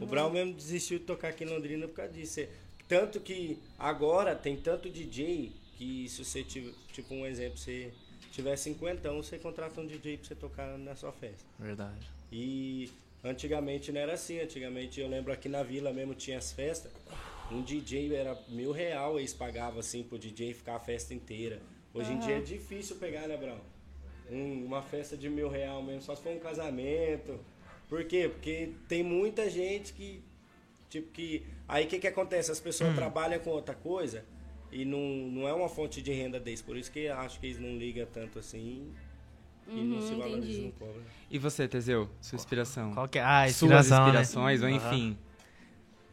O 0.00 0.06
Brau 0.06 0.30
mesmo 0.30 0.54
desistiu 0.54 0.98
de 0.98 1.04
tocar 1.04 1.28
aqui 1.28 1.44
em 1.44 1.48
Londrina 1.48 1.86
por 1.86 1.94
causa 1.94 2.12
disso. 2.12 2.40
É- 2.40 2.48
Tanto 2.88 3.20
que 3.20 3.58
agora 3.78 4.34
tem 4.34 4.56
tanto 4.56 4.88
DJ 4.88 5.52
que 5.78 6.08
se 6.08 6.24
você 6.24 6.42
tiver, 6.42 6.72
tipo 6.92 7.14
um 7.14 7.24
exemplo, 7.24 7.56
você 7.56 7.92
tiver 8.32 8.56
50, 8.56 9.10
você 9.12 9.38
contrata 9.38 9.80
um 9.80 9.86
DJ 9.86 10.18
pra 10.18 10.26
você 10.26 10.34
tocar 10.34 10.76
na 10.76 10.96
sua 10.96 11.12
festa. 11.12 11.46
Verdade. 11.58 12.10
E 12.32 12.90
antigamente 13.22 13.92
não 13.92 14.00
era 14.00 14.14
assim. 14.14 14.40
Antigamente 14.40 15.00
eu 15.00 15.08
lembro 15.08 15.32
aqui 15.32 15.48
na 15.48 15.62
vila 15.62 15.92
mesmo 15.92 16.14
tinha 16.14 16.36
as 16.38 16.52
festas. 16.52 16.90
Um 17.50 17.62
DJ 17.62 18.12
era 18.14 18.36
mil 18.48 18.72
real, 18.72 19.18
eles 19.18 19.32
pagavam 19.32 19.78
assim 19.80 20.02
pro 20.02 20.18
DJ 20.18 20.52
ficar 20.52 20.76
a 20.76 20.80
festa 20.80 21.14
inteira. 21.14 21.62
Hoje 21.94 22.12
em 22.12 22.18
dia 22.18 22.36
é 22.36 22.40
difícil 22.40 22.96
pegar, 22.96 23.26
né, 23.26 23.36
Brão? 23.36 23.58
Um- 24.30 24.66
uma 24.66 24.82
festa 24.82 25.16
de 25.16 25.30
mil 25.30 25.48
real 25.48 25.82
mesmo, 25.82 26.02
só 26.02 26.14
se 26.14 26.22
for 26.22 26.32
um 26.32 26.38
casamento. 26.38 27.38
Por 27.88 28.04
quê? 28.04 28.28
Porque 28.28 28.72
tem 28.88 29.02
muita 29.02 29.48
gente 29.48 29.92
que. 29.94 30.22
Tipo 30.90 31.10
que. 31.12 31.46
Aí 31.66 31.86
o 31.86 31.88
que, 31.88 31.98
que 31.98 32.06
acontece? 32.06 32.50
As 32.50 32.60
pessoas 32.60 32.94
trabalham 32.94 33.38
com 33.40 33.50
outra 33.50 33.74
coisa 33.74 34.24
e 34.72 34.84
não, 34.84 35.00
não 35.00 35.48
é 35.48 35.52
uma 35.52 35.68
fonte 35.68 36.00
de 36.02 36.12
renda 36.12 36.38
deles. 36.38 36.62
Por 36.62 36.76
isso 36.76 36.90
que 36.90 37.00
eu 37.00 37.16
acho 37.18 37.38
que 37.40 37.46
eles 37.46 37.58
não 37.58 37.76
ligam 37.78 38.06
tanto 38.12 38.38
assim 38.38 38.92
e 39.74 39.80
não 39.80 40.00
se 40.00 40.12
Uhum, 40.14 40.18
valorizam, 40.18 40.48
entendi. 40.48 40.62
não 40.62 40.70
cobram. 40.72 41.02
E 41.30 41.38
você, 41.38 41.68
Teseu? 41.68 42.08
Sua 42.20 42.36
inspiração? 42.36 42.92
Qual 42.94 43.08
que 43.08 43.18
é? 43.18 43.22
Ah, 43.22 43.48
Suas 43.48 43.86
inspiração, 43.86 43.98
né? 44.04 44.20
inspirações, 44.22 44.62
ou 44.62 44.68
Aham. 44.68 44.76
enfim. 44.76 45.18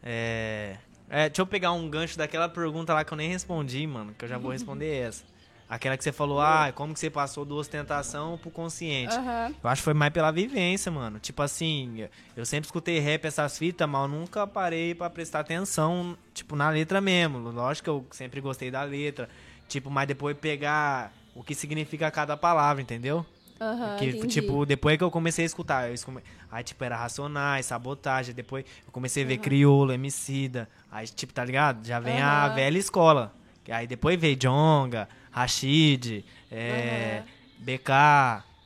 É... 0.02 0.76
é. 1.08 1.28
Deixa 1.28 1.42
eu 1.42 1.46
pegar 1.46 1.72
um 1.72 1.88
gancho 1.88 2.16
daquela 2.18 2.48
pergunta 2.48 2.92
lá 2.94 3.04
que 3.04 3.12
eu 3.12 3.16
nem 3.16 3.28
respondi, 3.28 3.86
mano, 3.86 4.14
que 4.14 4.24
eu 4.24 4.28
já 4.28 4.38
vou 4.38 4.50
responder 4.52 4.94
essa. 4.94 5.24
Aquela 5.68 5.96
que 5.96 6.04
você 6.04 6.12
falou, 6.12 6.40
ah, 6.40 6.70
como 6.74 6.94
que 6.94 7.00
você 7.00 7.10
passou 7.10 7.44
do 7.44 7.56
ostentação 7.56 8.38
pro 8.38 8.50
consciente? 8.50 9.16
Aham. 9.16 9.52
Eu 9.62 9.68
acho 9.70 9.80
que 9.80 9.84
foi 9.84 9.94
mais 9.94 10.12
pela 10.12 10.30
vivência, 10.30 10.92
mano. 10.92 11.18
Tipo 11.18 11.42
assim, 11.42 12.06
eu 12.36 12.46
sempre 12.46 12.66
escutei 12.66 13.00
rap, 13.00 13.24
essas 13.24 13.58
fitas, 13.58 13.88
mas 13.88 14.02
eu 14.02 14.08
nunca 14.08 14.46
parei 14.46 14.94
pra 14.94 15.10
prestar 15.10 15.40
atenção, 15.40 16.16
tipo, 16.32 16.54
na 16.54 16.70
letra 16.70 17.00
mesmo. 17.00 17.38
Lógico 17.38 17.84
que 17.84 17.90
eu 17.90 18.06
sempre 18.12 18.40
gostei 18.40 18.70
da 18.70 18.84
letra. 18.84 19.28
Tipo, 19.68 19.90
mas 19.90 20.06
depois 20.06 20.36
pegar 20.38 21.12
o 21.34 21.42
que 21.42 21.54
significa 21.54 22.08
cada 22.12 22.36
palavra, 22.36 22.80
entendeu? 22.80 23.26
Aham, 23.60 23.96
que, 23.96 24.06
entendi. 24.10 24.28
tipo, 24.28 24.64
depois 24.66 24.96
que 24.98 25.02
eu 25.02 25.10
comecei 25.10 25.44
a 25.44 25.46
escutar, 25.46 25.88
eu 25.88 25.94
escume... 25.94 26.20
aí, 26.52 26.62
tipo, 26.62 26.84
era 26.84 26.96
Racionais, 26.96 27.66
Sabotagem, 27.66 28.34
depois 28.34 28.64
eu 28.86 28.92
comecei 28.92 29.24
a 29.24 29.26
ver 29.26 29.38
Criolo, 29.38 29.92
Emicida, 29.92 30.68
aí, 30.92 31.08
tipo, 31.08 31.32
tá 31.32 31.44
ligado? 31.44 31.84
Já 31.86 31.98
vem 31.98 32.20
a 32.20 32.46
Aham. 32.46 32.54
velha 32.54 32.78
escola. 32.78 33.34
Aí 33.68 33.86
depois 33.86 34.20
veio 34.20 34.36
Jonga, 34.36 35.08
Rashid, 35.36 36.24
é, 36.50 37.22
BK, 37.58 37.84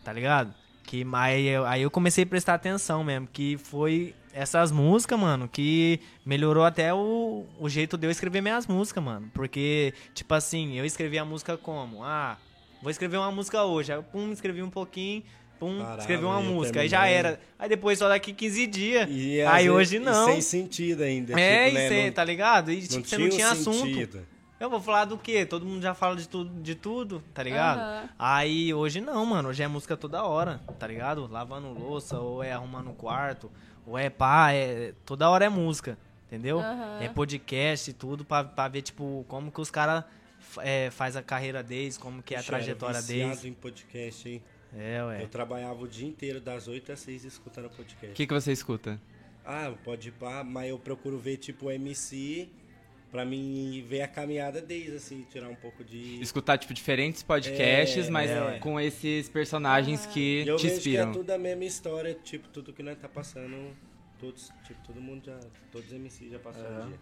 tá 0.04 0.12
ligado? 0.14 0.54
Que, 0.85 1.04
aí, 1.14 1.46
eu, 1.48 1.66
aí 1.66 1.83
eu 1.83 1.90
comecei 1.90 2.22
a 2.22 2.26
prestar 2.26 2.54
atenção 2.54 3.02
mesmo, 3.02 3.28
que 3.33 3.56
foi 3.59 4.14
essas 4.33 4.70
músicas, 4.70 5.18
mano, 5.18 5.48
que 5.48 5.98
melhorou 6.24 6.64
até 6.64 6.94
o, 6.94 7.44
o 7.59 7.68
jeito 7.68 7.98
de 7.98 8.06
eu 8.06 8.11
escrever 8.11 8.40
minhas 8.40 8.68
músicas, 8.68 9.02
mano. 9.02 9.28
Porque, 9.35 9.92
tipo 10.14 10.33
assim, 10.33 10.78
eu 10.78 10.85
escrevi 10.85 11.18
a 11.18 11.24
música 11.24 11.56
como? 11.56 12.04
Ah, 12.04 12.38
vou 12.80 12.90
escrever 12.90 13.16
uma 13.16 13.33
música 13.33 13.64
hoje. 13.64 13.92
Aí 13.92 14.00
pum, 14.02 14.30
escrevi 14.33 14.62
um 14.62 14.70
pouquinho, 14.70 15.24
pum, 15.59 15.78
Parava, 15.78 15.98
escrevi 16.00 16.24
uma 16.24 16.40
música. 16.40 16.80
Aí 16.83 16.88
já 16.88 17.04
era. 17.06 17.40
Aí 17.59 17.68
depois 17.68 17.98
só 17.98 18.09
daqui 18.09 18.33
15 18.33 18.66
dias. 18.68 19.09
E, 19.11 19.42
aí 19.42 19.64
vezes- 19.64 19.70
hoje 19.70 19.96
e 19.96 19.98
não. 19.98 20.26
sem 20.26 20.40
sentido 20.40 21.02
ainda. 21.02 21.33
É, 21.40 21.66
tipo, 21.66 21.76
e 21.76 21.80
né, 21.80 21.88
cê, 21.88 22.06
não- 22.06 22.12
tá 22.12 22.24
ligado? 22.24 22.70
E 22.70 22.80
não 22.80 22.87
tipo, 22.87 23.09
você 23.09 23.18
não 23.18 23.28
tinha 23.28 23.50
assunto. 23.50 23.87
sentido. 23.87 24.26
Eu 24.61 24.68
vou 24.68 24.79
falar 24.79 25.07
do 25.07 25.16
quê? 25.16 25.46
Todo 25.46 25.64
mundo 25.64 25.81
já 25.81 25.94
fala 25.94 26.14
de 26.14 26.29
tudo, 26.29 26.62
de 26.62 26.75
tudo, 26.75 27.23
tá 27.33 27.42
ligado? 27.42 27.79
Aham. 27.79 28.09
Aí 28.18 28.75
hoje 28.75 29.01
não, 29.01 29.25
mano. 29.25 29.49
Hoje 29.49 29.62
é 29.62 29.66
música 29.66 29.96
toda 29.96 30.23
hora, 30.23 30.61
tá 30.79 30.87
ligado? 30.87 31.27
Lavando 31.27 31.68
louça, 31.73 32.20
ou 32.20 32.42
é 32.42 32.53
arrumando 32.53 32.92
quarto, 32.92 33.51
ou 33.87 33.96
é 33.96 34.11
pá, 34.11 34.53
é. 34.53 34.92
Toda 35.07 35.31
hora 35.31 35.46
é 35.46 35.49
música, 35.49 35.96
entendeu? 36.27 36.61
Aham. 36.61 36.99
É 37.01 37.09
podcast 37.09 37.90
e 37.90 37.94
tudo 37.94 38.23
pra, 38.23 38.44
pra 38.44 38.68
ver, 38.68 38.83
tipo, 38.83 39.25
como 39.29 39.51
que 39.51 39.62
os 39.62 39.70
caras 39.70 40.05
é, 40.59 40.90
faz 40.90 41.16
a 41.16 41.23
carreira 41.23 41.62
deles, 41.62 41.96
como 41.96 42.23
que 42.23 42.35
é 42.35 42.38
a 42.38 42.40
Puxa, 42.40 42.53
era 42.57 42.62
trajetória 42.62 43.01
deles. 43.01 43.42
em 43.46 43.55
podcast, 43.55 44.29
hein? 44.29 44.42
É, 44.77 45.03
ué. 45.03 45.23
Eu 45.23 45.29
trabalhava 45.29 45.83
o 45.83 45.88
dia 45.88 46.07
inteiro, 46.07 46.38
das 46.38 46.68
8 46.68 46.92
às 46.92 47.01
6, 47.01 47.25
escutando 47.25 47.70
podcast. 47.70 48.11
O 48.11 48.14
que, 48.14 48.27
que 48.27 48.35
você 48.35 48.53
escuta? 48.53 49.01
Ah, 49.42 49.73
pode 49.83 50.09
ir 50.09 50.12
pá, 50.12 50.44
mas 50.44 50.68
eu 50.68 50.79
procuro 50.79 51.18
ver, 51.18 51.38
tipo, 51.38 51.70
MC, 51.70 52.46
pra 53.11 53.25
mim 53.25 53.85
ver 53.88 54.03
a 54.03 54.09
caminhada 54.09 54.61
deles, 54.61 54.94
assim, 54.94 55.27
tirar 55.31 55.49
um 55.49 55.55
pouco 55.57 55.83
de... 55.83 56.20
Escutar, 56.23 56.57
tipo, 56.59 56.73
diferentes 56.73 57.23
podcasts, 57.23 58.07
É, 58.07 58.11
mas 58.11 58.31
é, 58.31 58.59
com 58.59 58.79
esses 58.81 59.29
personagens 59.29 60.07
que 60.07 60.42
E 60.44 60.49
eu 60.49 60.57
te 60.57 60.64
vejo 60.64 60.77
inspiram. 60.77 61.05
que 61.07 61.11
é 61.11 61.20
tudo 61.20 61.31
a 61.31 61.38
mesma 61.38 61.64
história, 61.64 62.14
tipo, 62.23 62.49
tudo 62.49 62.73
que 62.73 62.83
nós 62.83 62.96
tá 62.99 63.09
passando, 63.09 63.77
todos, 64.18 64.51
tipo, 64.64 64.81
todo 64.87 65.01
mundo 65.01 65.25
já, 65.27 65.38
todos 65.73 65.88
os 65.88 65.92
MC 65.94 66.29
já 66.31 66.38
passaram 66.38 66.85
um 66.85 66.88
dia. 66.88 66.99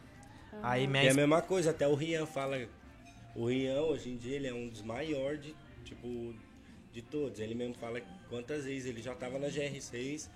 Aí 0.63 0.85
E 0.85 0.87
minha 0.87 1.03
é 1.05 1.11
a 1.11 1.15
mesma 1.15 1.43
coisa, 1.43 1.71
até 1.71 1.87
o 1.87 1.95
Rian 1.95 2.25
fala. 2.25 2.67
O 3.35 3.47
Rian, 3.47 3.81
hoje 3.83 4.09
em 4.11 4.17
dia, 4.17 4.37
ele 4.37 4.47
é 4.49 4.55
um 4.55 4.69
dos 4.69 4.81
maiores 4.83 5.43
de, 5.43 5.55
tipo, 5.85 6.35
de 6.91 7.03
todos. 7.03 7.39
Ele 7.39 7.55
mesmo 7.55 7.75
fala 7.75 8.01
quantas 8.31 8.65
vezes 8.65 8.87
ele 8.87 9.03
já 9.03 9.15
tava 9.15 9.39
na 9.39 9.49
GR6 9.49 10.29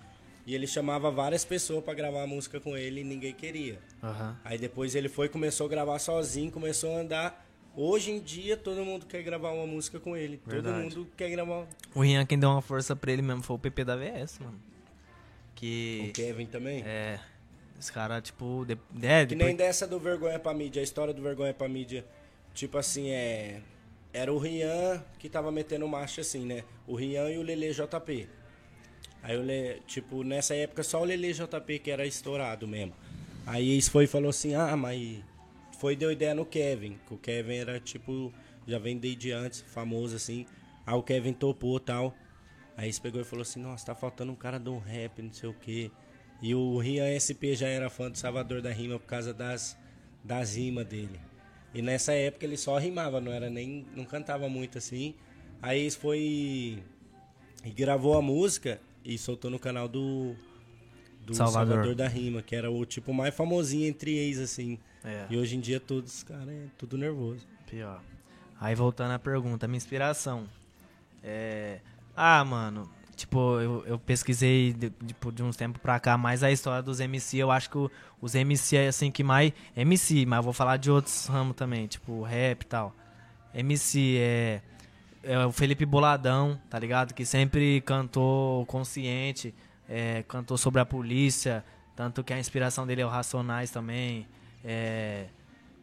e 0.45 0.53
ele 0.53 0.67
chamava 0.67 1.09
várias 1.11 1.45
pessoas 1.45 1.83
pra 1.83 1.93
gravar 1.93 2.25
música 2.27 2.59
com 2.59 2.75
ele 2.77 3.01
e 3.01 3.03
ninguém 3.03 3.33
queria. 3.33 3.79
Aham. 4.01 4.37
Aí 4.43 4.57
depois 4.57 4.95
ele 4.95 5.09
foi, 5.09 5.29
começou 5.29 5.67
a 5.67 5.69
gravar 5.69 5.99
sozinho, 5.99 6.51
começou 6.51 6.95
a 6.95 6.99
andar. 6.99 7.45
Hoje 7.75 8.11
em 8.11 8.19
dia 8.19 8.55
todo 8.55 8.83
mundo 8.85 9.05
quer 9.05 9.23
gravar 9.23 9.51
uma 9.51 9.65
música 9.65 9.99
com 9.99 10.15
ele. 10.15 10.39
Verdade. 10.45 10.75
Todo 10.75 10.83
mundo 10.83 11.11
quer 11.17 11.29
gravar. 11.29 11.65
O 11.95 12.01
Rian 12.01 12.25
quem 12.25 12.37
deu 12.37 12.49
uma 12.49 12.61
força 12.61 12.95
pra 12.95 13.11
ele 13.11 13.21
mesmo 13.21 13.41
foi 13.41 13.55
o 13.55 13.59
PP 13.59 13.83
da 13.83 13.95
VS, 13.95 14.39
mano. 14.39 14.55
O 15.51 15.55
Que. 15.55 16.11
Kevin 16.13 16.45
também. 16.45 16.83
É. 16.85 17.19
Esse 17.79 17.91
cara, 17.91 18.21
tipo. 18.21 18.65
De, 18.65 18.73
é, 19.05 19.21
Que 19.25 19.35
depois- 19.35 19.47
nem 19.47 19.55
dessa 19.55 19.87
do 19.87 19.99
Vergonha 19.99 20.37
pra 20.39 20.53
Mídia, 20.53 20.81
a 20.81 20.83
história 20.83 21.13
do 21.13 21.21
Vergonha 21.21 21.53
pra 21.53 21.67
Mídia. 21.67 22.05
Tipo 22.53 22.77
assim, 22.77 23.09
é. 23.09 23.61
Era 24.13 24.31
o 24.31 24.37
Rian 24.37 25.03
que 25.17 25.27
tava 25.27 25.51
metendo 25.51 25.87
marcha 25.87 26.21
assim, 26.21 26.45
né? 26.45 26.63
O 26.85 26.95
Rian 26.95 27.29
e 27.31 27.37
o 27.37 27.41
Lele 27.41 27.71
JP. 27.73 28.29
Aí 29.23 29.37
Le, 29.37 29.81
tipo, 29.87 30.21
nessa 30.21 30.53
época 30.53 30.83
só 30.83 31.01
o 31.01 31.05
Lele 31.05 31.31
JP 31.31 31.79
que 31.79 31.89
era 31.89 32.05
estourado 32.05 32.67
mesmo. 32.67 32.93
Aí 33.45 33.71
eles 33.71 33.87
foi 33.87 34.03
e 34.03 34.07
falou 34.07 34.29
assim, 34.29 34.53
ah, 34.53 34.75
mas 34.75 35.23
foi 35.79 35.95
deu 35.95 36.11
ideia 36.11 36.35
no 36.35 36.45
Kevin, 36.45 36.99
que 37.07 37.13
o 37.13 37.17
Kevin 37.17 37.55
era 37.55 37.79
tipo, 37.79 38.33
já 38.67 38.77
vem 38.77 38.97
desde 38.97 39.31
antes, 39.31 39.61
famoso 39.61 40.17
assim. 40.17 40.45
Aí 40.85 40.93
o 40.93 41.01
Kevin 41.01 41.31
topou 41.31 41.79
tal. 41.79 42.13
Aí 42.75 42.85
eles 42.85 42.99
pegou 42.99 43.21
e 43.21 43.23
falou 43.23 43.43
assim, 43.43 43.61
nossa, 43.61 43.85
tá 43.85 43.95
faltando 43.95 44.33
um 44.33 44.35
cara 44.35 44.59
do 44.59 44.77
rap, 44.77 45.21
não 45.21 45.31
sei 45.31 45.49
o 45.49 45.53
quê. 45.53 45.89
E 46.41 46.53
o 46.53 46.77
Rian 46.77 47.07
SP 47.15 47.55
já 47.55 47.67
era 47.67 47.89
fã 47.89 48.11
do 48.11 48.17
Salvador 48.17 48.61
da 48.61 48.71
Rima 48.71 48.99
por 48.99 49.05
causa 49.05 49.33
das, 49.33 49.77
das 50.21 50.57
rimas 50.57 50.85
dele. 50.85 51.19
E 51.73 51.81
nessa 51.81 52.11
época 52.13 52.45
ele 52.45 52.57
só 52.57 52.77
rimava, 52.77 53.21
não 53.21 53.31
era 53.31 53.49
nem. 53.49 53.85
não 53.95 54.03
cantava 54.03 54.49
muito 54.49 54.77
assim. 54.77 55.15
Aí 55.61 55.79
eles 55.79 55.95
foi 55.95 56.83
e 57.63 57.69
gravou 57.71 58.17
a 58.17 58.21
música 58.21 58.81
e 59.03 59.17
soltou 59.17 59.49
no 59.51 59.59
canal 59.59 59.87
do. 59.87 60.35
Do 61.25 61.33
Salvador. 61.33 61.73
Salvador. 61.75 61.95
da 61.95 62.07
Rima, 62.07 62.41
que 62.41 62.53
era 62.55 62.69
o 62.69 62.85
tipo 62.85 63.13
mais 63.13 63.33
famosinho 63.33 63.87
entre 63.87 64.11
ex, 64.17 64.39
assim. 64.39 64.77
É. 65.05 65.25
E 65.29 65.37
hoje 65.37 65.55
em 65.55 65.59
dia 65.61 65.79
todos, 65.79 66.21
cara, 66.23 66.51
é 66.51 66.65
tudo 66.77 66.97
nervoso. 66.97 67.45
Pior. 67.69 68.01
Aí 68.59 68.75
voltando 68.75 69.11
à 69.13 69.19
pergunta, 69.19 69.67
minha 69.67 69.77
inspiração. 69.77 70.45
É. 71.23 71.79
Ah, 72.15 72.43
mano. 72.43 72.89
Tipo, 73.15 73.59
eu, 73.61 73.83
eu 73.85 73.99
pesquisei 73.99 74.73
de, 74.73 74.89
tipo, 74.89 75.31
de 75.31 75.43
uns 75.43 75.55
tempos 75.55 75.81
pra 75.81 75.99
cá 75.99 76.17
mais 76.17 76.43
a 76.43 76.51
história 76.51 76.81
dos 76.81 76.99
MC. 76.99 77.37
Eu 77.37 77.51
acho 77.51 77.69
que 77.69 77.77
o- 77.77 77.91
os 78.21 78.33
MC 78.35 78.75
é 78.75 78.87
assim 78.87 79.11
que 79.11 79.23
mais. 79.23 79.53
MC, 79.77 80.25
mas 80.25 80.37
eu 80.37 80.43
vou 80.43 80.53
falar 80.53 80.77
de 80.77 80.89
outros 80.91 81.27
ramos 81.27 81.55
também, 81.55 81.85
tipo 81.87 82.21
rap 82.23 82.63
e 82.63 82.65
tal. 82.65 82.93
MC 83.53 84.17
é. 84.19 84.61
É 85.23 85.45
o 85.45 85.51
Felipe 85.51 85.85
Boladão, 85.85 86.59
tá 86.69 86.77
ligado? 86.77 87.13
Que 87.13 87.25
sempre 87.25 87.79
cantou 87.81 88.65
consciente, 88.65 89.53
é, 89.87 90.23
cantou 90.27 90.57
sobre 90.57 90.81
a 90.81 90.85
polícia. 90.85 91.63
Tanto 91.95 92.23
que 92.23 92.33
a 92.33 92.39
inspiração 92.39 92.85
dele 92.85 93.01
é 93.01 93.05
o 93.05 93.09
Racionais 93.09 93.69
também. 93.71 94.27
É. 94.65 95.25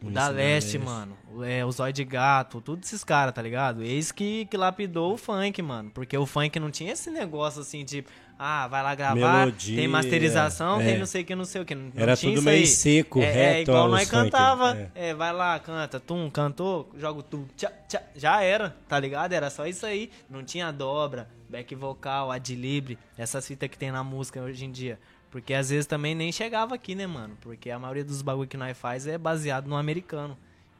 O 0.02 0.10
da 0.10 0.28
Leste, 0.28 0.76
Leste. 0.76 0.78
mano. 0.78 1.16
O- 1.32 1.44
É, 1.44 1.64
o 1.64 1.70
Zóio 1.70 1.92
de 1.92 2.04
Gato, 2.04 2.60
tudo 2.60 2.82
esses 2.82 3.04
caras, 3.04 3.34
tá 3.34 3.42
ligado? 3.42 3.82
Eis 3.82 4.10
que, 4.10 4.46
que 4.46 4.56
lapidou 4.56 5.12
o 5.12 5.16
funk, 5.18 5.60
mano. 5.62 5.90
Porque 5.90 6.16
o 6.16 6.24
funk 6.26 6.58
não 6.58 6.70
tinha 6.70 6.92
esse 6.92 7.10
negócio 7.10 7.60
assim 7.60 7.84
de. 7.84 8.04
Ah, 8.42 8.66
vai 8.68 8.82
lá 8.82 8.94
gravar, 8.94 9.14
Melodia, 9.44 9.76
tem 9.76 9.86
masterização, 9.86 10.80
é. 10.80 10.84
tem 10.86 10.98
não 10.98 11.04
sei 11.04 11.20
o 11.20 11.24
que, 11.26 11.34
não 11.34 11.44
sei 11.44 11.60
o 11.60 11.64
que. 11.66 11.74
Não 11.74 11.92
Era 11.94 12.16
tudo 12.16 12.40
meio 12.40 12.66
seco, 12.66 13.20
é, 13.20 13.24
É 13.24 13.32
reto 13.32 13.70
igual 13.70 13.82
aos 13.82 13.90
nós 13.90 14.08
cantava. 14.10 14.90
é. 14.94 15.10
É. 15.10 15.14
vai 15.14 15.30
lá, 15.30 15.58
canta, 15.58 16.00
tum, 16.00 16.30
cantou, 16.30 16.90
joga 16.96 17.18
o 17.20 17.22
tu, 17.22 17.46
tchá, 17.54 17.70
tchá, 17.86 18.02
já 18.16 18.42
era, 18.42 18.74
tá 18.88 18.98
ligado? 18.98 19.34
Era 19.34 19.50
só 19.50 19.66
isso 19.66 19.84
aí. 19.84 20.10
Não 20.30 20.42
tinha 20.42 20.72
dobra, 20.72 21.28
back 21.50 21.74
vocal, 21.74 22.32
adlibre, 22.32 22.98
essas 23.18 23.46
fitas 23.46 23.68
que 23.68 23.76
tem 23.76 23.92
na 23.92 24.02
música 24.02 24.40
hoje 24.40 24.64
em 24.64 24.70
dia. 24.70 24.98
Porque 25.30 25.52
às 25.52 25.68
vezes 25.68 25.84
também 25.84 26.14
nem 26.14 26.32
chegava 26.32 26.74
aqui, 26.74 26.94
né, 26.94 27.06
mano? 27.06 27.36
Porque 27.42 27.70
a 27.70 27.78
maioria 27.78 28.04
dos 28.04 28.22
bagulho 28.22 28.48
que 28.48 28.56
nós 28.56 28.74
faz 28.74 29.06
é 29.06 29.18
baseado 29.18 29.68
no 29.68 29.76
americano. 29.76 30.34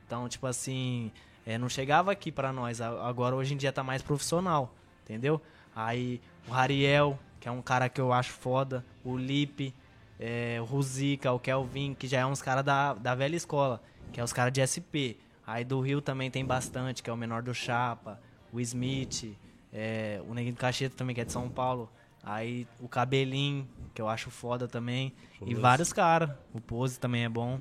Então, 0.07 0.27
tipo 0.31 0.47
assim, 0.47 1.13
é, 1.47 1.59
não 1.59 1.69
chegava 1.69 2.11
aqui 2.11 2.33
pra 2.33 2.55
nós. 2.55 2.81
Agora, 2.81 3.37
hoje 3.37 3.53
em 3.53 3.59
dia, 3.59 3.71
tá 3.71 3.85
mais 3.85 4.01
profissional, 4.01 4.75
entendeu? 5.05 5.43
Aí, 5.77 6.23
o 6.49 6.53
Rariel, 6.53 7.19
que 7.41 7.49
é 7.49 7.51
um 7.51 7.63
cara 7.63 7.89
que 7.89 8.01
eu 8.01 8.13
acho 8.13 8.33
foda. 8.33 8.85
O 9.03 9.17
Lipe, 9.17 9.75
é, 10.19 10.59
o 10.61 10.65
Ruzica, 10.65 11.33
o 11.33 11.39
Kelvin, 11.39 11.95
que 11.95 12.07
já 12.07 12.21
é 12.21 12.27
uns 12.27 12.43
caras 12.43 12.63
da, 12.63 12.93
da 12.95 13.15
velha 13.15 13.35
escola, 13.35 13.83
que 14.13 14.21
é 14.21 14.25
os 14.25 14.33
caras 14.33 14.53
de 14.53 14.61
SP. 14.61 15.17
Aí 15.47 15.65
do 15.65 15.81
Rio 15.81 16.01
também 16.01 16.31
tem 16.31 16.45
bastante, 16.45 17.03
que 17.03 17.09
é 17.09 17.13
o 17.13 17.17
menor 17.17 17.43
do 17.43 17.55
Chapa, 17.55 18.21
o 18.53 18.61
Smith, 18.61 19.35
é, 19.73 20.21
o 20.29 20.35
Neguinho 20.35 20.55
do 20.55 20.59
Cacheta 20.59 20.95
também, 20.95 21.15
que 21.15 21.23
é 21.23 21.25
de 21.25 21.33
São 21.33 21.49
Paulo. 21.49 21.91
Aí 22.23 22.69
o 22.79 22.87
Cabelinho, 22.87 23.67
que 23.95 24.03
eu 24.03 24.09
acho 24.09 24.31
foda 24.31 24.69
também. 24.69 25.13
E 25.41 25.47
Pose. 25.47 25.55
vários 25.55 25.93
caras. 25.93 26.31
O 26.53 26.61
Pose 26.61 27.01
também 27.01 27.25
é 27.25 27.29
bom. 27.29 27.59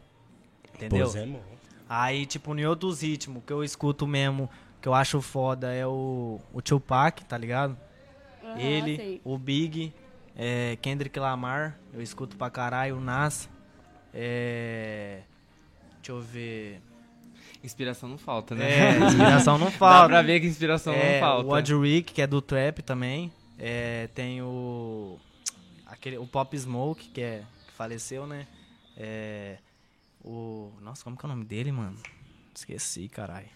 Entendeu? 0.76 1.06
Pois 1.06 1.16
é, 1.16 1.26
mano. 1.26 1.44
Aí, 1.88 2.26
tipo, 2.26 2.54
em 2.56 2.66
outros 2.66 3.02
ritmos 3.02 3.42
que 3.46 3.52
eu 3.52 3.64
escuto 3.64 4.06
mesmo, 4.06 4.50
que 4.82 4.88
eu 4.88 4.94
acho 4.94 5.22
foda, 5.22 5.74
é 5.74 5.88
o, 5.88 6.40
o 6.54 6.62
Tupac, 6.62 7.24
tá 7.26 7.38
ligado? 7.38 7.76
Aham, 8.52 8.60
Ele, 8.62 8.96
sei. 8.96 9.22
o 9.24 9.38
Big, 9.38 9.94
é, 10.36 10.78
Kendrick 10.82 11.18
Lamar, 11.20 11.80
eu 11.94 12.02
escuto 12.02 12.36
pra 12.38 12.50
caralho, 12.50 12.98
o 12.98 13.02
Nas. 13.02 13.50
É, 14.14 15.22
deixa 15.98 16.12
eu 16.12 16.22
ver. 16.22 16.82
Inspiração 17.64 18.08
não 18.10 18.18
falta, 18.18 18.56
né? 18.56 18.70
É, 18.96 18.98
inspiração 19.00 19.58
não 19.58 19.68
Dá 19.72 19.72
falta. 19.74 20.08
pra 20.10 20.22
ver 20.22 20.40
que 20.40 20.48
inspiração 20.48 20.94
é, 20.94 21.14
não 21.14 21.28
falta. 21.28 21.48
O 21.48 21.52
Odd 21.54 21.76
Rick, 21.76 22.14
que 22.14 22.22
é 22.22 22.28
do 22.28 22.42
trap 22.42 22.82
também. 22.82 23.32
É, 23.58 24.08
tem 24.16 24.42
o. 24.42 25.18
Aquele, 25.86 26.18
o 26.18 26.26
Pop 26.26 26.58
Smoke, 26.58 27.10
que, 27.10 27.22
é, 27.22 27.44
que 27.68 27.74
faleceu, 27.74 28.26
né? 28.26 28.48
É, 28.96 29.58
o. 30.24 30.72
Nossa, 30.82 31.04
como 31.04 31.18
que 31.18 31.26
é 31.26 31.28
o 31.28 31.30
nome 31.30 31.44
dele, 31.44 31.72
mano? 31.72 31.98
Esqueci, 32.56 33.10
caralho. 33.10 33.48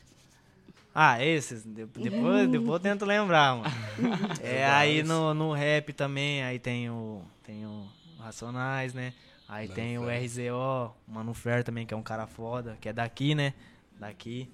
Ah, 0.94 1.24
esses. 1.24 1.64
de- 1.64 1.86
Depois, 1.86 2.50
depois 2.50 2.74
eu 2.74 2.80
tento 2.80 3.06
lembrar, 3.06 3.58
mano. 3.58 3.70
É, 4.42 4.66
aí 4.66 5.02
no, 5.04 5.34
no 5.34 5.52
rap 5.54 5.92
também, 5.94 6.44
aí 6.44 6.60
tem 6.60 6.90
o. 6.90 7.22
Tem 7.44 7.66
o 7.66 7.88
Racionais, 8.20 8.94
né? 8.94 9.14
Aí 9.50 9.68
Mano 9.68 9.76
tem 9.76 9.98
o 9.98 10.06
Fer. 10.06 10.24
RZO, 10.24 10.96
o 11.08 11.12
Mano 11.12 11.34
Fer 11.34 11.64
também, 11.64 11.86
que 11.86 11.94
é 11.94 11.98
um 11.98 12.02
cara 12.04 12.26
foda, 12.26 12.78
que 12.80 12.88
é 12.88 12.94
daqui, 12.94 13.36
né? 13.36 13.54
Daqui. 14.00 14.50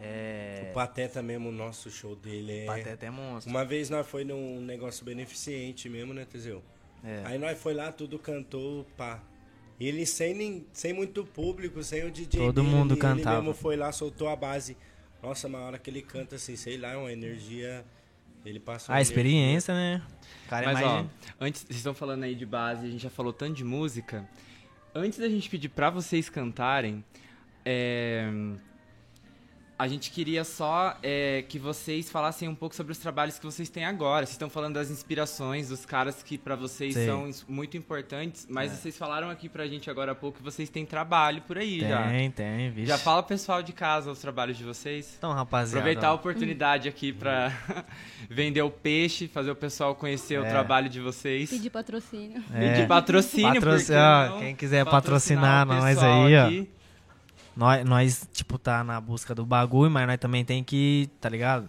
É. 0.00 0.68
O 0.70 0.74
Pateta 0.74 1.20
mesmo, 1.22 1.48
o 1.48 1.52
nosso 1.52 1.90
show 1.90 2.14
dele 2.14 2.60
é... 2.60 2.66
Pateta 2.66 3.06
é 3.06 3.10
monstro. 3.10 3.50
Uma 3.50 3.64
vez 3.64 3.90
nós 3.90 4.06
foi 4.06 4.22
num 4.24 4.60
negócio 4.60 5.04
beneficente 5.04 5.88
mesmo, 5.88 6.14
né, 6.14 6.24
Teseu? 6.24 6.62
É. 7.02 7.22
Aí 7.24 7.38
nós 7.38 7.58
foi 7.60 7.74
lá, 7.74 7.90
tudo 7.90 8.16
cantou, 8.18 8.86
pá. 8.96 9.20
E 9.80 9.86
ele 9.88 10.06
sem, 10.06 10.34
nem, 10.34 10.66
sem 10.72 10.92
muito 10.92 11.24
público, 11.24 11.82
sem 11.82 12.04
o 12.04 12.10
DJ 12.12 12.40
Todo 12.40 12.62
dele, 12.62 12.74
mundo 12.74 12.94
ele, 12.94 13.00
cantava. 13.00 13.36
Ele 13.38 13.46
mesmo 13.48 13.54
foi 13.54 13.76
lá, 13.76 13.90
soltou 13.90 14.28
a 14.28 14.36
base. 14.36 14.76
Nossa, 15.22 15.48
uma 15.48 15.58
hora 15.60 15.78
que 15.78 15.90
ele 15.90 16.02
canta 16.02 16.36
assim, 16.36 16.56
sei 16.56 16.76
lá, 16.76 16.92
é 16.92 16.96
uma 16.96 17.12
energia... 17.12 17.84
Ele 18.44 18.60
passa 18.60 18.92
uma 18.92 18.98
A 18.98 19.02
experiência, 19.02 19.74
né? 19.74 20.00
O 20.46 20.48
cara 20.48 20.66
Mas 20.66 20.80
é 20.80 20.84
mais. 20.84 21.06
ó, 21.06 21.10
antes, 21.40 21.62
vocês 21.62 21.76
estão 21.76 21.92
falando 21.92 22.22
aí 22.22 22.34
de 22.34 22.46
base, 22.46 22.86
a 22.86 22.90
gente 22.90 23.02
já 23.02 23.10
falou 23.10 23.32
tanto 23.32 23.54
de 23.54 23.64
música. 23.64 24.26
Antes 24.94 25.18
da 25.18 25.28
gente 25.28 25.50
pedir 25.50 25.68
pra 25.68 25.90
vocês 25.90 26.30
cantarem, 26.30 27.04
é, 27.64 28.30
a 29.78 29.86
gente 29.86 30.10
queria 30.10 30.42
só 30.42 30.96
é, 31.02 31.44
que 31.48 31.56
vocês 31.58 32.10
falassem 32.10 32.48
um 32.48 32.54
pouco 32.54 32.74
sobre 32.74 32.90
os 32.90 32.98
trabalhos 32.98 33.38
que 33.38 33.44
vocês 33.46 33.68
têm 33.68 33.84
agora. 33.84 34.26
Vocês 34.26 34.34
estão 34.34 34.50
falando 34.50 34.74
das 34.74 34.90
inspirações, 34.90 35.68
dos 35.68 35.86
caras 35.86 36.20
que 36.22 36.36
pra 36.36 36.56
vocês 36.56 36.94
Sei. 36.94 37.06
são 37.06 37.30
muito 37.48 37.76
importantes, 37.76 38.44
mas 38.50 38.72
É. 38.72 38.74
vocês 38.74 38.98
falaram 38.98 39.30
aqui 39.30 39.48
pra 39.48 39.66
gente 39.68 39.88
agora 39.88 40.12
há 40.12 40.14
pouco 40.16 40.38
que 40.38 40.42
vocês 40.44 40.68
têm 40.68 40.84
trabalho 40.84 41.42
por 41.42 41.56
aí 41.58 41.80
já. 41.80 42.08
Tem, 42.08 42.30
tem, 42.30 42.70
vixe. 42.70 42.86
Já 42.88 42.98
fala 42.98 43.22
pessoal 43.22 43.62
de 43.62 43.72
casa 43.72 44.10
os 44.10 44.18
trabalhos 44.18 44.56
de 44.58 44.64
vocês. 44.64 45.14
Então, 45.16 45.32
rapaziada. 45.32 45.78
Aproveitar 45.78 46.08
a 46.08 46.14
oportunidade 46.14 46.88
aqui 46.88 47.12
pra 47.12 47.52
vender 48.28 48.62
o 48.62 48.70
peixe, 48.70 49.28
fazer 49.28 49.50
o 49.50 49.56
pessoal 49.56 49.94
conhecer 49.94 50.40
o 50.40 50.44
É. 50.44 50.50
trabalho 50.50 50.88
de 50.88 51.00
vocês. 51.00 51.50
Pedir 51.50 51.70
patrocínio. 51.70 52.42
é, 52.52 52.68
Pedir 52.72 52.88
patrocínio, 52.88 53.54
Patroci- 53.54 53.86
porque 53.86 53.94
ó, 54.00 54.28
não 54.30 54.38
quem 54.40 54.56
quiser 54.56 54.84
patrocinar 54.84 55.66
o 55.68 55.72
nós 55.72 55.98
aí, 56.02 56.36
ó. 56.36 56.77
Nós, 57.58 57.84
nós, 57.84 58.28
tipo, 58.32 58.56
tá 58.56 58.84
na 58.84 59.00
busca 59.00 59.34
do 59.34 59.44
bagulho, 59.44 59.90
mas 59.90 60.06
nós 60.06 60.16
também 60.18 60.44
tem 60.44 60.62
que, 60.62 61.10
tá 61.20 61.28
ligado? 61.28 61.68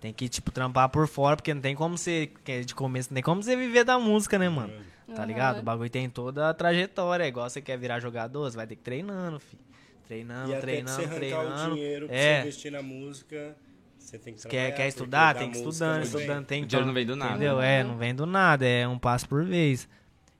Tem 0.00 0.10
que, 0.10 0.28
tipo, 0.30 0.50
trampar 0.50 0.88
por 0.88 1.06
fora, 1.06 1.36
porque 1.36 1.52
não 1.52 1.60
tem 1.60 1.74
como 1.76 1.98
você, 1.98 2.30
que 2.42 2.52
é 2.52 2.60
de 2.62 2.74
começo, 2.74 3.10
não 3.10 3.16
tem 3.16 3.22
como 3.22 3.42
você 3.42 3.54
viver 3.54 3.84
da 3.84 3.98
música, 3.98 4.38
né, 4.38 4.48
mano? 4.48 4.72
Tá 5.08 5.16
Aham. 5.18 5.26
ligado? 5.26 5.58
O 5.58 5.62
bagulho 5.62 5.90
tem 5.90 6.08
toda 6.08 6.48
a 6.48 6.54
trajetória. 6.54 7.24
É 7.24 7.28
igual 7.28 7.48
você 7.50 7.60
quer 7.60 7.76
virar 7.78 8.00
jogador, 8.00 8.50
você 8.50 8.56
vai 8.56 8.66
ter 8.66 8.76
que 8.76 8.82
treinando, 8.82 9.38
filho. 9.38 9.62
Treinando, 10.06 10.50
E 10.50 10.54
até 10.54 10.60
que 10.60 10.66
treinando, 10.66 11.02
você 11.02 11.08
treinando. 11.08 11.72
o 11.72 11.74
dinheiro 11.74 12.06
pra 12.06 12.16
é. 12.16 12.34
você 12.34 12.40
investir 12.48 12.72
na 12.72 12.82
música, 12.82 13.56
você 13.98 14.18
tem 14.18 14.34
que 14.34 14.48
Quer, 14.48 14.74
quer 14.74 14.88
estudar? 14.88 15.34
da 15.34 15.40
Tem 15.40 15.50
que 15.50 15.58
estudando, 15.58 16.02
estudando. 16.02 16.46
Tem 16.46 16.60
O 16.60 16.62
que 16.62 16.68
dinheiro 16.68 16.86
não 16.86 16.94
vem 16.94 17.04
do 17.06 17.14
nada. 17.14 17.30
Entendeu? 17.32 17.60
É, 17.60 17.84
não 17.84 17.96
vem 17.98 18.14
do 18.14 18.24
nada, 18.24 18.66
é 18.66 18.88
um 18.88 18.98
passo 18.98 19.28
por 19.28 19.44
vez. 19.44 19.86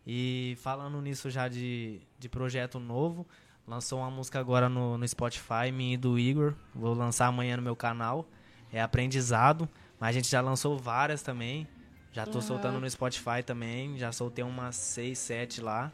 E 0.07 0.57
falando 0.61 1.01
nisso 1.03 1.29
já 1.29 1.49
de, 1.49 2.01
de 2.19 2.29
projeto 2.29 2.79
novo, 2.81 3.27
lançou 3.67 3.99
uma 4.01 4.11
música 4.11 4.39
agora 4.39 4.69
no, 4.69 4.97
no 4.97 5.09
Spotify, 5.09 5.73
minha 5.73 5.95
e 5.95 5.97
do 5.97 6.19
Igor. 6.19 6.55
Vou 6.75 6.95
lançar 6.95 7.27
amanhã 7.27 7.57
no 7.57 7.63
meu 7.63 7.77
canal. 7.77 8.27
É 8.73 8.81
aprendizado, 8.81 9.69
mas 9.99 10.11
a 10.11 10.13
gente 10.13 10.29
já 10.29 10.41
lançou 10.41 10.79
várias 10.79 11.23
também. 11.23 11.67
Já 12.13 12.25
tô 12.25 12.39
Aham. 12.39 12.47
soltando 12.47 12.81
no 12.81 12.89
Spotify 12.89 13.43
também. 13.45 13.99
Já 13.99 14.13
soltei 14.13 14.45
umas 14.45 14.77
6, 14.77 15.19
7 15.19 15.61
lá. 15.61 15.93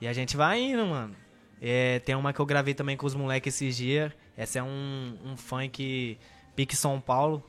E 0.00 0.06
a 0.06 0.12
gente 0.12 0.36
vai 0.36 0.60
indo, 0.60 0.86
mano. 0.86 1.14
É, 1.60 2.00
tem 2.00 2.14
uma 2.14 2.32
que 2.32 2.40
eu 2.40 2.46
gravei 2.46 2.74
também 2.74 2.96
com 2.96 3.06
os 3.06 3.14
moleques 3.14 3.54
esses 3.54 3.76
dias. 3.76 4.12
Essa 4.36 4.58
é 4.58 4.62
um, 4.62 5.18
um 5.24 5.36
funk 5.36 6.18
pique 6.54 6.76
São 6.76 7.00
Paulo. 7.00 7.42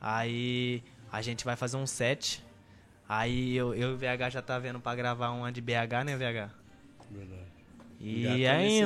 Aí 0.00 0.82
a 1.10 1.22
gente 1.22 1.44
vai 1.44 1.56
fazer 1.56 1.76
um 1.76 1.86
set. 1.86 2.44
Aí 3.08 3.56
eu, 3.56 3.74
eu 3.74 3.92
e 3.92 3.94
o 3.94 3.96
VH 3.96 4.30
já 4.30 4.42
tá 4.42 4.58
vendo 4.58 4.80
pra 4.80 4.94
gravar 4.94 5.30
uma 5.30 5.50
de 5.50 5.60
BH, 5.60 6.04
né, 6.04 6.16
VH? 6.16 6.50
Verdade. 7.10 7.45
E 7.98 8.46
aí, 8.46 8.82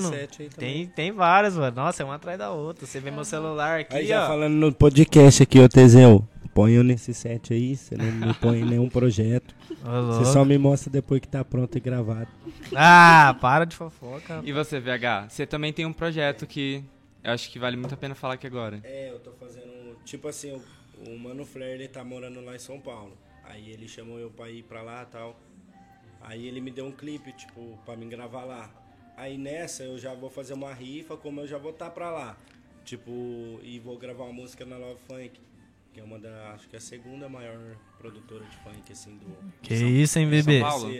tem, 0.56 0.86
tem 0.86 1.12
várias, 1.12 1.56
mano. 1.56 1.76
Nossa, 1.76 2.02
é 2.02 2.06
uma 2.06 2.14
atrás 2.14 2.38
da 2.38 2.50
outra. 2.50 2.86
Você 2.86 3.00
vê 3.00 3.10
meu 3.10 3.24
celular 3.24 3.80
aqui, 3.80 3.96
Aí 3.96 4.06
já 4.06 4.24
ó. 4.24 4.28
falando 4.28 4.54
no 4.54 4.72
podcast 4.72 5.42
aqui, 5.42 5.58
ô 5.58 5.68
Teseu, 5.68 6.26
põe 6.54 6.72
eu 6.72 6.84
nesse 6.84 7.12
set 7.12 7.52
aí, 7.52 7.76
você 7.76 7.96
não 7.96 8.04
me 8.28 8.34
põe 8.34 8.60
em 8.60 8.64
nenhum 8.64 8.88
projeto. 8.88 9.54
Ô, 9.82 10.12
Você 10.12 10.32
só 10.32 10.44
me 10.44 10.58
mostra 10.58 10.90
depois 10.90 11.20
que 11.20 11.28
tá 11.28 11.42
pronto 11.42 11.76
e 11.76 11.80
gravado. 11.80 12.28
Ah, 12.76 13.34
para 13.40 13.64
de 13.64 13.74
fofoca. 13.74 14.42
E 14.44 14.52
você, 14.52 14.78
VH, 14.78 15.28
você 15.30 15.46
também 15.46 15.72
tem 15.72 15.86
um 15.86 15.92
projeto 15.92 16.46
que 16.46 16.84
eu 17.24 17.32
acho 17.32 17.50
que 17.50 17.58
vale 17.58 17.76
muito 17.76 17.94
a 17.94 17.96
pena 17.96 18.14
falar 18.14 18.34
aqui 18.34 18.46
agora. 18.46 18.80
É, 18.84 19.10
eu 19.10 19.18
tô 19.20 19.32
fazendo. 19.32 19.96
Tipo 20.04 20.28
assim, 20.28 20.52
o, 20.52 21.10
o 21.10 21.18
Mano 21.18 21.46
Flair 21.46 21.74
ele 21.74 21.88
tá 21.88 22.04
morando 22.04 22.40
lá 22.42 22.54
em 22.54 22.58
São 22.58 22.78
Paulo. 22.78 23.16
Aí 23.44 23.70
ele 23.70 23.88
chamou 23.88 24.18
eu 24.18 24.30
pra 24.30 24.50
ir 24.50 24.62
pra 24.64 24.82
lá 24.82 25.02
e 25.02 25.06
tal. 25.06 25.36
Aí 26.22 26.46
ele 26.46 26.60
me 26.60 26.70
deu 26.70 26.84
um 26.84 26.92
clipe, 26.92 27.32
tipo, 27.32 27.78
pra 27.86 27.96
me 27.96 28.06
gravar 28.06 28.44
lá. 28.44 28.70
Aí 29.20 29.36
nessa 29.36 29.82
eu 29.82 29.98
já 29.98 30.14
vou 30.14 30.30
fazer 30.30 30.54
uma 30.54 30.72
rifa, 30.72 31.14
como 31.16 31.40
eu 31.40 31.46
já 31.46 31.58
vou 31.58 31.72
estar 31.72 31.90
pra 31.90 32.10
lá. 32.10 32.36
Tipo, 32.84 33.60
e 33.62 33.78
vou 33.78 33.98
gravar 33.98 34.24
uma 34.24 34.32
música 34.32 34.64
na 34.64 34.78
Love 34.78 34.98
Funk, 35.06 35.38
que 35.92 36.00
é 36.00 36.02
uma 36.02 36.18
da. 36.18 36.52
Acho 36.54 36.66
que 36.68 36.74
é 36.74 36.78
a 36.78 36.80
segunda 36.80 37.28
maior 37.28 37.76
produtora 37.98 38.44
de 38.46 38.56
funk, 38.58 38.90
assim, 38.90 39.16
do. 39.18 39.26
Que 39.62 39.74
isso, 39.74 40.18
hein, 40.18 40.28
bebê? 40.28 40.60
São. 40.60 40.90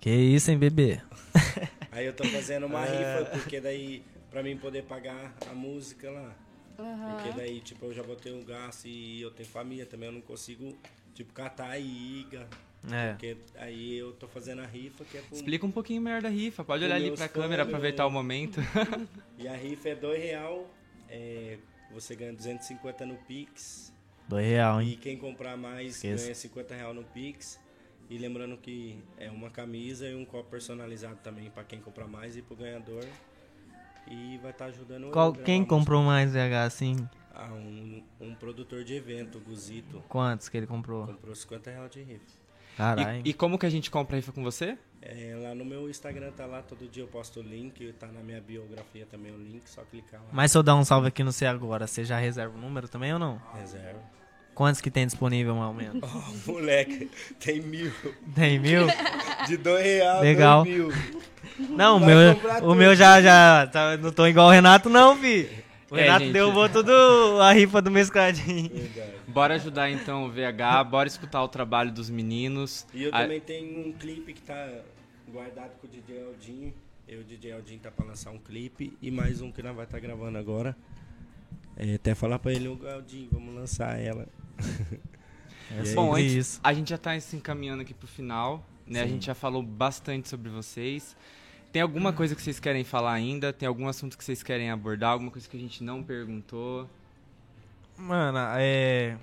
Que 0.00 0.10
isso, 0.10 0.50
hein, 0.50 0.58
bebê? 0.58 1.00
Aí 1.92 2.04
eu 2.04 2.12
tô 2.12 2.24
fazendo 2.24 2.66
uma 2.66 2.84
rifa, 2.84 3.30
porque 3.32 3.60
daí, 3.60 4.02
pra 4.30 4.42
mim 4.42 4.56
poder 4.56 4.82
pagar 4.82 5.34
a 5.48 5.54
música 5.54 6.10
lá. 6.10 6.34
Aham. 6.78 7.14
Porque 7.14 7.32
daí, 7.36 7.60
tipo, 7.60 7.86
eu 7.86 7.94
já 7.94 8.02
vou 8.02 8.16
ter 8.16 8.32
um 8.32 8.44
gasto 8.44 8.86
e 8.86 9.20
eu 9.22 9.30
tenho 9.30 9.48
família 9.48 9.86
também, 9.86 10.08
eu 10.08 10.12
não 10.12 10.20
consigo, 10.20 10.76
tipo, 11.14 11.32
catar 11.32 11.78
e 11.78 11.82
ir, 12.20 12.24
ga- 12.30 12.46
É. 12.92 13.10
Porque 13.12 13.36
aí 13.56 13.96
eu 13.98 14.12
tô 14.12 14.26
fazendo 14.28 14.60
a 14.62 14.66
rifa, 14.66 15.04
que 15.04 15.18
é 15.18 15.20
pro... 15.22 15.34
Explica 15.36 15.66
um 15.66 15.70
pouquinho 15.70 16.00
melhor 16.00 16.22
da 16.22 16.28
rifa. 16.28 16.64
Pode 16.64 16.84
olhar 16.84 16.94
ali 16.96 17.08
pra 17.10 17.26
fãs, 17.26 17.32
câmera, 17.32 17.64
meu- 17.64 17.74
aproveitar 17.74 18.06
o 18.06 18.10
momento. 18.10 18.60
E 19.38 19.46
a 19.46 19.54
rifa 19.56 19.90
é 19.90 19.94
dois 19.94 20.20
real, 20.22 20.68
é, 21.08 21.58
você 21.92 22.16
ganha 22.16 22.32
250 22.32 23.06
no 23.06 23.14
Pix. 23.18 23.92
Do 24.28 24.36
real, 24.36 24.82
E 24.82 24.90
hein? 24.92 24.98
quem 25.00 25.16
comprar 25.16 25.56
mais 25.56 25.96
Esqueça. 25.96 26.24
ganha 26.24 26.34
50 26.34 26.74
real 26.74 26.92
no 26.94 27.04
Pix. 27.04 27.58
E 28.10 28.16
lembrando 28.18 28.56
que 28.56 28.98
é 29.18 29.30
uma 29.30 29.50
camisa 29.50 30.08
e 30.08 30.14
um 30.14 30.24
copo 30.24 30.48
personalizado 30.50 31.16
também 31.22 31.50
pra 31.50 31.62
quem 31.62 31.80
comprar 31.80 32.06
mais 32.08 32.36
e 32.36 32.42
pro 32.42 32.56
ganhador. 32.56 33.04
E 34.10 34.38
vai 34.38 34.50
estar 34.50 34.66
ajudando 34.66 35.04
eu 35.04 35.10
Qual, 35.10 35.28
a 35.28 35.32
gravar 35.32 35.44
quem 35.44 35.64
comprou 35.64 36.02
mais 36.02 36.32
VH 36.32 36.64
assim? 36.64 37.08
Ah, 37.34 37.52
um, 37.52 38.02
um 38.20 38.34
produtor 38.34 38.82
de 38.82 38.94
evento, 38.94 39.38
o 39.38 39.40
Guzito, 39.40 40.02
Quantos 40.08 40.48
que 40.48 40.56
ele 40.56 40.66
comprou? 40.66 41.06
comprou 41.06 41.34
50 41.34 41.70
reais 41.70 41.90
de 41.90 42.02
rifa. 42.02 42.24
Caralho. 42.78 43.22
E, 43.24 43.30
e 43.30 43.34
como 43.34 43.58
que 43.58 43.66
a 43.66 43.70
gente 43.70 43.90
compra 43.90 44.16
rifa 44.16 44.30
com 44.32 44.42
você? 44.42 44.78
É, 45.02 45.34
lá 45.42 45.54
no 45.54 45.64
meu 45.64 45.90
Instagram 45.90 46.30
tá 46.30 46.46
lá, 46.46 46.62
todo 46.62 46.86
dia 46.88 47.02
eu 47.02 47.08
posto 47.08 47.40
o 47.40 47.42
link, 47.42 47.92
tá 47.98 48.06
na 48.06 48.20
minha 48.20 48.40
biografia 48.40 49.04
também 49.10 49.32
o 49.32 49.36
link, 49.36 49.68
só 49.68 49.82
clicar 49.82 50.20
lá. 50.20 50.28
Mas 50.32 50.52
se 50.52 50.58
eu 50.58 50.62
dar 50.62 50.76
um 50.76 50.84
salve 50.84 51.08
aqui 51.08 51.24
no 51.24 51.32
C 51.32 51.44
agora, 51.44 51.86
você 51.88 52.04
já 52.04 52.18
reserva 52.18 52.56
o 52.56 52.60
número 52.60 52.88
também 52.88 53.12
ou 53.12 53.18
não? 53.18 53.40
Reserva. 53.58 54.00
Quantos 54.54 54.80
que 54.80 54.90
tem 54.90 55.06
disponível, 55.06 55.54
mais 55.54 55.68
ou 55.68 55.74
menos? 55.74 56.02
Ó, 56.46 56.52
moleque, 56.52 57.10
tem 57.40 57.60
mil. 57.60 57.92
Tem 58.34 58.58
mil? 58.58 58.86
De 59.46 59.56
dois 59.56 59.84
reais, 59.84 60.22
Legal. 60.22 60.64
dois 60.64 60.76
mil. 60.76 60.92
Não, 61.70 61.96
o 61.96 62.00
meu, 62.00 62.32
o 62.32 62.60
tudo. 62.60 62.74
meu 62.76 62.94
já, 62.94 63.20
já, 63.20 63.66
tá- 63.66 63.96
não 63.96 64.12
tô 64.12 64.26
igual 64.26 64.48
o 64.48 64.50
Renato 64.50 64.88
não, 64.88 65.16
fi. 65.16 65.48
O 65.90 65.96
É, 65.96 66.02
Renato 66.02 66.24
gente. 66.24 66.32
derrubou 66.34 66.68
tudo 66.68 66.92
a 67.40 67.52
rifa 67.52 67.80
do 67.80 67.90
mescadinho. 67.90 68.68
Verdade. 68.68 69.12
Bora 69.26 69.54
ajudar 69.54 69.90
então 69.90 70.26
o 70.26 70.30
VH, 70.30 70.84
bora 70.84 71.08
escutar 71.08 71.42
o 71.42 71.48
trabalho 71.48 71.90
dos 71.90 72.10
meninos. 72.10 72.86
E 72.92 73.04
eu 73.04 73.10
Ah, 73.12 73.22
também 73.22 73.40
tenho 73.40 73.88
um 73.88 73.92
clipe 73.92 74.34
que 74.34 74.42
tá 74.42 74.70
guardado 75.32 75.72
com 75.80 75.86
o 75.86 75.90
DJ 75.90 76.22
Aldinho. 76.26 76.74
Eu, 77.06 77.20
o 77.20 77.24
DJ 77.24 77.52
Aldinho, 77.52 77.80
tá 77.80 77.90
pra 77.90 78.04
lançar 78.04 78.30
um 78.32 78.38
clipe. 78.38 78.96
E 79.00 79.10
mais 79.10 79.40
um 79.40 79.50
que 79.50 79.62
nós 79.62 79.74
vai 79.74 79.86
estar 79.86 79.98
gravando 79.98 80.36
agora. 80.36 80.76
É, 81.76 81.94
até 81.94 82.14
falar 82.14 82.38
pra 82.38 82.52
ele, 82.52 82.68
ô 82.68 82.78
Aldinho, 82.92 83.28
vamos 83.32 83.54
lançar 83.54 83.98
ela. 83.98 84.26
É 85.70 85.84
E 85.84 85.88
aí? 85.90 85.94
Bom, 85.94 86.14
antes, 86.14 86.32
isso. 86.32 86.60
a 86.64 86.72
gente 86.72 86.88
já 86.88 86.96
tá 86.96 87.20
se 87.20 87.36
encaminhando 87.36 87.82
aqui 87.82 87.92
pro 87.92 88.08
final, 88.08 88.66
né? 88.86 89.02
A 89.02 89.04
Sim. 89.04 89.10
gente 89.10 89.26
já 89.26 89.34
falou 89.34 89.62
bastante 89.62 90.26
sobre 90.26 90.48
vocês. 90.48 91.14
Tem 91.72 91.82
alguma 91.82 92.12
coisa 92.12 92.34
que 92.34 92.42
vocês 92.42 92.58
querem 92.58 92.82
falar 92.82 93.12
ainda? 93.12 93.52
Tem 93.52 93.68
algum 93.68 93.88
assunto 93.88 94.16
que 94.16 94.24
vocês 94.24 94.42
querem 94.42 94.70
abordar? 94.70 95.10
Alguma 95.10 95.30
coisa 95.30 95.48
que 95.48 95.56
a 95.56 95.60
gente 95.60 95.84
não 95.84 96.02
perguntou? 96.02 96.88
Mano, 97.96 98.38
é. 98.56 99.16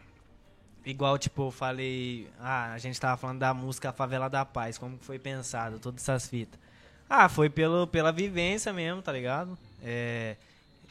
Igual, 0.86 1.18
tipo, 1.18 1.48
eu 1.48 1.52
falei. 1.52 2.30
Ah, 2.40 2.74
a 2.74 2.78
gente 2.78 3.00
tava 3.00 3.18
falando 3.18 3.40
da 3.40 3.54
música 3.54 3.92
Favela 3.92 4.30
da 4.30 4.46
Paz, 4.46 4.78
como 4.78 4.98
foi 5.00 5.18
pensado, 5.18 5.80
todas 5.80 6.04
essas 6.04 6.30
fitas. 6.30 6.60
Ah, 7.10 7.28
foi 7.28 7.50
pelo, 7.50 7.88
pela 7.88 8.12
vivência 8.12 8.72
mesmo, 8.72 9.02
tá 9.02 9.12
ligado? 9.12 9.58
É. 9.84 10.36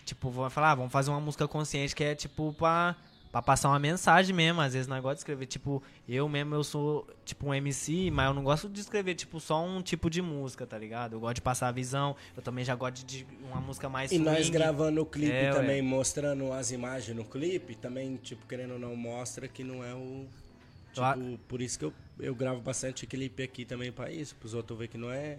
Tipo, 0.04 0.30
vamos 0.30 0.52
falar, 0.52 0.72
ah, 0.72 0.74
vamos 0.74 0.92
fazer 0.92 1.10
uma 1.10 1.20
música 1.20 1.46
consciente 1.46 1.94
que 1.94 2.04
é, 2.04 2.14
tipo, 2.14 2.52
pra, 2.54 2.96
pra 3.34 3.42
passar 3.42 3.68
uma 3.68 3.80
mensagem 3.80 4.32
mesmo. 4.32 4.60
Às 4.60 4.74
vezes 4.74 4.86
não 4.86 5.00
gosto 5.02 5.14
de 5.16 5.20
escrever, 5.22 5.46
tipo, 5.46 5.82
eu 6.08 6.28
mesmo, 6.28 6.54
eu 6.54 6.62
sou, 6.62 7.04
tipo, 7.24 7.48
um 7.48 7.52
MC, 7.54 8.08
mas 8.12 8.28
eu 8.28 8.34
não 8.34 8.44
gosto 8.44 8.68
de 8.68 8.80
escrever, 8.80 9.16
tipo, 9.16 9.40
só 9.40 9.60
um 9.64 9.82
tipo 9.82 10.08
de 10.08 10.22
música, 10.22 10.64
tá 10.64 10.78
ligado? 10.78 11.14
Eu 11.16 11.20
gosto 11.20 11.34
de 11.34 11.40
passar 11.42 11.66
a 11.66 11.72
visão, 11.72 12.14
eu 12.36 12.42
também 12.44 12.64
já 12.64 12.76
gosto 12.76 13.04
de, 13.04 13.26
uma 13.50 13.60
música 13.60 13.88
mais 13.88 14.12
E 14.12 14.18
nós 14.20 14.36
swing. 14.46 14.50
gravando 14.52 15.02
o 15.02 15.06
clipe 15.06 15.32
É, 15.32 15.50
ué. 15.52 15.58
também, 15.58 15.82
mostrando 15.82 16.52
as 16.52 16.70
imagens 16.70 17.16
no 17.16 17.24
clipe, 17.24 17.74
também, 17.74 18.14
tipo, 18.22 18.46
querendo 18.46 18.74
ou 18.74 18.78
não, 18.78 18.94
mostra 18.94 19.48
que 19.48 19.64
não 19.64 19.82
é 19.84 19.92
o. 19.94 20.26
Tipo, 20.92 21.38
por 21.48 21.60
isso 21.60 21.76
que 21.76 21.84
eu, 21.86 21.92
eu 22.20 22.36
gravo 22.36 22.60
bastante 22.60 23.04
clipe 23.04 23.42
aqui 23.42 23.64
também 23.64 23.90
pra 23.90 24.12
isso, 24.12 24.36
pros 24.36 24.54
outros 24.54 24.78
ver 24.78 24.86
que 24.86 24.96
não 24.96 25.10
é. 25.10 25.36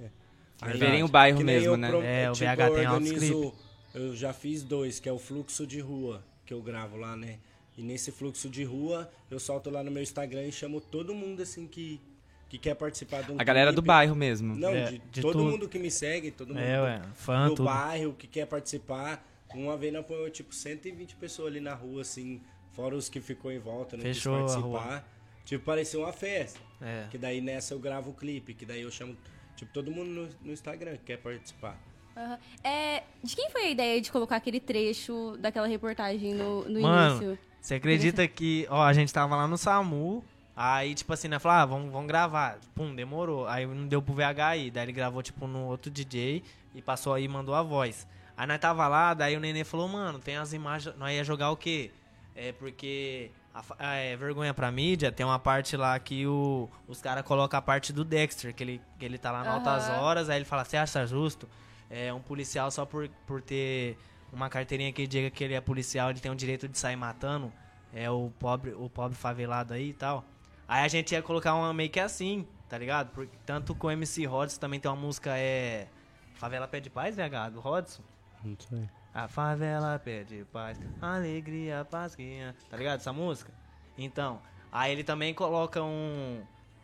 Pra 0.60 0.74
verem 0.74 1.02
o 1.02 1.08
bairro 1.08 1.42
mesmo, 1.42 1.70
eu 1.70 1.78
né? 1.78 1.90
pro- 1.90 2.02
É, 2.02 2.30
o 2.30 2.34
tipo, 2.34 2.46
VH 2.46 2.56
tem 2.56 2.84
eu 2.84 2.90
altos 2.90 3.10
organizo- 3.12 3.54
Eu 3.94 4.14
já 4.14 4.34
fiz 4.34 4.64
dois, 4.64 5.00
que 5.00 5.08
é 5.08 5.14
o 5.14 5.18
fluxo 5.18 5.66
de 5.66 5.80
rua, 5.80 6.22
que 6.46 6.54
eu 6.54 6.62
gravo 6.62 6.98
lá, 6.98 7.16
né? 7.16 7.38
E 7.78 7.84
nesse 7.84 8.12
fluxo 8.12 8.50
de 8.50 8.64
rua, 8.64 9.10
eu 9.30 9.40
solto 9.40 9.70
lá 9.70 9.84
no 9.84 9.92
meu 9.92 10.02
Instagram 10.02 10.44
e 10.46 10.52
chamo 10.52 10.80
todo 10.80 11.14
mundo, 11.14 11.42
assim, 11.42 11.68
que, 11.68 12.00
que 12.48 12.58
quer 12.58 12.74
participar 12.76 13.22
de 13.24 13.32
um 13.34 13.36
A 13.40 13.44
galera 13.44 13.72
do 13.72 13.76
clipe. 13.82 13.88
bairro 13.88 14.16
mesmo. 14.16 14.56
Não, 14.56 14.70
É, 14.70 14.92
de, 14.92 14.98
de 15.00 15.22
todo 15.22 15.34
tudo. 15.34 15.44
mundo 15.52 15.68
que 15.68 15.78
me 15.78 15.92
segue, 15.92 16.32
todo 16.32 16.50
mundo 16.54 16.60
É, 16.64 16.78
do- 16.78 16.84
ué, 16.84 17.02
fã, 17.16 17.48
do 17.50 17.56
tudo. 17.56 17.66
bairro 17.66 18.14
que 18.14 18.28
quer 18.28 18.46
participar. 18.48 19.26
Uma 19.54 19.76
vez 19.78 19.92
nós 19.94 20.06
põe 20.06 20.30
tipo 20.30 20.54
120 20.54 21.16
pessoas 21.16 21.48
ali 21.50 21.60
na 21.60 21.74
rua, 21.74 22.02
assim, 22.02 22.42
fora 22.72 22.96
os 22.96 23.08
que 23.10 23.20
ficou 23.22 23.52
em 23.52 23.60
volta, 23.60 23.96
não 23.98 24.04
Fechou 24.04 24.42
quis 24.44 24.54
participar. 24.56 25.12
Tipo, 25.46 25.64
parecia 25.66 26.00
uma 26.00 26.12
festa. 26.12 26.60
É. 26.82 27.08
Que 27.12 27.18
daí 27.18 27.40
nessa 27.42 27.74
eu 27.74 27.80
gravo 27.80 28.12
o 28.12 28.14
clipe, 28.14 28.54
que 28.54 28.66
daí 28.66 28.82
eu 28.82 28.92
chamo, 28.92 29.16
tipo, 29.56 29.72
todo 29.72 29.92
mundo 29.92 30.10
no, 30.10 30.30
no 30.48 30.52
Instagram 30.54 30.94
que 30.98 31.04
quer 31.04 31.18
participar. 31.18 31.78
Aham. 32.18 32.40
É, 32.64 33.04
de 33.24 33.36
quem 33.36 33.50
foi 33.50 33.62
a 33.66 33.70
ideia 33.70 34.00
de 34.02 34.12
colocar 34.12 34.38
aquele 34.38 34.60
trecho 34.60 35.38
daquela 35.40 35.68
reportagem 35.68 36.34
no, 36.34 36.64
no 36.68 36.80
Mano, 36.82 37.24
início? 37.24 37.40
Você 37.66 37.74
acredita 37.74 38.28
que, 38.28 38.68
ó, 38.70 38.84
a 38.84 38.94
gente 38.94 39.12
tava 39.12 39.36
lá 39.36 39.48
no 39.48 39.58
SAMU, 39.58 40.24
aí, 40.56 40.94
tipo 40.94 41.12
assim, 41.12 41.28
né, 41.28 41.40
falou, 41.40 41.58
ah, 41.58 41.66
vamos, 41.66 41.92
vamos 41.92 42.08
gravar. 42.08 42.60
Pum, 42.76 42.94
demorou. 42.94 43.48
Aí 43.48 43.66
não 43.66 43.88
deu 43.88 44.04
pro 44.04 44.14
VH 44.14 44.50
aí, 44.50 44.70
daí 44.70 44.86
ele 44.86 44.92
gravou, 44.92 45.24
tipo, 45.24 45.48
no 45.48 45.66
outro 45.66 45.90
DJ 45.90 46.44
e 46.76 46.82
passou 46.84 47.16
aí 47.16 47.24
e 47.24 47.28
mandou 47.28 47.56
a 47.56 47.64
voz. 47.64 48.08
Aí 48.38 48.46
nós 48.46 48.60
tava 48.60 48.88
lá, 48.88 49.16
daí 49.16 49.36
o 49.36 49.40
Nenê 49.40 49.64
falou, 49.64 49.88
mano, 49.88 50.20
tem 50.20 50.38
as 50.38 50.54
imagens, 50.54 50.96
nós 50.96 51.12
ia 51.12 51.24
jogar 51.24 51.50
o 51.50 51.58
quê? 51.58 51.90
É 52.36 52.52
porque, 52.52 53.32
a, 53.52 53.64
ah, 53.80 53.96
é, 53.96 54.16
vergonha 54.16 54.54
pra 54.54 54.70
mídia, 54.70 55.12
tem 55.12 55.26
uma 55.26 55.40
parte 55.40 55.76
lá 55.76 55.98
que 55.98 56.28
o, 56.28 56.70
os 56.88 57.02
caras 57.02 57.24
colocam 57.24 57.58
a 57.58 57.64
parte 57.64 57.92
do 57.92 58.06
Dexter, 58.06 58.54
que 58.54 58.64
ele, 58.64 58.82
que 59.00 59.06
ele 59.06 59.18
tá 59.18 59.32
lá 59.32 59.44
no 59.44 59.50
Altas 59.50 59.90
Aham. 59.90 60.02
Horas, 60.02 60.30
aí 60.30 60.38
ele 60.38 60.46
fala, 60.46 60.64
você 60.64 60.78
acha 60.78 61.04
justo? 61.08 61.50
É, 61.90 62.14
um 62.14 62.22
policial 62.22 62.70
só 62.70 62.86
por, 62.86 63.10
por 63.26 63.42
ter 63.42 63.98
uma 64.36 64.50
carteirinha 64.50 64.92
que 64.92 65.08
diga 65.08 65.30
que 65.30 65.44
ele 65.44 65.54
é 65.54 65.62
policial, 65.62 66.10
ele 66.10 66.20
tem 66.20 66.32
o 66.32 66.36
direito 66.36 66.68
de 66.68 66.78
sair 66.78 66.96
matando 66.96 67.52
é 67.94 68.12
o 68.12 68.30
pobre, 68.38 68.74
o 68.74 68.90
pobre 68.90 69.18
favelado 69.18 69.74
aí 69.74 69.90
e 69.90 69.94
tal. 69.94 70.26
Aí 70.68 70.84
a 70.84 70.88
gente 70.90 71.14
ia 71.14 71.22
colocar 71.22 71.56
uma 71.56 71.74
meio 71.74 71.90
que 71.90 72.00
assim, 72.00 72.46
tá 72.68 72.78
ligado? 72.78 73.12
Por- 73.12 73.28
tanto 73.46 73.74
com 73.74 73.88
o 73.88 73.92
MC 73.92 74.26
Rodson 74.26 74.60
também 74.60 74.80
tem 74.80 74.92
uma 74.92 74.98
música 74.98 75.38
é 75.38 75.88
Favela 76.34 76.68
Pede 76.68 76.90
Paz, 76.90 77.16
VH, 77.16 77.52
do 77.54 77.60
Rodson. 77.62 78.04
Não 78.44 78.58
sei. 78.60 78.90
A 79.14 79.30
favela 79.30 79.98
pede 79.98 80.44
paz, 80.52 80.78
alegria, 81.02 81.88
paz, 81.90 82.16
guia. 82.16 82.54
Tá 82.70 82.76
ligado 82.76 82.98
essa 83.00 83.14
música? 83.14 83.54
Então, 83.98 84.42
aí 84.70 84.92
ele 84.92 85.06
também 85.06 85.34
coloca 85.34 85.82
um 85.82 86.44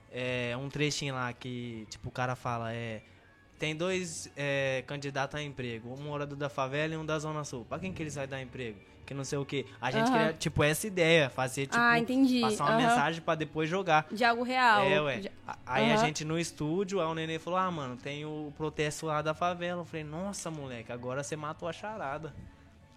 é, 0.10 0.56
um 0.56 0.70
trechinho 0.70 1.14
lá 1.14 1.32
que, 1.34 1.86
tipo, 1.90 2.08
o 2.08 2.12
cara 2.12 2.36
fala, 2.36 2.74
é... 2.74 3.04
Tem 3.62 3.76
dois 3.76 4.28
é, 4.36 4.84
candidatos 4.88 5.40
a 5.40 5.44
emprego, 5.44 5.94
um 5.94 6.02
morador 6.02 6.36
da 6.36 6.50
favela 6.50 6.96
e 6.96 6.98
um 6.98 7.06
da 7.06 7.20
Zona 7.20 7.44
Sul. 7.44 7.64
Pra 7.70 7.78
quem 7.78 7.94
que 7.94 8.02
eles 8.02 8.16
vai 8.16 8.26
dar 8.26 8.42
emprego? 8.42 8.80
Que 9.06 9.14
não 9.14 9.24
sei 9.24 9.38
o 9.38 9.46
quê. 9.46 9.68
A 9.80 9.92
gente 9.92 10.06
Aham. 10.08 10.12
queria, 10.18 10.34
tipo, 10.34 10.64
essa 10.64 10.88
ideia, 10.88 11.30
fazer, 11.30 11.68
tipo, 11.68 11.78
Ah, 11.78 12.00
entendi. 12.00 12.42
passar 12.42 12.64
uma 12.64 12.72
Aham. 12.74 12.88
mensagem 12.88 13.22
pra 13.22 13.36
depois 13.36 13.70
jogar. 13.70 14.08
De 14.12 14.24
algo 14.26 14.42
real. 14.42 14.82
É, 14.82 15.00
ué. 15.00 15.18
De- 15.20 15.32
A- 15.46 15.58
Aí 15.64 15.92
a 15.92 15.94
Aham. 15.96 16.06
gente 16.08 16.26
no 16.26 16.40
estúdio, 16.40 17.00
aí 17.00 17.06
o 17.06 17.14
Nenê 17.14 17.38
falou, 17.38 17.60
ah, 17.60 17.70
mano, 17.70 17.98
tem 17.98 18.26
o 18.26 18.52
protesto 18.58 19.06
lá 19.06 19.22
da 19.22 19.36
favela. 19.36 19.82
Eu 19.82 19.86
falei, 19.86 20.04
nossa, 20.04 20.50
moleque, 20.50 20.92
agora 20.92 21.22
você 21.22 21.36
matou 21.36 21.70
a 21.70 21.74
charada. 21.74 22.34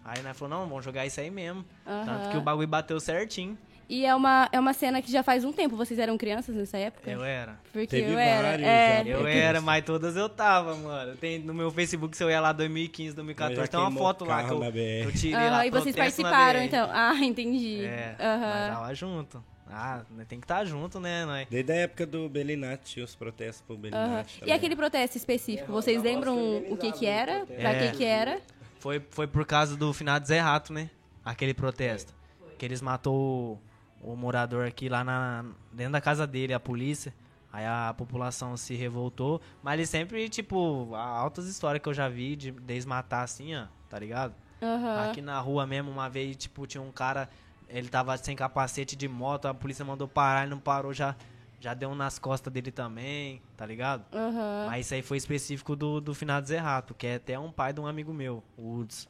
Aí 0.03 0.23
nós 0.23 0.35
falou, 0.35 0.57
não, 0.61 0.67
vamos 0.67 0.83
jogar 0.83 1.05
isso 1.05 1.19
aí 1.19 1.29
mesmo. 1.29 1.63
Tanto 1.85 2.29
que 2.31 2.37
o 2.37 2.41
bagulho 2.41 2.67
bateu 2.67 2.99
certinho. 2.99 3.55
E 3.87 4.05
é 4.05 4.15
uma, 4.15 4.49
é 4.51 4.59
uma 4.59 4.73
cena 4.73 5.01
que 5.01 5.11
já 5.11 5.21
faz 5.21 5.43
um 5.45 5.51
tempo. 5.51 5.75
Vocês 5.75 5.99
eram 5.99 6.17
crianças 6.17 6.55
nessa 6.55 6.77
época? 6.77 7.09
Eu 7.11 7.23
era. 7.23 7.59
Porque 7.71 7.87
Teve 7.87 8.11
eu 8.13 8.17
era. 8.17 8.59
é. 8.61 9.03
Eu 9.05 9.19
Porque- 9.19 9.31
era, 9.37 9.61
mas 9.61 9.83
todas 9.85 10.15
eu 10.15 10.27
tava, 10.27 10.75
mano. 10.75 11.15
Tem 11.17 11.37
no 11.39 11.53
meu 11.53 11.69
Facebook, 11.71 12.17
se 12.17 12.23
eu 12.23 12.29
ia 12.29 12.39
lá 12.39 12.51
2015, 12.51 13.15
2014, 13.15 13.59
Mas 13.59 13.65
já 13.69 13.71
tem 13.71 13.79
uma 13.79 13.91
foto 13.99 14.25
lá 14.25 14.43
que 14.43 14.51
eu, 14.51 14.63
eu 14.63 15.11
tirei 15.11 15.35
Aham, 15.35 15.49
lá. 15.51 15.67
e 15.67 15.69
vocês 15.69 15.95
participaram, 15.95 16.61
então. 16.63 16.89
Ah, 16.91 17.15
entendi. 17.23 17.85
É, 17.85 18.15
Aham. 18.19 18.39
mas 18.69 18.73
tava 18.77 18.93
junto. 18.95 19.43
Ah, 19.69 20.01
nós 20.15 20.27
tem 20.27 20.39
que 20.39 20.45
estar 20.45 20.63
junto, 20.65 20.99
né? 20.99 21.25
Nós. 21.25 21.47
Desde 21.49 21.71
a 21.71 21.75
época 21.75 22.05
do 22.05 22.29
Belinati, 22.29 23.01
os 23.01 23.15
protestos 23.15 23.61
pro. 23.65 23.75
Belinati. 23.77 24.37
E 24.37 24.39
também. 24.41 24.53
aquele 24.55 24.75
protesto 24.75 25.17
específico, 25.17 25.71
vocês 25.71 26.01
lembram 26.03 26.35
o 26.69 26.77
que 26.77 26.91
que 26.91 27.05
era? 27.05 27.45
Pra 27.45 27.71
É. 27.73 27.87
que 27.91 27.97
que 27.97 28.03
era? 28.03 28.39
Foi, 28.79 29.01
foi 29.09 29.25
por 29.27 29.43
causa 29.45 29.75
do 29.75 29.91
finado 29.93 30.27
Zé 30.27 30.39
Rato, 30.39 30.71
né? 30.71 30.89
Aquele 31.23 31.53
protesto. 31.53 32.13
Que 32.59 32.63
eles 32.65 32.79
matou 32.81 33.59
o, 34.01 34.15
morador 34.15 34.65
aqui 34.67 34.89
lá 34.89 35.03
na, 35.03 35.45
dentro 35.71 35.93
da 35.93 36.01
casa 36.01 36.25
dele, 36.25 36.53
a 36.53 36.59
polícia. 36.59 37.13
Aí 37.51 37.65
a 37.65 37.93
população 37.97 38.57
se 38.57 38.75
revoltou. 38.75 39.41
Mas 39.63 39.75
ele 39.75 39.85
sempre, 39.85 40.27
tipo, 40.29 40.93
há 40.93 41.05
altas 41.05 41.47
histórias 41.47 41.81
que 41.81 41.87
eu 41.87 41.93
já 41.93 42.09
vi 42.09 42.35
de 42.35 42.51
deles 42.51 42.85
matar 42.85 43.23
assim, 43.23 43.55
ó, 43.55 43.65
tá 43.89 43.97
ligado? 43.97 44.33
Aham. 44.61 45.09
Aqui 45.09 45.21
na 45.21 45.39
rua 45.39 45.65
mesmo, 45.65 45.89
uma 45.89 46.09
vez, 46.09 46.35
tipo, 46.35 46.67
tinha 46.67 46.81
um 46.81 46.91
cara, 46.91 47.29
ele 47.69 47.87
tava 47.87 48.15
sem 48.17 48.35
capacete 48.35 48.95
de 48.95 49.07
moto, 49.07 49.47
a 49.47 49.53
polícia 49.53 49.85
mandou 49.85 50.07
parar, 50.07 50.41
ele 50.41 50.51
não 50.51 50.59
parou, 50.59 50.93
já, 50.93 51.15
já 51.59 51.73
deu 51.73 51.89
um 51.89 51.95
nas 51.95 52.19
costas 52.19 52.51
dele 52.51 52.71
também, 52.71 53.41
tá 53.55 53.65
ligado? 53.65 54.05
Aham. 54.13 54.65
Mas 54.67 54.85
isso 54.85 54.93
aí 54.95 55.01
foi 55.01 55.17
específico 55.17 55.75
do, 55.75 56.01
do 56.01 56.13
finado 56.13 56.47
Zé 56.47 56.57
Rato, 56.57 56.93
que 56.93 57.07
é 57.07 57.15
até 57.15 57.39
um 57.39 57.51
pai 57.51 57.71
de 57.71 57.79
um 57.79 57.87
amigo 57.87 58.13
meu, 58.13 58.43
o 58.57 58.63
Woods. 58.63 59.07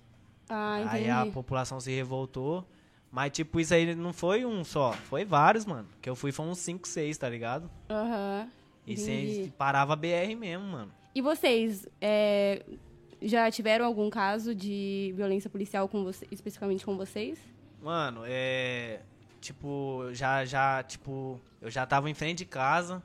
Ah, 0.50 0.84
Aí 0.90 1.10
a 1.10 1.26
população 1.26 1.80
se 1.80 1.92
revoltou. 1.92 2.66
Mas, 3.16 3.32
tipo, 3.32 3.62
isso 3.62 3.74
aí 3.74 3.96
não 3.96 4.12
foi 4.12 4.46
um 4.46 4.62
só. 4.66 4.92
Foi 4.92 5.24
vários, 5.24 5.66
mano. 5.66 5.88
Que 6.02 6.10
eu 6.10 6.18
fui 6.18 6.34
foi 6.34 6.46
uns 6.48 6.58
5, 6.60 6.86
6, 6.86 7.18
tá 7.18 7.30
ligado? 7.30 7.72
Aham. 7.90 8.50
E 8.86 8.92
Entendi. 8.92 9.36
sem, 9.36 9.50
parava 9.52 9.96
BR 9.96 10.36
mesmo, 10.38 10.66
mano. 10.66 10.92
E 11.16 11.22
vocês, 11.22 11.88
é, 12.02 12.62
já 13.22 13.50
tiveram 13.50 13.86
algum 13.86 14.10
caso 14.10 14.54
de 14.54 15.14
violência 15.16 15.50
policial 15.50 15.88
com 15.88 16.04
você, 16.04 16.28
especificamente 16.30 16.86
com 16.86 16.98
vocês? 16.98 17.40
Mano, 17.82 18.24
é. 18.26 19.00
Tipo, 19.40 20.10
já, 20.12 20.44
já, 20.44 20.84
tipo, 20.84 21.40
eu 21.62 21.72
já 21.72 21.86
tava 21.86 22.10
em 22.10 22.14
frente 22.14 22.40
de 22.40 22.46
casa. 22.46 23.02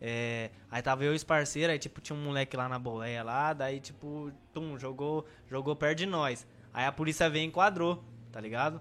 é, 0.00 0.50
aí 0.70 0.80
tava 0.80 1.02
eu 1.02 1.12
e 1.12 1.16
os 1.16 1.24
parceiros, 1.24 1.72
aí 1.72 1.78
tipo, 1.80 2.00
tinha 2.00 2.16
um 2.16 2.22
moleque 2.22 2.56
lá 2.56 2.68
na 2.68 2.78
boleia 2.78 3.24
lá, 3.24 3.52
daí 3.52 3.80
tipo, 3.80 4.30
tum, 4.52 4.78
jogou, 4.78 5.26
jogou 5.48 5.74
perto 5.74 5.98
de 5.98 6.06
nós. 6.06 6.46
Aí 6.72 6.84
a 6.86 6.92
polícia 6.92 7.28
veio 7.28 7.42
e 7.42 7.46
enquadrou, 7.48 8.04
tá 8.30 8.40
ligado? 8.40 8.80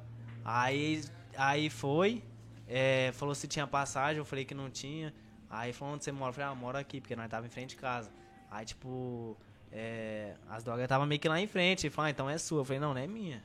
Aí, 0.52 1.04
aí 1.38 1.70
foi, 1.70 2.24
é, 2.68 3.12
falou 3.14 3.36
se 3.36 3.48
tinha 3.48 3.68
passagem, 3.68 4.18
eu 4.18 4.26
falei 4.26 4.44
que 4.44 4.56
não 4.56 4.68
tinha. 4.68 5.14
Aí 5.48 5.72
falou, 5.72 5.94
onde 5.94 6.04
você 6.04 6.12
mora? 6.12 6.30
Eu 6.30 6.34
falei, 6.34 6.50
ah, 6.50 6.52
eu 6.52 6.56
moro 6.56 6.76
aqui, 6.76 7.00
porque 7.00 7.16
nós 7.16 7.30
tava 7.30 7.46
em 7.46 7.50
frente 7.50 7.70
de 7.72 7.76
casa. 7.76 8.10
Aí, 8.50 8.66
tipo, 8.66 9.38
é, 9.72 10.34
as 10.50 10.64
drogas 10.64 10.88
tava 10.88 11.06
meio 11.06 11.22
que 11.22 11.30
lá 11.30 11.40
em 11.40 11.46
frente. 11.46 11.86
Ele 11.86 11.94
falou, 11.94 12.08
ah, 12.08 12.10
então 12.10 12.28
é 12.28 12.36
sua. 12.40 12.62
Eu 12.62 12.66
falei, 12.66 12.80
não, 12.80 12.96
não 12.96 13.02
é 13.02 13.06
minha. 13.06 13.44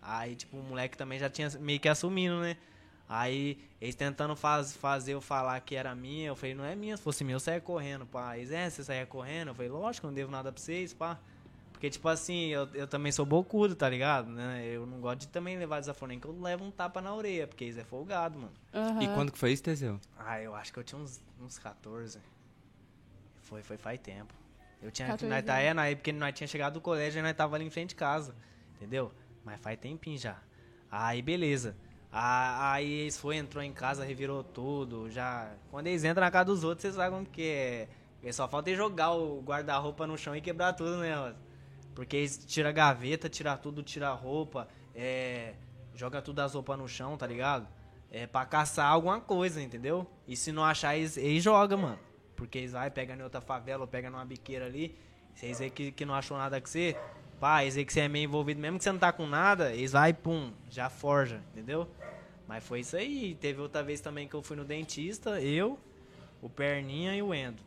Aí, 0.00 0.34
tipo, 0.36 0.56
o 0.56 0.62
moleque 0.62 0.96
também 0.96 1.18
já 1.18 1.28
tinha 1.28 1.50
meio 1.60 1.78
que 1.80 1.88
assumindo, 1.88 2.40
né? 2.40 2.56
Aí, 3.06 3.58
eles 3.78 3.94
tentando 3.94 4.34
faz, 4.34 4.74
fazer 4.74 5.12
eu 5.12 5.20
falar 5.20 5.60
que 5.60 5.74
era 5.74 5.94
minha, 5.94 6.28
eu 6.28 6.36
falei, 6.36 6.54
não 6.54 6.64
é 6.64 6.74
minha, 6.74 6.96
se 6.96 7.02
fosse 7.02 7.24
minha 7.24 7.36
eu 7.36 7.40
saia 7.40 7.60
correndo, 7.60 8.06
pá. 8.06 8.38
Eles, 8.38 8.50
é, 8.52 8.70
você 8.70 8.82
saia 8.82 9.04
correndo? 9.04 9.48
Eu 9.48 9.54
falei, 9.54 9.70
lógico, 9.70 10.06
não 10.06 10.14
devo 10.14 10.30
nada 10.30 10.50
pra 10.50 10.62
vocês, 10.62 10.94
pá. 10.94 11.18
Porque, 11.78 11.90
tipo 11.90 12.08
assim, 12.08 12.48
eu, 12.48 12.68
eu 12.74 12.88
também 12.88 13.12
sou 13.12 13.24
bocudo, 13.24 13.76
tá 13.76 13.88
ligado? 13.88 14.28
Né? 14.28 14.64
Eu 14.66 14.84
não 14.84 15.00
gosto 15.00 15.20
de 15.20 15.28
também 15.28 15.56
levar 15.56 15.78
desaforo, 15.78 16.08
nem 16.08 16.18
que 16.18 16.26
eu 16.26 16.36
levo 16.40 16.64
um 16.64 16.72
tapa 16.72 17.00
na 17.00 17.14
orelha, 17.14 17.46
porque 17.46 17.62
eles 17.62 17.78
é 17.78 17.84
folgado, 17.84 18.36
mano. 18.36 18.52
Aham. 18.74 19.00
E 19.00 19.06
quando 19.14 19.30
que 19.30 19.38
foi 19.38 19.52
isso, 19.52 19.62
Teseu? 19.62 20.00
Ah, 20.18 20.42
eu 20.42 20.56
acho 20.56 20.72
que 20.72 20.78
eu 20.80 20.82
tinha 20.82 21.00
uns, 21.00 21.22
uns 21.40 21.56
14. 21.56 22.18
Foi, 23.42 23.62
foi 23.62 23.76
faz 23.76 24.00
tempo. 24.00 24.34
Eu 24.82 24.90
tinha, 24.90 25.06
14 25.06 25.30
nós 25.32 25.44
tá, 25.44 25.60
é, 25.60 25.72
na 25.72 25.86
época 25.86 26.02
que 26.02 26.12
nós 26.12 26.34
tinha 26.34 26.48
chegado 26.48 26.74
do 26.74 26.80
colégio 26.80 27.20
e 27.20 27.22
nós 27.22 27.32
tava 27.36 27.54
ali 27.54 27.64
em 27.64 27.70
frente 27.70 27.90
de 27.90 27.94
casa, 27.94 28.34
entendeu? 28.74 29.12
Mas 29.44 29.60
faz 29.60 29.78
tempinho 29.78 30.18
já. 30.18 30.36
Aí, 30.90 31.22
beleza. 31.22 31.76
Aí 32.10 32.90
eles 32.90 33.16
foi, 33.16 33.36
entrou 33.36 33.62
em 33.62 33.72
casa, 33.72 34.04
revirou 34.04 34.42
tudo, 34.42 35.08
já... 35.12 35.54
Quando 35.70 35.86
eles 35.86 36.02
entram 36.02 36.24
na 36.24 36.30
casa 36.32 36.46
dos 36.46 36.64
outros, 36.64 36.82
vocês 36.82 36.96
sabem 36.96 37.12
como 37.12 37.24
que 37.24 37.42
é. 37.42 37.88
Porque 38.14 38.32
só 38.32 38.48
falta 38.48 38.68
eles 38.68 38.78
jogar 38.78 39.12
o 39.12 39.40
guarda-roupa 39.42 40.08
no 40.08 40.18
chão 40.18 40.34
e 40.34 40.40
quebrar 40.40 40.72
tudo, 40.72 40.96
né, 40.96 41.14
Rosa? 41.14 41.47
Porque 41.98 42.16
eles 42.16 42.38
tiram 42.46 42.70
a 42.70 42.72
gaveta, 42.72 43.28
tira 43.28 43.56
tudo, 43.56 43.82
tira 43.82 44.10
a 44.10 44.12
roupa, 44.12 44.68
é, 44.94 45.54
joga 45.96 46.22
tudo 46.22 46.38
as 46.38 46.54
roupas 46.54 46.78
no 46.78 46.86
chão, 46.86 47.16
tá 47.16 47.26
ligado? 47.26 47.66
É 48.08 48.24
pra 48.24 48.46
caçar 48.46 48.86
alguma 48.86 49.20
coisa, 49.20 49.60
entendeu? 49.60 50.06
E 50.24 50.36
se 50.36 50.52
não 50.52 50.62
achar, 50.62 50.96
eles, 50.96 51.16
eles 51.16 51.42
jogam, 51.42 51.76
mano. 51.76 51.98
Porque 52.36 52.58
eles 52.58 52.70
vai, 52.70 52.88
pega 52.88 53.16
em 53.16 53.22
outra 53.22 53.40
favela 53.40 53.82
ou 53.82 53.88
pega 53.88 54.08
numa 54.08 54.24
biqueira 54.24 54.66
ali. 54.66 54.96
Se 55.34 55.52
vê 55.54 55.70
que, 55.70 55.90
que 55.90 56.04
não 56.04 56.14
achou 56.14 56.38
nada 56.38 56.60
com 56.60 56.68
você, 56.68 56.96
pá, 57.40 57.62
eles 57.62 57.74
vê 57.74 57.84
que 57.84 57.92
você 57.92 58.02
é 58.02 58.08
meio 58.08 58.26
envolvido, 58.26 58.60
mesmo 58.60 58.78
que 58.78 58.84
você 58.84 58.92
não 58.92 59.00
tá 59.00 59.12
com 59.12 59.26
nada, 59.26 59.74
eles 59.74 59.90
vai, 59.90 60.12
pum, 60.12 60.52
já 60.70 60.88
forja, 60.88 61.42
entendeu? 61.50 61.88
Mas 62.46 62.62
foi 62.62 62.78
isso 62.78 62.96
aí. 62.96 63.36
Teve 63.40 63.60
outra 63.60 63.82
vez 63.82 64.00
também 64.00 64.28
que 64.28 64.34
eu 64.36 64.42
fui 64.44 64.56
no 64.56 64.64
dentista, 64.64 65.40
eu, 65.40 65.76
o 66.40 66.48
Perninha 66.48 67.16
e 67.16 67.22
o 67.22 67.34
Endo. 67.34 67.60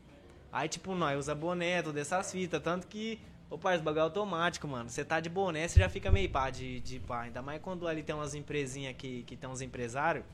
Aí, 0.53 0.69
tipo, 0.69 0.95
nós 0.95 1.19
usa 1.19 1.35
boné, 1.35 1.81
todas 1.81 2.01
essas 2.01 2.31
fitas. 2.31 2.61
Tanto 2.61 2.87
que, 2.87 3.19
ô 3.51 3.57
parceiro, 3.59 3.83
bagulho 3.83 3.99
é 3.99 4.03
automático, 4.03 4.67
mano. 4.67 4.89
Você 4.89 5.05
tá 5.05 5.19
de 5.19 5.29
boné, 5.29 5.67
você 5.67 5.79
já 5.79 5.89
fica 5.89 6.11
meio 6.11 6.29
pá 6.29 6.49
de, 6.49 6.79
de 6.79 6.99
pá. 6.99 7.21
Ainda 7.21 7.41
mais 7.43 7.61
quando 7.61 7.87
ali 7.87 8.01
tem 8.01 8.15
umas 8.15 8.33
empresinhas 8.33 8.95
que, 8.97 9.21
que 9.23 9.35
tem 9.35 9.47
uns 9.49 9.61
empresários. 9.61 10.25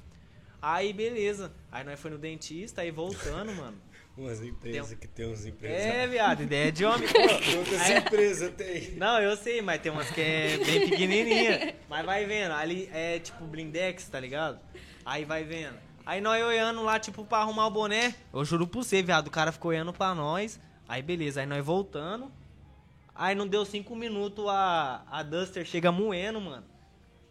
Aí, 0.61 0.93
beleza. 0.93 1.51
Aí 1.71 1.83
nós 1.83 1.99
foi 1.99 2.09
no 2.11 2.17
dentista, 2.17 2.81
aí 2.81 2.91
voltando, 2.91 3.53
mano. 3.53 3.77
Umas 4.17 4.41
empresas 4.41 4.87
Tem- 4.89 4.97
que 4.97 5.07
tem 5.07 5.27
uns 5.31 5.45
É, 5.45 5.49
empresários. 5.49 6.09
viado, 6.11 6.41
ideia 6.41 6.71
de 6.71 6.83
homem. 6.83 7.07
Quantas 7.13 7.87
empresas 7.91 8.51
tem? 8.55 8.91
Não, 8.95 9.21
eu 9.21 9.37
sei, 9.37 9.61
mas 9.61 9.79
tem 9.79 9.91
umas 9.91 10.09
que 10.09 10.19
é 10.19 10.57
bem 10.57 10.89
pequenininha. 10.89 11.75
Mas 11.87 12.03
vai 12.03 12.25
vendo, 12.25 12.51
ali 12.53 12.89
é 12.91 13.19
tipo 13.19 13.45
blindex, 13.45 14.09
tá 14.09 14.19
ligado? 14.19 14.59
Aí 15.05 15.23
vai 15.23 15.43
vendo. 15.43 15.75
Aí 16.03 16.19
nós 16.19 16.43
olhando 16.43 16.81
lá, 16.83 16.97
tipo, 16.99 17.23
pra 17.25 17.37
arrumar 17.39 17.67
o 17.67 17.69
boné. 17.69 18.15
Eu 18.33 18.43
juro 18.43 18.65
pra 18.65 18.81
você, 18.81 19.03
viado, 19.03 19.27
o 19.27 19.31
cara 19.31 19.51
ficou 19.51 19.69
olhando 19.69 19.93
pra 19.93 20.15
nós. 20.15 20.59
Aí 20.89 21.03
beleza, 21.03 21.41
aí 21.41 21.45
nós 21.45 21.63
voltando. 21.63 22.31
Aí 23.19 23.33
não 23.33 23.47
deu 23.47 23.65
cinco 23.65 23.95
minutos, 23.95 24.45
a, 24.47 25.03
a 25.09 25.23
Duster 25.23 25.65
chega 25.65 25.91
moendo, 25.91 26.39
mano. 26.39 26.63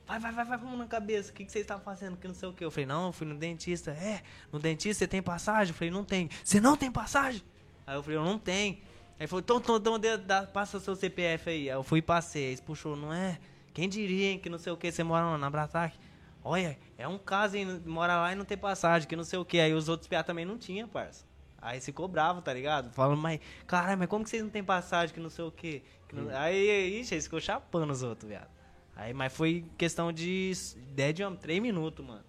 Vai, 0.06 0.18
vai, 0.18 0.32
vai, 0.32 0.44
vai, 0.44 0.58
vamos 0.58 0.78
na 0.78 0.86
cabeça. 0.86 1.30
O 1.30 1.34
que, 1.34 1.44
que 1.44 1.50
vocês 1.52 1.62
estão 1.62 1.78
fazendo? 1.80 2.16
Que 2.16 2.26
não 2.28 2.34
sei 2.34 2.48
o 2.48 2.52
que. 2.52 2.64
Eu 2.64 2.70
falei, 2.70 2.86
não, 2.86 3.12
fui 3.12 3.26
no 3.26 3.36
dentista. 3.36 3.92
É, 3.92 4.22
no 4.52 4.58
dentista 4.58 5.04
você 5.04 5.08
tem 5.08 5.22
passagem? 5.22 5.72
Eu 5.72 5.76
falei, 5.76 5.90
não 5.90 6.04
tem. 6.04 6.28
Você 6.44 6.60
não 6.60 6.76
tem 6.76 6.90
passagem? 6.90 7.42
Aí 7.86 7.96
eu 7.96 8.02
falei, 8.02 8.18
eu 8.18 8.24
não 8.24 8.38
tenho. 8.38 8.78
Aí 9.18 9.26
falou, 9.26 9.40
então, 9.40 9.58
então, 9.58 9.76
então 9.76 9.98
dê- 9.98 10.16
dá- 10.16 10.42
passa 10.44 10.78
seu 10.80 10.94
CPF 10.96 11.50
aí. 11.50 11.70
Aí 11.70 11.76
eu 11.76 11.82
fui 11.82 12.00
e 12.00 12.02
passei. 12.02 12.44
Eles 12.44 12.60
puxou, 12.60 12.94
não 12.96 13.12
é? 13.12 13.38
Quem 13.72 13.88
diria, 13.88 14.30
hein, 14.32 14.38
que 14.38 14.48
não 14.48 14.58
sei 14.58 14.72
o 14.72 14.76
que, 14.76 14.90
você 14.90 15.02
mora 15.04 15.24
lá 15.24 15.38
na 15.38 15.50
Brataque? 15.50 15.98
Olha, 16.42 16.78
é 16.96 17.06
um 17.08 17.18
caso, 17.18 17.56
hein, 17.56 17.82
mora 17.84 18.16
lá 18.16 18.32
e 18.32 18.34
não 18.36 18.44
tem 18.44 18.56
passagem, 18.56 19.08
que 19.08 19.16
não 19.16 19.24
sei 19.24 19.38
o 19.38 19.44
que. 19.44 19.58
Aí 19.58 19.72
os 19.74 19.88
outros 19.88 20.08
piá 20.08 20.22
também 20.22 20.44
não 20.44 20.56
tinha, 20.56 20.86
parça. 20.86 21.24
Aí 21.60 21.80
ficou 21.80 22.06
bravo, 22.06 22.42
tá 22.42 22.52
ligado? 22.52 22.90
Falando, 22.92 23.20
mas, 23.20 23.40
caralho, 23.66 23.98
mas 23.98 24.08
como 24.08 24.24
que 24.24 24.30
vocês 24.30 24.42
não 24.42 24.50
tem 24.50 24.62
passagem, 24.62 25.14
que 25.14 25.20
não 25.20 25.30
sei 25.30 25.44
o 25.44 25.50
quê? 25.50 25.82
Que 26.08 26.14
não- 26.14 26.28
Aí, 26.36 27.00
ixi, 27.00 27.14
eles 27.14 27.24
ficou 27.24 27.40
chapando 27.40 27.90
os 27.90 28.02
outros, 28.02 28.28
viado. 28.28 28.48
Aí, 28.94 29.12
mas 29.12 29.32
foi 29.32 29.64
questão 29.76 30.12
de 30.12 30.52
ideia 30.76 31.12
de 31.12 31.24
homem, 31.24 31.38
três 31.38 31.60
minutos, 31.60 32.04
mano. 32.04 32.24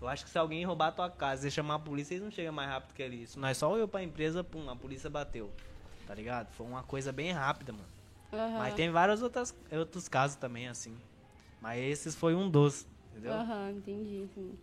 Eu 0.00 0.08
acho 0.08 0.24
que 0.24 0.30
se 0.30 0.38
alguém 0.38 0.64
roubar 0.64 0.88
a 0.88 0.92
tua 0.92 1.10
casa 1.10 1.48
e 1.48 1.50
chamar 1.50 1.74
a 1.74 1.78
polícia, 1.78 2.14
eles 2.14 2.24
não 2.24 2.30
chegam 2.30 2.52
mais 2.52 2.68
rápido 2.68 2.94
que 2.94 3.04
isso. 3.06 3.38
Nós 3.38 3.56
só 3.56 3.76
eu 3.76 3.88
pra 3.88 4.02
empresa, 4.02 4.42
pum, 4.44 4.68
a 4.70 4.76
polícia 4.76 5.10
bateu. 5.10 5.52
Tá 6.06 6.14
ligado? 6.14 6.50
Foi 6.52 6.66
uma 6.66 6.82
coisa 6.82 7.12
bem 7.12 7.32
rápida, 7.32 7.72
mano. 7.72 7.88
Aham. 8.32 8.58
Mas 8.58 8.74
tem 8.74 8.90
vários 8.90 9.22
outras, 9.22 9.54
outros 9.72 10.08
casos 10.08 10.36
também, 10.36 10.68
assim. 10.68 10.96
Mas 11.60 11.80
esses 11.80 12.14
foi 12.14 12.34
um 12.34 12.48
dos, 12.48 12.86
entendeu? 13.10 13.32
Aham, 13.34 13.70
entendi. 13.72 14.28
sim. 14.34 14.56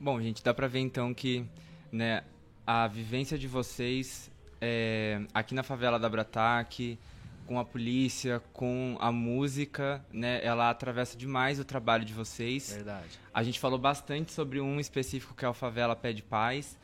Bom, 0.00 0.20
gente, 0.20 0.42
dá 0.42 0.54
pra 0.54 0.66
ver 0.66 0.78
então 0.80 1.12
que 1.12 1.44
né, 1.92 2.22
a 2.70 2.86
vivência 2.86 3.38
de 3.38 3.48
vocês 3.48 4.30
é, 4.60 5.22
aqui 5.32 5.54
na 5.54 5.62
favela 5.62 5.98
da 5.98 6.06
Brataque, 6.06 6.98
com 7.46 7.58
a 7.58 7.64
polícia, 7.64 8.42
com 8.52 8.94
a 9.00 9.10
música, 9.10 10.04
né, 10.12 10.38
ela 10.44 10.68
atravessa 10.68 11.16
demais 11.16 11.58
o 11.58 11.64
trabalho 11.64 12.04
de 12.04 12.12
vocês. 12.12 12.70
Verdade. 12.74 13.06
A 13.32 13.42
gente 13.42 13.58
falou 13.58 13.78
bastante 13.78 14.32
sobre 14.32 14.60
um 14.60 14.78
específico 14.78 15.34
que 15.34 15.46
é 15.46 15.48
o 15.48 15.54
Favela 15.54 15.96
Pé 15.96 16.12
de 16.12 16.22
Paz. 16.22 16.76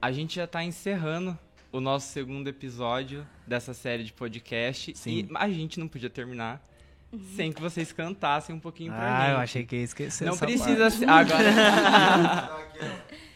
A 0.00 0.12
gente 0.12 0.36
já 0.36 0.44
está 0.44 0.62
encerrando 0.62 1.36
o 1.72 1.80
nosso 1.80 2.12
segundo 2.12 2.46
episódio 2.46 3.26
dessa 3.44 3.74
série 3.74 4.04
de 4.04 4.12
podcast 4.12 4.96
Sim. 4.96 5.26
e 5.28 5.28
a 5.34 5.48
gente 5.48 5.80
não 5.80 5.88
podia 5.88 6.08
terminar 6.10 6.62
sem 7.34 7.50
que 7.52 7.60
vocês 7.60 7.90
cantassem 7.92 8.54
um 8.54 8.60
pouquinho 8.60 8.92
pra 8.92 9.02
Ah, 9.18 9.20
gente. 9.22 9.30
eu 9.32 9.38
achei 9.38 9.64
que 9.66 9.74
ia 9.74 9.82
esquecer 9.82 10.24
Não 10.24 10.34
essa 10.34 10.46
precisa 10.46 10.88
parte. 10.88 10.98
ser. 10.98 11.08
Agora, 11.08 12.50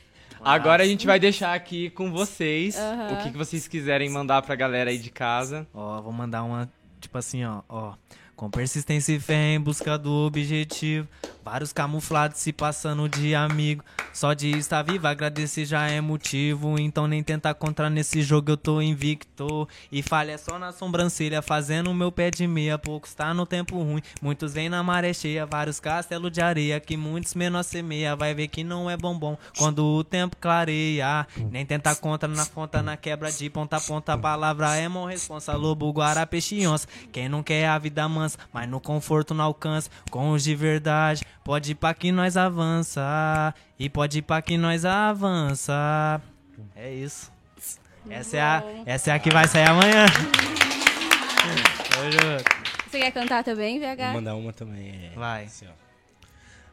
agora 0.53 0.83
a 0.83 0.87
gente 0.87 1.07
vai 1.07 1.19
deixar 1.19 1.55
aqui 1.55 1.91
com 1.91 2.11
vocês 2.11 2.77
o 3.13 3.23
que, 3.23 3.31
que 3.33 3.37
vocês 3.39 3.67
quiserem 3.69 4.09
mandar 4.11 4.43
pra 4.43 4.55
galera 4.55 4.91
aí 4.91 4.99
de 4.99 5.11
casa. 5.11 5.67
Ó, 5.75 6.01
vou 6.01 6.13
mandar 6.13 6.43
uma, 6.43 6.71
tipo 7.01 7.17
assim, 7.19 7.45
ó, 7.45 7.63
ó. 7.69 7.95
Com 8.37 8.51
persistência 8.51 9.15
e 9.15 9.19
fé 9.19 9.55
em 9.55 9.61
busca 9.61 9.97
do 9.97 10.13
objetivo. 10.13 11.09
Vários 11.43 11.73
camuflados 11.73 12.39
se 12.39 12.53
passando 12.53 13.09
de 13.09 13.35
amigo. 13.35 13.83
Só 14.13 14.35
de 14.35 14.51
estar 14.51 14.83
vivo, 14.83 15.07
agradecer 15.07 15.65
já 15.65 15.89
é 15.89 16.01
motivo. 16.01 16.79
Então 16.79 17.07
nem 17.07 17.23
tentar 17.23 17.55
contra 17.55 17.89
nesse 17.89 18.21
jogo, 18.21 18.51
eu 18.51 18.57
tô 18.57 18.83
invicto. 18.83 19.69
E 19.93 20.03
falha 20.03 20.37
só 20.37 20.59
na 20.59 20.73
sobrancelha, 20.73 21.41
fazendo 21.41 21.95
meu 21.95 22.11
pé 22.11 22.31
de 22.31 22.47
meia. 22.47 22.77
Poucos 22.77 23.15
tá 23.15 23.33
no 23.33 23.47
tempo 23.47 23.81
ruim. 23.81 24.03
Muitos 24.21 24.53
vêm 24.53 24.69
na 24.69 24.83
maré 24.83 25.15
cheia, 25.15 25.47
vários 25.47 25.79
castelos 25.79 26.33
de 26.33 26.43
areia. 26.43 26.81
Que 26.81 26.97
muitos 26.97 27.35
menor 27.35 27.63
semeia. 27.63 28.17
Vai 28.17 28.35
ver 28.35 28.49
que 28.49 28.65
não 28.65 28.91
é 28.91 28.97
bombom 28.97 29.39
quando 29.57 29.85
o 29.85 30.03
tempo 30.03 30.37
clareia. 30.39 31.27
Nem 31.51 31.65
tentar 31.65 31.95
contra 31.95 32.29
na 32.29 32.45
conta, 32.45 32.83
na 32.83 32.97
quebra 32.97 33.31
de 33.31 33.49
ponta 33.49 33.77
a 33.77 33.81
ponta. 33.81 34.19
Palavra 34.19 34.75
é 34.75 34.89
mão 34.89 35.07
responsa. 35.07 35.55
Lobo, 35.55 35.93
guará, 35.93 36.29
onça. 36.69 36.89
Quem 37.13 37.29
não 37.29 37.43
quer 37.43 37.69
a 37.69 37.79
vida 37.79 38.09
mansa, 38.27 38.39
mas 38.53 38.69
no 38.69 38.81
conforto 38.81 39.33
não 39.33 39.45
alcança. 39.45 39.91
Com 40.11 40.31
os 40.31 40.43
de 40.43 40.55
verdade, 40.55 41.25
pode 41.45 41.73
ir 41.73 41.75
pra 41.75 41.95
que 41.95 42.11
nós 42.11 42.37
avança. 42.37 43.55
E 43.79 43.89
pode 43.89 44.19
ir 44.19 44.23
pra 44.23 44.43
que 44.43 44.59
nós 44.59 44.85
avança. 44.85 46.21
É 46.75 46.93
isso. 46.93 47.31
Essa 48.09 48.37
é, 48.37 48.41
a, 48.41 48.65
essa 48.87 49.11
é 49.11 49.15
a 49.15 49.19
que 49.19 49.31
vai 49.31 49.49
sair 49.49 49.69
amanhã. 49.69 50.07
Você 52.89 52.99
quer 52.99 53.11
cantar 53.11 53.43
também, 53.43 53.81
Vou 53.81 53.89
VH? 53.89 54.13
mandar 54.15 54.35
uma 54.37 54.53
também. 54.53 55.11
É, 55.13 55.19
Vai. 55.19 55.45
assim, 55.45 55.67
ó. 55.67 55.87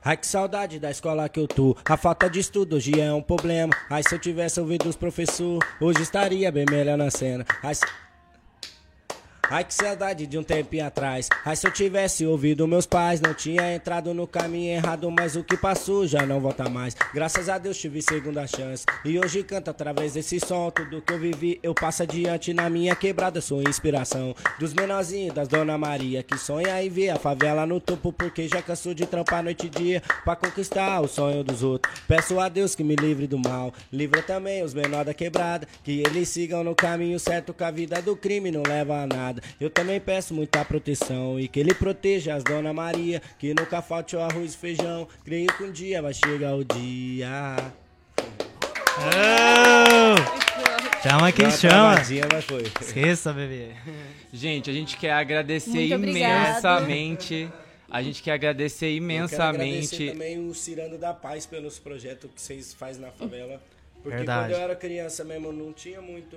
Ai, 0.05 0.17
que 0.17 0.27
saudade 0.27 0.79
da 0.79 0.91
escola 0.91 1.29
que 1.29 1.39
eu 1.39 1.47
tô. 1.47 1.77
A 1.85 1.95
falta 1.95 2.29
de 2.29 2.37
estudo 2.37 2.75
hoje 2.75 2.99
é 2.99 3.11
um 3.13 3.21
problema. 3.21 3.73
Ai, 3.89 4.03
se 4.03 4.13
eu 4.13 4.19
tivesse 4.19 4.59
ouvido 4.59 4.89
os 4.89 4.97
professores, 4.97 5.67
hoje 5.79 6.01
estaria 6.01 6.51
bem 6.51 6.65
melhor 6.69 6.97
na 6.97 7.09
cena. 7.09 7.45
Ai, 7.63 7.73
se... 7.73 7.85
Ai, 9.49 9.63
que 9.63 9.73
saudade 9.73 10.25
de 10.25 10.37
um 10.37 10.43
tempinho 10.43 10.85
atrás. 10.85 11.27
Ai, 11.45 11.55
se 11.55 11.67
eu 11.67 11.71
tivesse 11.71 12.25
ouvido 12.25 12.67
meus 12.67 12.85
pais, 12.85 13.19
não 13.19 13.33
tinha 13.33 13.75
entrado 13.75 14.13
no 14.13 14.25
caminho 14.25 14.73
errado, 14.73 15.11
mas 15.11 15.35
o 15.35 15.43
que 15.43 15.57
passou 15.57 16.07
já 16.07 16.25
não 16.25 16.39
volta 16.39 16.69
mais. 16.69 16.95
Graças 17.13 17.49
a 17.49 17.57
Deus 17.57 17.77
tive 17.77 18.01
segunda 18.01 18.47
chance. 18.47 18.85
E 19.03 19.19
hoje 19.19 19.43
canto 19.43 19.69
através 19.69 20.13
desse 20.13 20.39
som. 20.39 20.71
Tudo 20.71 21.01
que 21.01 21.13
eu 21.13 21.19
vivi, 21.19 21.59
eu 21.61 21.73
passo 21.73 22.03
adiante 22.03 22.53
na 22.53 22.69
minha 22.69 22.95
quebrada. 22.95 23.41
Sou 23.41 23.61
inspiração 23.61 24.33
dos 24.59 24.73
menorzinhos, 24.73 25.35
das 25.35 25.47
Dona 25.47 25.77
Maria, 25.77 26.23
que 26.23 26.37
sonha 26.37 26.81
em 26.81 26.89
ver 26.89 27.09
a 27.09 27.17
favela 27.17 27.65
no 27.65 27.79
topo, 27.79 28.13
porque 28.13 28.47
já 28.47 28.61
cansou 28.61 28.93
de 28.93 29.05
trampar 29.05 29.43
noite 29.43 29.67
e 29.67 29.69
dia 29.69 30.01
pra 30.23 30.35
conquistar 30.35 31.01
o 31.01 31.07
sonho 31.07 31.43
dos 31.43 31.61
outros. 31.61 31.93
Peço 32.07 32.39
a 32.39 32.47
Deus 32.47 32.75
que 32.75 32.83
me 32.83 32.95
livre 32.95 33.27
do 33.27 33.37
mal, 33.37 33.73
livra 33.91 34.21
também 34.21 34.63
os 34.63 34.73
menores 34.73 35.05
da 35.05 35.13
quebrada, 35.13 35.67
que 35.83 35.99
eles 35.99 36.29
sigam 36.29 36.63
no 36.63 36.73
caminho 36.73 37.19
certo, 37.19 37.53
que 37.53 37.63
a 37.63 37.71
vida 37.71 38.01
do 38.01 38.15
crime 38.15 38.49
não 38.49 38.63
leva 38.63 39.03
a 39.03 39.05
nada. 39.05 39.42
Eu 39.59 39.69
também 39.69 39.99
peço 39.99 40.33
muita 40.33 40.63
proteção 40.65 41.39
e 41.39 41.47
que 41.47 41.59
ele 41.59 41.73
proteja 41.73 42.35
as 42.35 42.43
Dona 42.43 42.73
Maria, 42.73 43.21
que 43.39 43.53
nunca 43.53 43.81
falte 43.81 44.15
o 44.15 44.19
arroz 44.19 44.53
e 44.53 44.57
feijão. 44.57 45.07
Creio 45.23 45.47
que 45.47 45.63
um 45.63 45.71
dia 45.71 46.01
vai 46.01 46.13
chegar 46.13 46.55
o 46.55 46.63
dia. 46.63 47.55
Ô! 48.97 50.43
Chama 51.01 51.31
quem 51.31 51.51
chama. 51.51 51.95
mas 52.31 52.45
foi. 52.45 52.63
Esqueça, 52.79 53.33
bebê. 53.33 53.71
Gente, 54.31 54.69
a 54.69 54.73
gente 54.73 54.97
quer 54.97 55.11
agradecer 55.11 55.69
Muito 55.71 55.95
obrigada. 55.95 56.49
imensamente. 56.49 57.49
A 57.89 58.01
gente 58.01 58.23
quer 58.23 58.31
agradecer 58.31 58.85
Eu 58.85 58.89
quero 58.99 59.43
agradecer 59.43 59.67
imensamente. 59.97 60.11
também 60.11 60.49
o 60.49 60.53
Cirando 60.55 60.97
da 60.97 61.13
Paz 61.13 61.45
pelos 61.45 61.77
projetos 61.77 62.31
que 62.33 62.41
vocês 62.41 62.73
fazem 62.73 63.01
na 63.01 63.11
favela. 63.11 63.61
Porque 64.01 64.17
Verdade. 64.17 64.49
quando 64.49 64.57
eu 64.57 64.63
era 64.63 64.75
criança 64.75 65.23
mesmo, 65.23 65.51
não 65.51 65.71
tinha 65.71 66.01
muito 66.01 66.35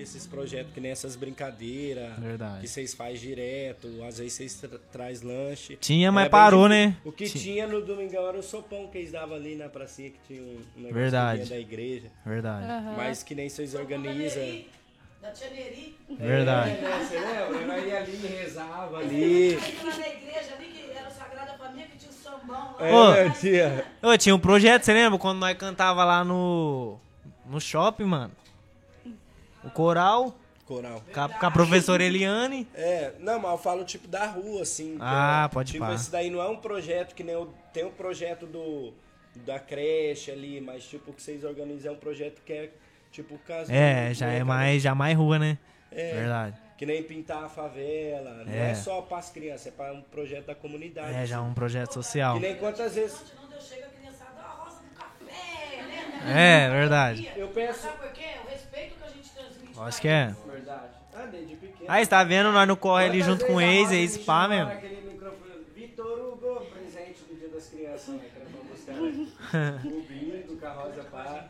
esses 0.00 0.26
projetos, 0.26 0.72
que 0.72 0.80
nem 0.80 0.90
essas 0.90 1.16
brincadeiras. 1.16 2.18
Verdade. 2.18 2.60
Que 2.62 2.68
vocês 2.68 2.94
fazem 2.94 3.16
direto, 3.16 3.88
às 4.06 4.18
vezes 4.18 4.32
vocês 4.34 4.54
tra 4.54 4.78
traz 4.92 5.22
lanche. 5.22 5.76
Tinha, 5.76 6.10
mas 6.12 6.28
parou, 6.28 6.68
né? 6.68 6.96
O 7.04 7.12
que 7.12 7.26
Ti- 7.28 7.38
tinha 7.38 7.66
no 7.66 7.80
domingão 7.82 8.26
era 8.28 8.38
o 8.38 8.42
sopão 8.42 8.86
que 8.88 8.98
eles 8.98 9.12
davam 9.12 9.36
ali 9.36 9.54
na 9.56 9.68
pracinha, 9.68 10.10
que 10.10 10.18
tinha 10.26 10.42
um 10.42 10.60
negócio 10.76 10.94
Verdade. 10.94 11.48
da 11.48 11.58
igreja. 11.58 12.06
Verdade. 12.24 12.66
Mas 12.96 13.22
que 13.22 13.34
nem 13.34 13.48
vocês 13.48 13.74
organizam. 13.74 14.42
Da 15.20 15.30
Tia 15.32 15.50
Neri. 15.50 15.96
Verdade. 16.16 16.76
Você 16.76 17.18
lembra? 17.18 17.66
Nós 17.66 17.84
ia 17.86 17.98
ali, 17.98 18.16
rezava 18.38 18.98
ali. 18.98 19.56
Lá 19.56 19.96
na 19.96 20.08
igreja 20.08 20.54
ali, 20.56 20.66
que 20.66 20.90
era 20.96 21.08
a 21.08 21.10
Sagrada 21.10 21.54
Família, 21.58 21.86
que 21.88 21.98
tinha 21.98 22.10
o 22.10 22.14
sambão 22.14 22.76
lá. 22.78 23.10
Ô. 23.10 23.12
É, 23.14 23.30
tia. 23.30 23.84
Ô, 24.00 24.16
tinha 24.16 24.32
um 24.34 24.38
projeto, 24.38 24.84
você 24.84 24.92
lembra? 24.92 25.18
Quando 25.18 25.38
nós 25.40 25.56
cantava 25.58 26.04
lá 26.04 26.22
no. 26.24 26.98
No 27.50 27.60
shopping, 27.60 28.04
mano. 28.04 28.30
O 29.68 29.70
coral, 29.70 30.34
Coral. 30.66 31.02
com 31.12 31.46
a, 31.46 31.50
professora 31.50 32.02
Eliane. 32.02 32.66
É, 32.74 33.12
não, 33.20 33.38
mas 33.38 33.52
eu 33.52 33.58
falo 33.58 33.84
tipo 33.84 34.08
da 34.08 34.26
rua, 34.26 34.62
assim. 34.62 34.96
Ah, 35.00 35.46
é- 35.50 35.54
pode 35.54 35.72
Tipo, 35.72 35.90
esse 35.92 36.10
daí 36.10 36.30
não 36.30 36.40
é 36.40 36.48
um 36.48 36.56
projeto 36.56 37.14
que 37.14 37.22
nem 37.22 37.36
o. 37.36 37.46
Tem 37.72 37.84
um 37.84 37.90
projeto 37.90 38.46
do. 38.46 38.92
Da 39.36 39.58
creche 39.60 40.30
ali, 40.32 40.60
mas 40.60 40.84
tipo, 40.84 41.10
o 41.10 41.14
que 41.14 41.22
vocês 41.22 41.44
organizam 41.44 41.92
é 41.92 41.94
um 41.94 41.98
projeto 41.98 42.40
que 42.44 42.52
é 42.52 42.70
tipo 43.12 43.38
casa. 43.46 43.72
É, 43.72 44.12
já 44.12 44.26
é 44.28 44.42
mais, 44.42 44.82
já 44.82 44.94
mais 44.94 45.16
rua, 45.16 45.38
né? 45.38 45.58
É. 45.92 46.14
Verdade. 46.14 46.56
Que 46.76 46.84
nem 46.86 47.02
pintar 47.02 47.44
a 47.44 47.48
favela. 47.48 48.44
Não 48.44 48.52
É. 48.52 48.70
é 48.70 48.74
só 48.74 49.00
para 49.02 49.18
as 49.18 49.30
crianças, 49.30 49.68
é 49.68 49.70
para 49.70 49.92
um 49.92 50.00
projeto 50.02 50.46
da 50.46 50.54
comunidade. 50.54 51.14
É, 51.14 51.26
já 51.26 51.36
é 51.36 51.40
um 51.40 51.54
projeto 51.54 51.92
social. 51.94 52.34
Que 52.34 52.40
nem 52.40 52.56
quantas 52.56 52.94
vezes. 52.94 53.20
Né? 56.24 56.66
É, 56.66 56.70
verdade. 56.70 57.30
Eu 57.36 57.48
penso. 57.48 57.80
Sabe 57.80 57.98
por 57.98 58.12
quê? 58.12 58.26
O 58.44 58.50
respeito 58.50 58.96
que 58.96 59.04
a 59.04 59.08
gente 59.08 59.30
transmite. 59.30 59.67
Acho 59.80 60.00
que 60.00 60.08
é. 60.08 60.34
Verdade. 60.50 60.88
Ah, 61.14 61.26
desde 61.26 61.56
pequeno. 61.56 61.84
Aí, 61.88 62.04
você 62.04 62.10
tá 62.10 62.22
vendo? 62.24 62.52
Nós 62.52 62.66
no 62.68 62.76
corre 62.76 63.04
ali 63.06 63.22
junto 63.22 63.44
com 63.46 63.54
o 63.54 63.60
ex, 63.60 63.90
ex 63.90 64.18
pá 64.18 64.46
mesmo. 64.48 64.70
Vitor 65.74 66.06
Hugo, 66.32 66.66
presente 66.66 67.20
do 67.28 67.36
Dia 67.38 67.48
das 67.48 67.66
Crianças, 67.68 68.08
né? 68.14 68.20
Que 68.32 68.40
era 68.40 68.50
pra 68.50 68.62
buscar 68.70 68.94
o 69.88 70.02
bingo, 70.02 70.56
com 70.56 70.66
a 70.66 70.72
Rosa 70.72 71.04
Pá. 71.04 71.48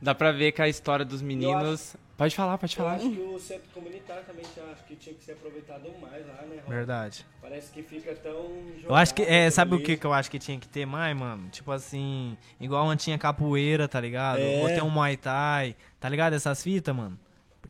Dá 0.00 0.14
pra 0.14 0.32
ver 0.32 0.52
que 0.52 0.60
a 0.62 0.68
história 0.68 1.04
dos 1.04 1.22
meninos. 1.22 1.96
Pode 2.16 2.36
falar, 2.36 2.58
pode 2.58 2.76
Eu 2.76 2.84
falar. 2.84 2.96
acho 2.96 3.10
que 3.10 3.20
o 3.20 3.38
centro 3.38 3.68
comunitário 3.74 4.22
também 4.24 4.44
tinha, 4.52 4.66
acho 4.66 4.84
que 4.84 4.94
tinha 4.94 5.14
que 5.14 5.24
ser 5.24 5.32
aproveitado 5.32 5.88
mais 6.00 6.24
lá, 6.26 6.42
né? 6.42 6.62
Verdade. 6.68 7.26
Parece 7.40 7.72
que 7.72 7.82
fica 7.82 8.14
tão. 8.14 8.48
Eu 8.84 8.94
acho 8.94 9.14
que, 9.14 9.22
é, 9.22 9.50
sabe 9.50 9.74
o 9.74 9.82
que, 9.82 9.96
que 9.96 10.04
eu 10.04 10.12
acho 10.12 10.30
que 10.30 10.38
tinha 10.38 10.58
que 10.58 10.68
ter 10.68 10.86
mais, 10.86 11.16
mano? 11.16 11.48
Tipo 11.50 11.72
assim, 11.72 12.36
igual 12.60 12.84
onde 12.86 13.02
tinha 13.02 13.18
capoeira, 13.18 13.88
tá 13.88 14.00
ligado? 14.00 14.38
É. 14.40 14.60
Ou 14.60 14.68
tem 14.68 14.82
um 14.82 14.90
Muay 14.90 15.16
Thai, 15.16 15.74
tá 15.98 16.08
ligado? 16.08 16.34
Essas 16.34 16.62
fitas, 16.62 16.94
mano. 16.94 17.18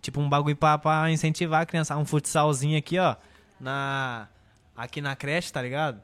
Tipo 0.02 0.20
um 0.20 0.28
bagulho 0.28 0.56
pra, 0.56 0.76
pra 0.76 1.10
incentivar 1.10 1.62
a 1.62 1.66
criança. 1.66 1.96
Um 1.96 2.04
futsalzinho 2.04 2.76
aqui, 2.76 2.98
ó. 2.98 3.14
Na, 3.60 4.28
aqui 4.76 5.00
na 5.00 5.14
creche, 5.14 5.52
tá 5.52 5.62
ligado? 5.62 6.02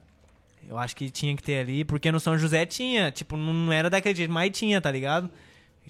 Eu 0.68 0.78
acho 0.78 0.94
que 0.94 1.10
tinha 1.10 1.36
que 1.36 1.42
ter 1.42 1.58
ali, 1.58 1.84
porque 1.84 2.10
no 2.12 2.20
São 2.20 2.38
José 2.38 2.64
tinha. 2.64 3.10
Tipo, 3.10 3.36
não 3.36 3.72
era 3.72 3.90
daquele 3.90 4.14
jeito, 4.14 4.32
mas 4.32 4.56
tinha, 4.56 4.80
tá 4.80 4.90
ligado? 4.90 5.28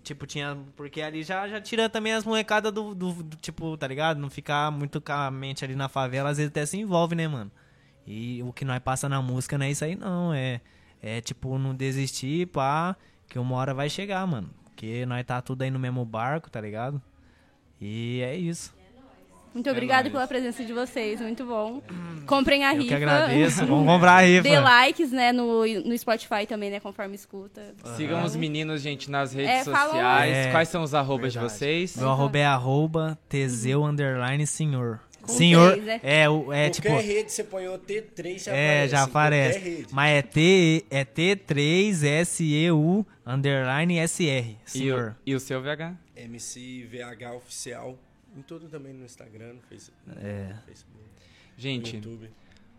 Tipo, 0.02 0.26
tinha. 0.26 0.56
Porque 0.74 1.02
ali 1.02 1.22
já, 1.22 1.46
já 1.48 1.60
tira 1.60 1.88
também 1.88 2.14
as 2.14 2.24
molecadas 2.24 2.72
do, 2.72 2.94
do, 2.94 3.12
do, 3.22 3.36
Tipo, 3.36 3.76
tá 3.76 3.86
ligado? 3.86 4.18
Não 4.18 4.30
ficar 4.30 4.70
muito 4.70 5.00
com 5.02 5.12
a 5.12 5.30
mente 5.30 5.64
ali 5.64 5.76
na 5.76 5.88
favela, 5.88 6.30
às 6.30 6.38
vezes 6.38 6.50
até 6.50 6.64
se 6.64 6.78
envolve, 6.78 7.14
né, 7.14 7.28
mano? 7.28 7.50
E 8.06 8.42
o 8.42 8.54
que 8.54 8.64
nós 8.64 8.78
passa 8.78 9.06
na 9.06 9.20
música 9.20 9.58
não 9.58 9.66
é 9.66 9.70
isso 9.70 9.84
aí, 9.84 9.94
não. 9.94 10.32
É, 10.32 10.62
é 11.02 11.20
tipo, 11.20 11.58
não 11.58 11.74
desistir, 11.74 12.46
pá, 12.46 12.96
que 13.28 13.38
uma 13.38 13.56
hora 13.56 13.74
vai 13.74 13.90
chegar, 13.90 14.26
mano. 14.26 14.48
Porque 14.64 15.04
nós 15.04 15.26
tá 15.26 15.42
tudo 15.42 15.62
aí 15.62 15.70
no 15.70 15.78
mesmo 15.78 16.04
barco, 16.06 16.50
tá 16.50 16.60
ligado? 16.60 17.02
E 17.80 18.20
é 18.22 18.36
isso. 18.36 18.76
Muito 19.54 19.70
obrigada 19.70 20.02
nóis. 20.02 20.12
pela 20.12 20.26
presença 20.28 20.62
de 20.64 20.72
vocês, 20.72 21.20
muito 21.20 21.44
bom. 21.44 21.82
Comprem 22.26 22.64
a 22.64 22.72
Eu 22.74 22.82
rifa. 22.82 22.88
que 22.88 22.94
agradeço. 22.94 23.64
Vamos 23.66 23.86
comprar 23.86 24.16
a 24.16 24.20
rifa. 24.20 24.42
Dê 24.42 24.60
likes, 24.60 25.10
né, 25.10 25.32
no, 25.32 25.66
no 25.66 25.98
Spotify 25.98 26.46
também, 26.46 26.70
né, 26.70 26.78
conforme 26.78 27.14
escuta. 27.16 27.74
Sigam 27.96 28.22
os 28.24 28.36
meninos, 28.36 28.82
gente, 28.82 29.10
nas 29.10 29.32
redes 29.32 29.50
É, 29.50 29.64
sociais. 29.64 30.36
É, 30.36 30.50
Quais 30.52 30.68
são 30.68 30.82
os 30.82 30.94
arrobas 30.94 31.32
de 31.32 31.38
verdade. 31.38 31.58
vocês? 31.58 31.96
Meu 31.96 32.10
arroba 32.10 32.38
é 32.38 32.44
arroba 32.44 33.18
Teseu 33.28 33.84
underline 33.84 34.46
senhor. 34.46 35.00
Com 35.22 35.32
senhor 35.32 35.72
três, 35.72 35.84
né? 35.86 36.00
é, 36.04 36.28
o, 36.28 36.52
é 36.52 36.68
Qualquer 36.68 36.70
tipo. 36.70 36.96
rede 36.96 37.32
você 37.32 37.44
põe 37.44 37.66
o 37.68 37.78
T3 37.78 38.44
já 38.44 38.52
É, 38.54 38.84
aparece. 38.84 38.90
já 38.92 38.98
Qualquer 38.98 39.10
aparece. 39.10 39.86
Mas 39.90 40.10
é, 40.14 40.22
T, 40.22 40.84
é 40.90 41.04
T3SEU 41.04 43.04
underline 43.26 43.98
SR. 44.06 44.22
E 44.22 44.54
o, 44.54 44.56
Senhor. 44.66 45.16
e 45.26 45.34
o 45.34 45.40
seu 45.40 45.60
VH? 45.60 45.94
MCVH 46.26 47.34
oficial. 47.36 47.98
Em 48.36 48.42
tudo 48.42 48.68
também 48.68 48.92
no 48.92 49.04
Instagram, 49.04 49.54
no 49.54 49.60
no 50.06 50.14
É. 50.20 50.54
Facebook, 50.66 50.98
no 51.02 51.60
Gente, 51.62 51.96
YouTube. 51.96 52.30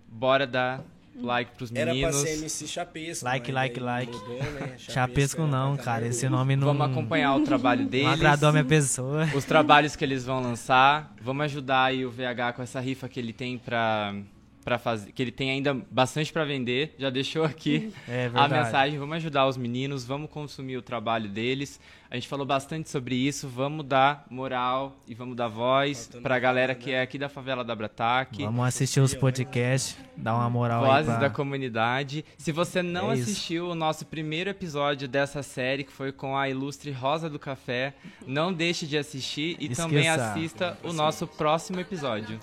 bora 0.07 0.45
dar 0.45 0.83
like 1.15 1.51
pros 1.55 1.71
Era 1.73 1.85
pra 1.87 1.93
meninos. 1.93 2.15
ser 2.17 2.37
MC 2.37 2.67
Chapesco. 2.67 3.25
Like, 3.25 3.51
like, 3.51 3.79
like. 3.79 4.11
mudou, 4.11 4.37
né? 4.43 4.75
Chapesco 4.77 5.41
era 5.41 5.47
não, 5.47 5.75
cara. 5.75 6.07
Esse 6.07 6.29
nome 6.29 6.55
não. 6.55 6.67
Vamos 6.67 6.87
acompanhar 6.91 7.35
o 7.35 7.43
trabalho 7.43 7.85
deles. 7.87 8.05
Não 8.05 8.13
agradou 8.13 8.49
a 8.49 8.51
minha 8.51 8.63
pessoa. 8.65 9.27
os 9.35 9.43
trabalhos 9.43 9.95
que 9.95 10.05
eles 10.05 10.23
vão 10.23 10.39
lançar. 10.41 11.13
Vamos 11.19 11.45
ajudar 11.45 11.85
aí 11.85 12.05
o 12.05 12.11
VH 12.11 12.53
com 12.55 12.61
essa 12.61 12.79
rifa 12.79 13.09
que 13.09 13.19
ele 13.19 13.33
tem 13.33 13.57
pra, 13.57 14.15
pra 14.63 14.77
fazer. 14.77 15.11
Que 15.11 15.21
ele 15.23 15.31
tem 15.31 15.49
ainda 15.49 15.73
bastante 15.73 16.31
pra 16.31 16.45
vender. 16.45 16.95
Já 16.97 17.09
deixou 17.09 17.43
aqui 17.43 17.91
É 18.07 18.29
a 18.33 18.47
mensagem. 18.47 18.99
Vamos 18.99 19.15
ajudar 19.17 19.47
os 19.47 19.57
meninos, 19.57 20.05
vamos 20.05 20.29
consumir 20.29 20.77
o 20.77 20.81
trabalho 20.81 21.27
deles. 21.27 21.79
A 22.11 22.15
gente 22.15 22.27
falou 22.27 22.43
bastante 22.43 22.89
sobre 22.89 23.13
isso. 23.15 23.47
Vamos 23.47 23.85
dar 23.85 24.25
moral 24.31 24.97
e 25.07 25.13
vamos 25.13 25.35
dar 25.37 25.47
voz 25.47 26.05
Faltando 26.05 26.23
pra 26.23 26.39
galera 26.39 26.73
que 26.73 26.89
né? 26.91 26.97
é 26.97 27.01
aqui 27.03 27.19
da 27.19 27.29
favela 27.29 27.63
da 27.63 27.75
Brataque. 27.75 28.43
Vamos 28.43 28.65
assistir 28.65 28.99
os 28.99 29.13
podcasts, 29.13 29.95
dar 30.17 30.33
uma 30.33 30.49
moral 30.49 30.83
aí. 30.85 30.89
Vozes 30.89 31.05
Pra... 31.05 31.17
da 31.17 31.29
comunidade. 31.29 32.25
Se 32.35 32.51
você 32.51 32.81
não 32.81 33.11
É 33.11 33.13
isso. 33.15 33.29
assistiu 33.29 33.69
o 33.69 33.75
nosso 33.75 34.07
primeiro 34.07 34.49
episódio 34.49 35.07
dessa 35.07 35.43
série, 35.43 35.83
que 35.83 35.91
foi 35.91 36.11
com 36.11 36.35
a 36.35 36.49
ilustre 36.49 36.89
Rosa 36.91 37.29
do 37.29 37.37
Café, 37.37 37.93
não 38.25 38.51
deixe 38.51 38.87
de 38.87 38.97
assistir 38.97 39.55
e 39.59 39.65
Esqueça. 39.65 39.83
também 39.83 40.09
assista 40.09 40.77
o 40.83 40.91
nosso 40.91 41.27
próximo 41.27 41.79
episódio. 41.79 42.39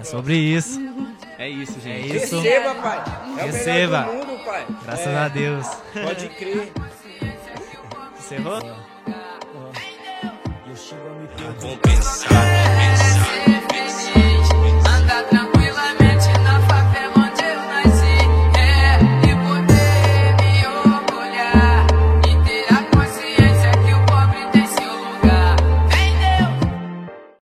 É 0.00 0.02
sobre 0.02 0.34
isso. 0.38 0.80
É 1.38 1.46
isso, 1.46 1.76
É 1.78 1.80
gente. 1.82 2.16
isso. 2.16 2.40
Receba, 2.40 2.74
pai. 2.76 3.04
É 3.38 3.44
Receba. 3.44 4.00
o 4.02 4.06
melhor 4.06 4.24
do 4.24 4.26
mundo, 4.32 4.44
pai. 4.46 4.66
Graças 4.82 5.06
É, 5.06 5.16
a 5.18 5.28
Deus. 5.28 5.66
Pode 5.92 6.28
crer. 6.30 6.72
Encerrou? 8.18 8.60
compensar 11.44 11.54
compensado. 11.60 13.13